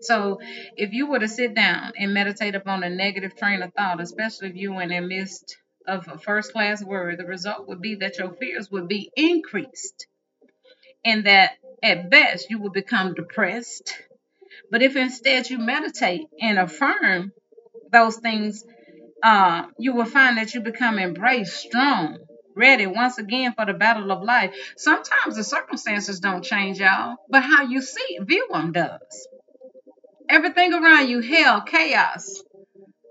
So, 0.00 0.38
if 0.76 0.92
you 0.92 1.06
were 1.06 1.18
to 1.18 1.28
sit 1.28 1.54
down 1.54 1.92
and 1.98 2.14
meditate 2.14 2.54
upon 2.54 2.82
a 2.82 2.90
negative 2.90 3.36
train 3.36 3.62
of 3.62 3.72
thought, 3.74 4.00
especially 4.00 4.48
if 4.48 4.56
you 4.56 4.72
were 4.72 4.82
in 4.82 4.90
the 4.90 5.00
midst 5.00 5.56
of 5.86 6.08
a 6.08 6.18
first 6.18 6.52
class 6.52 6.82
word, 6.82 7.18
the 7.18 7.24
result 7.24 7.68
would 7.68 7.80
be 7.80 7.96
that 7.96 8.18
your 8.18 8.32
fears 8.34 8.70
would 8.70 8.88
be 8.88 9.10
increased 9.16 10.06
and 11.04 11.24
that 11.24 11.52
at 11.82 12.10
best 12.10 12.50
you 12.50 12.58
would 12.60 12.72
become 12.72 13.14
depressed. 13.14 13.94
But 14.70 14.82
if 14.82 14.96
instead 14.96 15.48
you 15.50 15.58
meditate 15.58 16.22
and 16.40 16.58
affirm 16.58 17.32
those 17.92 18.16
things, 18.16 18.64
uh, 19.22 19.64
you 19.78 19.94
will 19.94 20.04
find 20.04 20.38
that 20.38 20.54
you 20.54 20.60
become 20.60 20.98
embraced, 20.98 21.56
strong, 21.56 22.18
ready 22.54 22.86
once 22.86 23.18
again 23.18 23.54
for 23.54 23.66
the 23.66 23.74
battle 23.74 24.10
of 24.10 24.22
life. 24.22 24.54
Sometimes 24.76 25.36
the 25.36 25.44
circumstances 25.44 26.20
don't 26.20 26.44
change, 26.44 26.78
y'all, 26.78 27.16
but 27.28 27.42
how 27.42 27.64
you 27.64 27.80
see 27.82 28.18
view 28.22 28.48
them 28.50 28.72
does. 28.72 29.28
Everything 30.28 30.72
around 30.72 31.08
you, 31.08 31.20
hell, 31.20 31.62
chaos. 31.62 32.42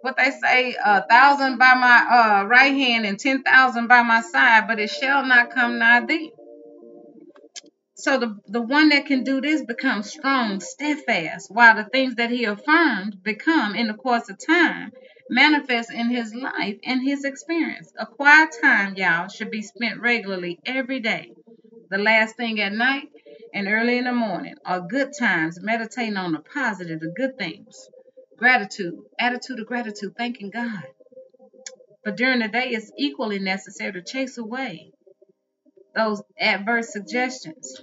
What 0.01 0.17
they 0.17 0.31
say, 0.31 0.75
a 0.83 1.05
thousand 1.07 1.57
by 1.57 1.73
my 1.75 2.41
uh, 2.41 2.45
right 2.45 2.73
hand 2.73 3.05
and 3.05 3.19
ten 3.19 3.43
thousand 3.43 3.87
by 3.87 4.03
my 4.03 4.21
side, 4.21 4.67
but 4.67 4.79
it 4.79 4.89
shall 4.89 5.25
not 5.25 5.51
come 5.51 5.79
nigh 5.79 6.05
thee. 6.05 6.31
So 7.95 8.17
the, 8.17 8.39
the 8.47 8.61
one 8.61 8.89
that 8.89 9.07
can 9.07 9.25
do 9.25 9.41
this 9.41 9.61
becomes 9.65 10.09
strong, 10.09 10.61
steadfast, 10.61 11.51
while 11.51 11.75
the 11.75 11.83
things 11.83 12.15
that 12.15 12.31
he 12.31 12.45
affirmed 12.45 13.21
become, 13.23 13.75
in 13.75 13.87
the 13.87 13.93
course 13.93 14.29
of 14.29 14.37
time, 14.39 14.91
manifest 15.29 15.91
in 15.91 16.09
his 16.09 16.33
life 16.33 16.77
and 16.85 17.03
his 17.03 17.25
experience. 17.25 17.91
A 17.99 18.05
quiet 18.05 18.51
time, 18.61 18.95
y'all, 18.95 19.27
should 19.27 19.51
be 19.51 19.61
spent 19.61 19.99
regularly 19.99 20.59
every 20.65 21.01
day. 21.01 21.33
The 21.89 21.97
last 21.97 22.37
thing 22.37 22.61
at 22.61 22.71
night 22.71 23.09
and 23.53 23.67
early 23.67 23.97
in 23.97 24.05
the 24.05 24.13
morning 24.13 24.55
are 24.65 24.79
good 24.79 25.11
times 25.19 25.61
meditating 25.61 26.15
on 26.15 26.31
the 26.31 26.39
positive, 26.39 27.01
the 27.01 27.13
good 27.15 27.37
things. 27.37 27.89
Gratitude, 28.39 28.95
attitude 29.19 29.59
of 29.59 29.67
gratitude, 29.67 30.13
thanking 30.17 30.49
God. 30.49 30.83
But 32.05 32.17
during 32.17 32.39
the 32.39 32.47
day, 32.47 32.69
it's 32.69 32.91
equally 32.97 33.39
necessary 33.39 33.93
to 33.93 34.01
chase 34.01 34.37
away 34.37 34.91
those 35.95 36.23
adverse 36.39 36.91
suggestions. 36.93 37.81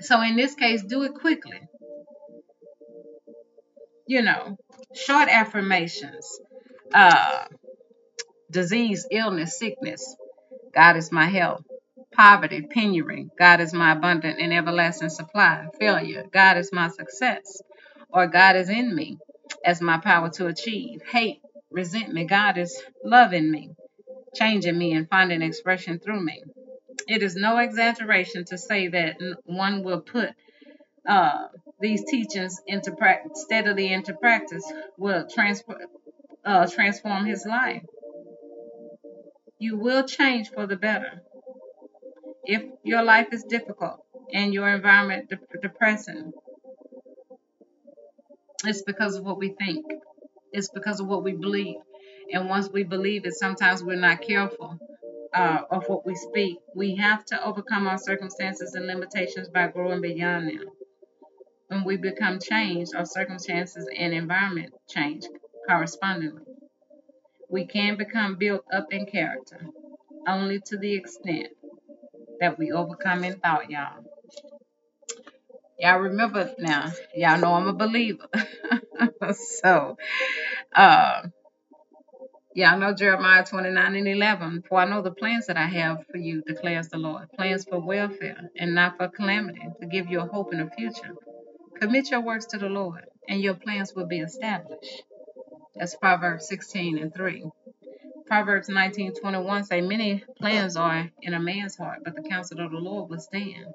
So 0.00 0.22
in 0.22 0.36
this 0.36 0.54
case, 0.54 0.82
do 0.84 1.02
it 1.02 1.14
quickly. 1.14 1.60
You 4.06 4.22
know, 4.22 4.56
short 4.94 5.28
affirmations. 5.28 6.26
Uh, 6.94 7.46
disease, 8.50 9.06
illness, 9.10 9.58
sickness. 9.58 10.16
God 10.72 10.96
is 10.96 11.10
my 11.10 11.26
health 11.26 11.64
poverty, 12.16 12.62
penury. 12.62 13.28
God 13.38 13.60
is 13.60 13.72
my 13.74 13.92
abundant 13.92 14.40
and 14.40 14.52
everlasting 14.52 15.10
supply. 15.10 15.66
Failure. 15.78 16.24
God 16.32 16.56
is 16.56 16.72
my 16.72 16.88
success. 16.88 17.62
Or 18.16 18.26
God 18.28 18.56
is 18.56 18.70
in 18.70 18.94
me 18.94 19.18
as 19.62 19.82
my 19.82 19.98
power 19.98 20.30
to 20.30 20.46
achieve. 20.46 21.02
Hate, 21.06 21.42
resentment. 21.70 22.30
God 22.30 22.56
is 22.56 22.82
loving 23.04 23.50
me, 23.50 23.72
changing 24.34 24.78
me, 24.78 24.94
and 24.94 25.06
finding 25.10 25.42
expression 25.42 26.00
through 26.00 26.22
me. 26.24 26.42
It 27.06 27.22
is 27.22 27.36
no 27.36 27.58
exaggeration 27.58 28.46
to 28.46 28.56
say 28.56 28.88
that 28.88 29.18
one 29.44 29.84
will 29.84 30.00
put 30.00 30.30
uh, 31.06 31.48
these 31.80 32.04
teachings 32.04 32.58
into 32.66 32.92
practice, 32.92 33.42
steadily 33.42 33.92
into 33.92 34.14
practice, 34.14 34.64
will 34.96 35.26
uh, 36.46 36.66
transform 36.68 37.26
his 37.26 37.44
life. 37.46 37.82
You 39.58 39.76
will 39.76 40.04
change 40.04 40.50
for 40.50 40.66
the 40.66 40.76
better 40.76 41.22
if 42.44 42.62
your 42.84 43.02
life 43.02 43.28
is 43.32 43.44
difficult 43.44 44.04
and 44.32 44.54
your 44.54 44.68
environment 44.68 45.30
de- 45.30 45.58
depressing, 45.60 46.32
it's 48.68 48.82
because 48.82 49.16
of 49.16 49.24
what 49.24 49.38
we 49.38 49.50
think. 49.50 49.84
It's 50.52 50.70
because 50.70 51.00
of 51.00 51.06
what 51.06 51.24
we 51.24 51.32
believe. 51.32 51.76
And 52.32 52.48
once 52.48 52.68
we 52.70 52.82
believe 52.84 53.26
it, 53.26 53.34
sometimes 53.34 53.82
we're 53.82 53.96
not 54.00 54.22
careful 54.22 54.78
uh, 55.34 55.60
of 55.70 55.84
what 55.88 56.06
we 56.06 56.14
speak. 56.14 56.58
We 56.74 56.96
have 56.96 57.24
to 57.26 57.44
overcome 57.44 57.86
our 57.86 57.98
circumstances 57.98 58.74
and 58.74 58.86
limitations 58.86 59.48
by 59.48 59.68
growing 59.68 60.00
beyond 60.00 60.48
them. 60.48 60.64
When 61.68 61.84
we 61.84 61.96
become 61.96 62.40
changed, 62.40 62.94
our 62.94 63.06
circumstances 63.06 63.88
and 63.96 64.14
environment 64.14 64.74
change 64.88 65.26
correspondingly. 65.68 66.42
We 67.50 67.66
can 67.66 67.96
become 67.96 68.36
built 68.36 68.64
up 68.72 68.92
in 68.92 69.06
character 69.06 69.60
only 70.26 70.60
to 70.66 70.78
the 70.78 70.94
extent 70.94 71.48
that 72.40 72.58
we 72.58 72.72
overcome 72.72 73.24
in 73.24 73.38
thought, 73.40 73.70
y'all. 73.70 74.05
Y'all 75.78 75.98
remember 75.98 76.54
now, 76.58 76.90
y'all 77.14 77.38
know 77.38 77.52
I'm 77.52 77.68
a 77.68 77.74
believer. 77.74 78.28
so, 79.60 79.98
uh, 80.74 81.22
y'all 82.54 82.78
know 82.78 82.94
Jeremiah 82.94 83.44
29 83.44 83.94
and 83.96 84.08
11. 84.08 84.64
For 84.68 84.80
I 84.80 84.86
know 84.86 85.02
the 85.02 85.10
plans 85.10 85.48
that 85.48 85.58
I 85.58 85.66
have 85.66 86.06
for 86.10 86.16
you, 86.16 86.42
declares 86.42 86.88
the 86.88 86.98
Lord 86.98 87.30
plans 87.32 87.64
for 87.64 87.78
welfare 87.78 88.50
and 88.56 88.74
not 88.74 88.96
for 88.96 89.08
calamity, 89.08 89.68
to 89.80 89.86
give 89.86 90.08
you 90.08 90.20
a 90.20 90.26
hope 90.26 90.52
in 90.54 90.60
the 90.60 90.70
future. 90.70 91.14
Commit 91.78 92.10
your 92.10 92.22
works 92.22 92.46
to 92.46 92.58
the 92.58 92.70
Lord, 92.70 93.04
and 93.28 93.42
your 93.42 93.54
plans 93.54 93.94
will 93.94 94.06
be 94.06 94.20
established. 94.20 95.02
That's 95.74 95.94
Proverbs 95.94 96.48
16 96.48 96.98
and 96.98 97.14
3. 97.14 97.44
Proverbs 98.26 98.68
19:21 98.68 99.64
say 99.66 99.82
many 99.82 100.24
plans 100.38 100.76
are 100.76 101.10
in 101.20 101.34
a 101.34 101.40
man's 101.40 101.76
heart, 101.76 102.00
but 102.02 102.16
the 102.16 102.22
counsel 102.22 102.60
of 102.60 102.70
the 102.70 102.78
Lord 102.78 103.10
will 103.10 103.20
stand. 103.20 103.66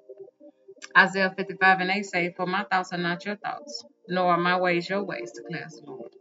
Isaiah 0.97 1.33
55 1.35 1.79
and 1.79 1.91
8 1.91 2.05
say, 2.05 2.33
For 2.35 2.45
my 2.45 2.63
thoughts 2.63 2.91
are 2.93 2.97
not 2.97 3.25
your 3.25 3.37
thoughts, 3.37 3.83
nor 4.07 4.33
are 4.33 4.37
my 4.37 4.59
ways 4.59 4.89
your 4.89 5.03
ways, 5.03 5.31
declares 5.31 5.79
the 5.79 5.91
Lord. 5.91 6.11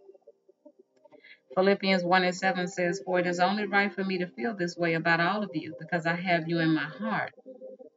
Philippians 1.54 2.04
1 2.04 2.24
and 2.24 2.34
7 2.34 2.68
says, 2.68 3.02
For 3.04 3.18
it 3.18 3.26
is 3.26 3.40
only 3.40 3.66
right 3.66 3.92
for 3.92 4.04
me 4.04 4.18
to 4.18 4.28
feel 4.28 4.54
this 4.54 4.76
way 4.76 4.94
about 4.94 5.20
all 5.20 5.42
of 5.42 5.50
you, 5.54 5.74
because 5.80 6.06
I 6.06 6.14
have 6.14 6.48
you 6.48 6.60
in 6.60 6.74
my 6.74 6.84
heart. 6.84 7.32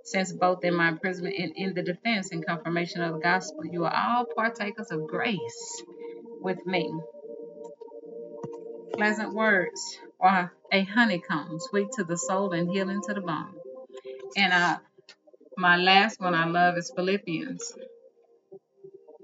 Since 0.04 0.34
both 0.34 0.64
in 0.66 0.76
my 0.76 0.90
imprisonment 0.90 1.36
and 1.38 1.54
in 1.56 1.74
the 1.74 1.84
defense 1.84 2.32
and 2.32 2.46
confirmation 2.46 3.02
of 3.02 3.14
the 3.14 3.20
gospel, 3.20 3.66
you 3.66 3.86
are 3.86 3.94
all 3.96 4.26
partakers 4.26 4.92
of 4.92 5.08
grace 5.08 5.84
with 6.42 6.66
me. 6.66 6.94
Pleasant 8.94 9.34
words 9.34 10.00
are 10.20 10.52
a 10.72 10.84
honeycomb, 10.84 11.58
sweet 11.60 11.88
to 11.94 12.04
the 12.04 12.18
soul 12.18 12.52
and 12.52 12.70
healing 12.70 13.02
to 13.08 13.14
the 13.14 13.22
bone. 13.22 13.56
And 14.36 14.52
uh, 14.52 14.80
my 15.58 15.78
last 15.78 16.20
one 16.20 16.34
I 16.34 16.46
love 16.46 16.78
is 16.78 16.92
Philippians 16.96 17.74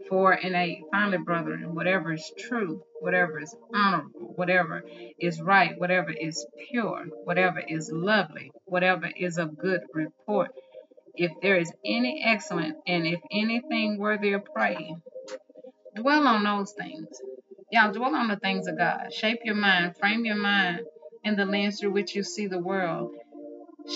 4 0.10 0.32
and 0.34 0.56
8. 0.56 0.84
Finally, 0.92 1.18
brethren, 1.20 1.76
whatever 1.76 2.14
is 2.14 2.32
true, 2.38 2.84
whatever 3.00 3.40
is 3.40 3.56
honorable, 3.74 4.34
whatever 4.36 4.84
is 5.20 5.42
right, 5.42 5.80
whatever 5.80 6.12
is 6.12 6.46
pure, 6.70 7.06
whatever 7.24 7.60
is 7.60 7.92
lovely, 7.92 8.52
whatever 8.66 9.10
is 9.16 9.38
of 9.38 9.58
good 9.58 9.82
report, 9.94 10.52
if 11.16 11.32
there 11.42 11.58
is 11.58 11.72
any 11.86 12.24
excellent 12.24 12.78
and 12.88 13.08
if 13.08 13.20
anything 13.32 13.98
worthy 13.98 14.34
of 14.34 14.46
praise, 14.46 14.96
dwell 15.96 16.28
on 16.28 16.44
those 16.44 16.74
things. 16.74 17.08
Y'all 17.72 17.92
dwell 17.94 18.16
on 18.16 18.28
the 18.30 18.38
things 18.38 18.68
of 18.68 18.78
God. 18.78 19.14
Shape 19.14 19.40
your 19.44 19.56
mind, 19.56 19.96
frame 19.98 20.26
your 20.26 20.36
mind 20.38 20.82
in 21.24 21.36
the 21.36 21.46
lens 21.46 21.80
through 21.80 21.92
which 21.92 22.16
you 22.16 22.24
see 22.24 22.48
the 22.48 22.60
world. 22.60 23.12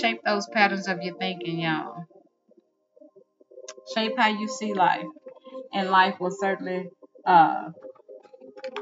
Shape 0.01 0.21
those 0.25 0.47
patterns 0.47 0.87
of 0.87 1.01
your 1.01 1.17
thinking, 1.17 1.59
y'all. 1.59 2.05
Shape 3.93 4.13
how 4.17 4.29
you 4.29 4.47
see 4.47 4.73
life, 4.73 5.05
and 5.73 5.89
life 5.89 6.19
will 6.19 6.31
certainly 6.31 6.89
uh, 7.25 7.69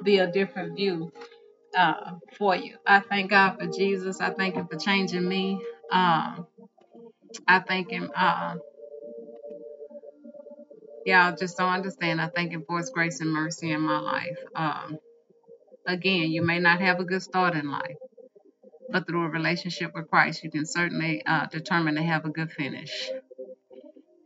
be 0.04 0.20
a 0.20 0.32
different 0.32 0.76
view 0.76 1.12
uh, 1.76 2.14
for 2.38 2.56
you. 2.56 2.78
I 2.86 3.00
thank 3.00 3.32
God 3.32 3.58
for 3.60 3.68
Jesus. 3.68 4.20
I 4.20 4.32
thank 4.32 4.56
Him 4.56 4.68
for 4.68 4.78
changing 4.78 5.28
me. 5.28 5.62
Um, 5.92 6.48
I 7.48 7.60
thank 7.60 7.92
Him. 7.92 8.12
Uh, 8.16 8.56
y'all 11.06 11.36
just 11.36 11.58
don't 11.58 11.74
understand. 11.74 12.22
I 12.22 12.28
thank 12.28 12.52
Him 12.52 12.64
for 12.68 12.78
His 12.78 12.90
grace 12.90 13.20
and 13.22 13.32
mercy 13.32 13.72
in 13.72 13.82
my 13.82 14.00
life. 14.00 14.38
Um, 14.56 14.98
again, 15.88 16.32
you 16.32 16.42
may 16.42 16.60
not 16.60 16.82
have 16.82 17.00
a 17.00 17.04
good 17.06 17.24
start 17.24 17.56
in 17.56 17.72
life, 17.72 17.98
but 18.90 19.08
through 19.08 19.26
a 19.26 19.30
relationship 19.30 19.94
with 19.96 20.10
Christ, 20.10 20.44
you 20.44 20.52
can 20.52 20.66
certainly 20.66 21.24
uh, 21.26 21.48
determine 21.48 21.96
to 21.96 22.04
have 22.04 22.26
a 22.26 22.30
good 22.30 22.52
finish. 22.52 23.10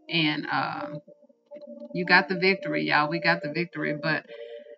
And 0.09 0.47
uh, 0.51 0.87
you 1.93 2.05
got 2.05 2.29
the 2.29 2.35
victory, 2.35 2.83
y'all. 2.87 3.09
We 3.09 3.19
got 3.19 3.41
the 3.41 3.51
victory, 3.51 3.95
but 4.01 4.25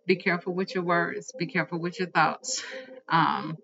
be 0.05 0.15
careful 0.15 0.53
with 0.53 0.73
your 0.75 0.83
words. 0.83 1.33
Be 1.37 1.47
careful 1.47 1.79
with 1.79 1.99
your 1.99 2.09
thoughts. 2.09 2.63
Um, 3.09 3.57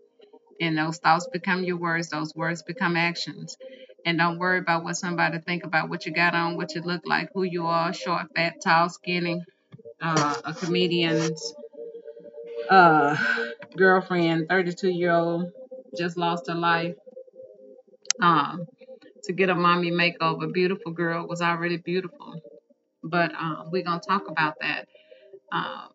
and 0.59 0.77
those 0.77 0.97
thoughts 0.97 1.27
become 1.31 1.63
your 1.63 1.77
words. 1.77 2.09
Those 2.09 2.35
words 2.35 2.63
become 2.63 2.95
actions. 2.97 3.57
And 4.05 4.17
don't 4.17 4.39
worry 4.39 4.59
about 4.59 4.83
what 4.83 4.95
somebody 4.97 5.39
think 5.39 5.63
about 5.63 5.89
what 5.89 6.05
you 6.05 6.11
got 6.13 6.35
on, 6.35 6.57
what 6.57 6.75
you 6.75 6.81
look 6.81 7.03
like, 7.05 7.29
who 7.33 7.43
you 7.43 7.65
are, 7.67 7.93
short, 7.93 8.27
fat, 8.35 8.55
tall, 8.63 8.89
skinny, 8.89 9.41
uh, 10.01 10.35
a 10.45 10.53
comedian's 10.53 11.53
uh, 12.69 13.15
girlfriend, 13.77 14.47
32 14.49 14.89
year 14.89 15.11
old, 15.11 15.51
just 15.97 16.17
lost 16.17 16.47
her 16.47 16.55
life. 16.55 16.95
Um, 18.21 18.67
to 19.25 19.33
get 19.33 19.49
a 19.49 19.55
mommy 19.55 19.91
makeover, 19.91 20.51
beautiful 20.53 20.91
girl 20.91 21.27
was 21.27 21.41
already 21.41 21.77
beautiful. 21.77 22.35
But 23.03 23.31
uh, 23.39 23.65
we're 23.71 23.83
gonna 23.83 24.01
talk 24.07 24.29
about 24.29 24.55
that. 24.61 24.87
Uh, 25.51 25.87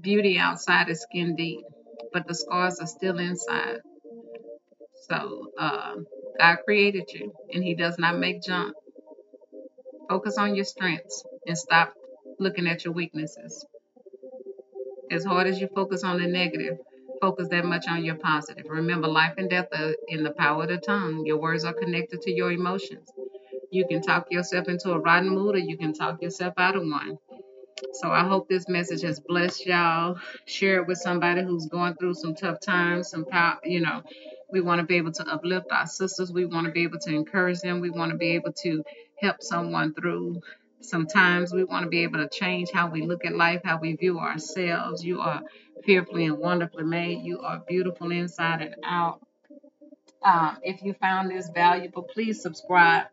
beauty 0.00 0.38
outside 0.38 0.88
is 0.88 1.02
skin 1.02 1.36
deep, 1.36 1.64
but 2.12 2.26
the 2.28 2.34
scars 2.34 2.80
are 2.80 2.86
still 2.86 3.18
inside. 3.18 3.78
So 5.08 5.48
uh, 5.58 5.96
God 6.38 6.58
created 6.64 7.10
you, 7.12 7.32
and 7.52 7.64
He 7.64 7.74
does 7.74 7.98
not 7.98 8.18
make 8.18 8.42
junk. 8.42 8.74
Focus 10.08 10.38
on 10.38 10.54
your 10.54 10.64
strengths 10.64 11.24
and 11.46 11.56
stop 11.58 11.94
looking 12.38 12.66
at 12.66 12.84
your 12.84 12.94
weaknesses. 12.94 13.66
As 15.10 15.24
hard 15.24 15.46
as 15.46 15.60
you 15.60 15.68
focus 15.74 16.04
on 16.04 16.18
the 16.20 16.26
negative, 16.26 16.78
focus 17.24 17.48
that 17.48 17.64
much 17.64 17.86
on 17.88 18.04
your 18.04 18.16
positive. 18.16 18.66
Remember, 18.68 19.08
life 19.08 19.32
and 19.38 19.48
death 19.48 19.68
are 19.72 19.94
in 20.08 20.24
the 20.24 20.30
power 20.32 20.64
of 20.64 20.68
the 20.68 20.76
tongue. 20.76 21.24
Your 21.24 21.38
words 21.38 21.64
are 21.64 21.72
connected 21.72 22.20
to 22.20 22.30
your 22.30 22.52
emotions. 22.52 23.10
You 23.70 23.86
can 23.88 24.02
talk 24.02 24.26
yourself 24.30 24.68
into 24.68 24.92
a 24.92 24.98
rotten 24.98 25.30
mood, 25.30 25.54
or 25.54 25.58
you 25.58 25.78
can 25.78 25.94
talk 25.94 26.20
yourself 26.20 26.52
out 26.58 26.76
of 26.76 26.82
one. 26.82 27.16
So 27.94 28.10
I 28.10 28.28
hope 28.28 28.46
this 28.46 28.68
message 28.68 29.00
has 29.02 29.20
blessed 29.20 29.64
y'all. 29.64 30.18
Share 30.44 30.82
it 30.82 30.86
with 30.86 30.98
somebody 30.98 31.42
who's 31.42 31.66
going 31.66 31.94
through 31.94 32.12
some 32.12 32.34
tough 32.34 32.60
times, 32.60 33.08
some 33.08 33.24
power, 33.24 33.58
you 33.64 33.80
know. 33.80 34.02
We 34.52 34.60
want 34.60 34.80
to 34.80 34.86
be 34.86 34.96
able 34.96 35.12
to 35.12 35.26
uplift 35.26 35.72
our 35.72 35.86
sisters. 35.86 36.30
We 36.30 36.44
want 36.44 36.66
to 36.66 36.72
be 36.72 36.82
able 36.82 36.98
to 36.98 37.10
encourage 37.14 37.60
them. 37.60 37.80
We 37.80 37.88
want 37.88 38.12
to 38.12 38.18
be 38.18 38.32
able 38.32 38.52
to 38.64 38.84
help 39.18 39.42
someone 39.42 39.94
through 39.94 40.42
sometimes. 40.82 41.54
We 41.54 41.64
want 41.64 41.84
to 41.84 41.88
be 41.88 42.02
able 42.02 42.18
to 42.18 42.28
change 42.28 42.70
how 42.70 42.90
we 42.90 43.00
look 43.00 43.24
at 43.24 43.34
life, 43.34 43.62
how 43.64 43.78
we 43.78 43.96
view 43.96 44.18
ourselves. 44.18 45.02
You 45.02 45.20
are 45.20 45.40
fearfully 45.84 46.26
and 46.26 46.38
wonderfully 46.38 46.84
made. 46.84 47.24
You 47.24 47.40
are 47.40 47.62
beautiful 47.68 48.10
inside 48.12 48.62
and 48.62 48.76
out. 48.84 49.20
Um, 50.24 50.58
if 50.62 50.82
you 50.82 50.94
found 50.94 51.30
this 51.30 51.50
valuable, 51.54 52.02
please 52.02 52.42
subscribe 52.42 53.06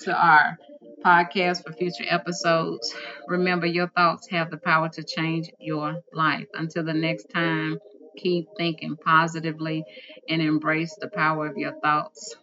to 0.00 0.14
our 0.14 0.58
podcast 1.04 1.64
for 1.64 1.72
future 1.72 2.04
episodes. 2.08 2.94
Remember, 3.28 3.66
your 3.66 3.88
thoughts 3.88 4.28
have 4.30 4.50
the 4.50 4.58
power 4.58 4.88
to 4.90 5.04
change 5.04 5.50
your 5.60 6.02
life. 6.12 6.46
Until 6.54 6.84
the 6.84 6.94
next 6.94 7.26
time, 7.34 7.78
keep 8.16 8.48
thinking 8.58 8.96
positively 8.96 9.84
and 10.28 10.42
embrace 10.42 10.96
the 11.00 11.08
power 11.08 11.46
of 11.46 11.56
your 11.58 11.74
thoughts. 11.80 12.36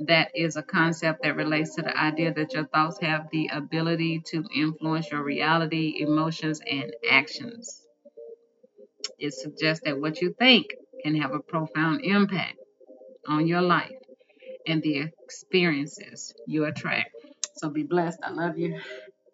That 0.00 0.32
is 0.34 0.56
a 0.56 0.62
concept 0.62 1.22
that 1.22 1.36
relates 1.36 1.76
to 1.76 1.82
the 1.82 1.96
idea 1.96 2.34
that 2.34 2.54
your 2.54 2.66
thoughts 2.66 2.98
have 3.00 3.28
the 3.30 3.48
ability 3.52 4.20
to 4.26 4.44
influence 4.54 5.10
your 5.10 5.22
reality, 5.22 5.96
emotions, 6.00 6.60
and 6.70 6.94
actions. 7.10 7.85
It 9.18 9.34
suggests 9.34 9.84
that 9.84 10.00
what 10.00 10.20
you 10.20 10.34
think 10.38 10.74
can 11.02 11.16
have 11.16 11.32
a 11.32 11.40
profound 11.40 12.02
impact 12.02 12.56
on 13.28 13.46
your 13.46 13.62
life 13.62 13.92
and 14.66 14.82
the 14.82 15.10
experiences 15.24 16.34
you 16.46 16.64
attract. 16.64 17.10
So 17.56 17.70
be 17.70 17.82
blessed. 17.84 18.20
I 18.22 18.30
love 18.30 18.58
you. 18.58 18.80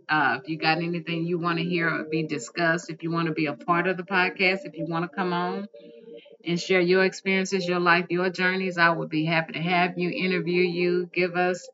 Uh, 0.08 0.38
if 0.42 0.48
you 0.48 0.58
got 0.58 0.78
anything 0.78 1.26
you 1.26 1.38
want 1.38 1.58
to 1.58 1.64
hear 1.64 1.88
or 1.88 2.04
be 2.04 2.24
discussed, 2.24 2.90
if 2.90 3.02
you 3.02 3.10
want 3.10 3.28
to 3.28 3.34
be 3.34 3.46
a 3.46 3.54
part 3.54 3.86
of 3.86 3.96
the 3.96 4.02
podcast, 4.02 4.60
if 4.64 4.76
you 4.76 4.86
want 4.86 5.10
to 5.10 5.16
come 5.16 5.32
on 5.32 5.68
and 6.44 6.60
share 6.60 6.80
your 6.80 7.04
experiences, 7.04 7.66
your 7.66 7.80
life, 7.80 8.06
your 8.10 8.30
journeys, 8.30 8.78
I 8.78 8.90
would 8.90 9.10
be 9.10 9.24
happy 9.24 9.54
to 9.54 9.60
have 9.62 9.98
you, 9.98 10.10
interview 10.10 10.62
you, 10.62 11.10
give 11.12 11.36
us 11.36 11.68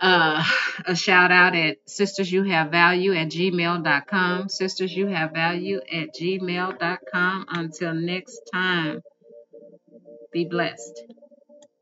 uh, 0.00 0.44
a 0.86 0.96
shout 0.96 1.30
out 1.30 1.54
at 1.54 1.76
sisters 1.86 2.30
you 2.32 2.42
have 2.44 2.70
value 2.70 3.14
at 3.14 3.28
gmail.com 3.28 4.48
sisters 4.48 4.94
you 4.94 5.06
have 5.06 5.32
value 5.32 5.80
at 5.92 6.14
gmail.com 6.14 7.46
until 7.48 7.94
next 7.94 8.40
time 8.52 9.02
be 10.32 10.44
blessed 10.44 11.02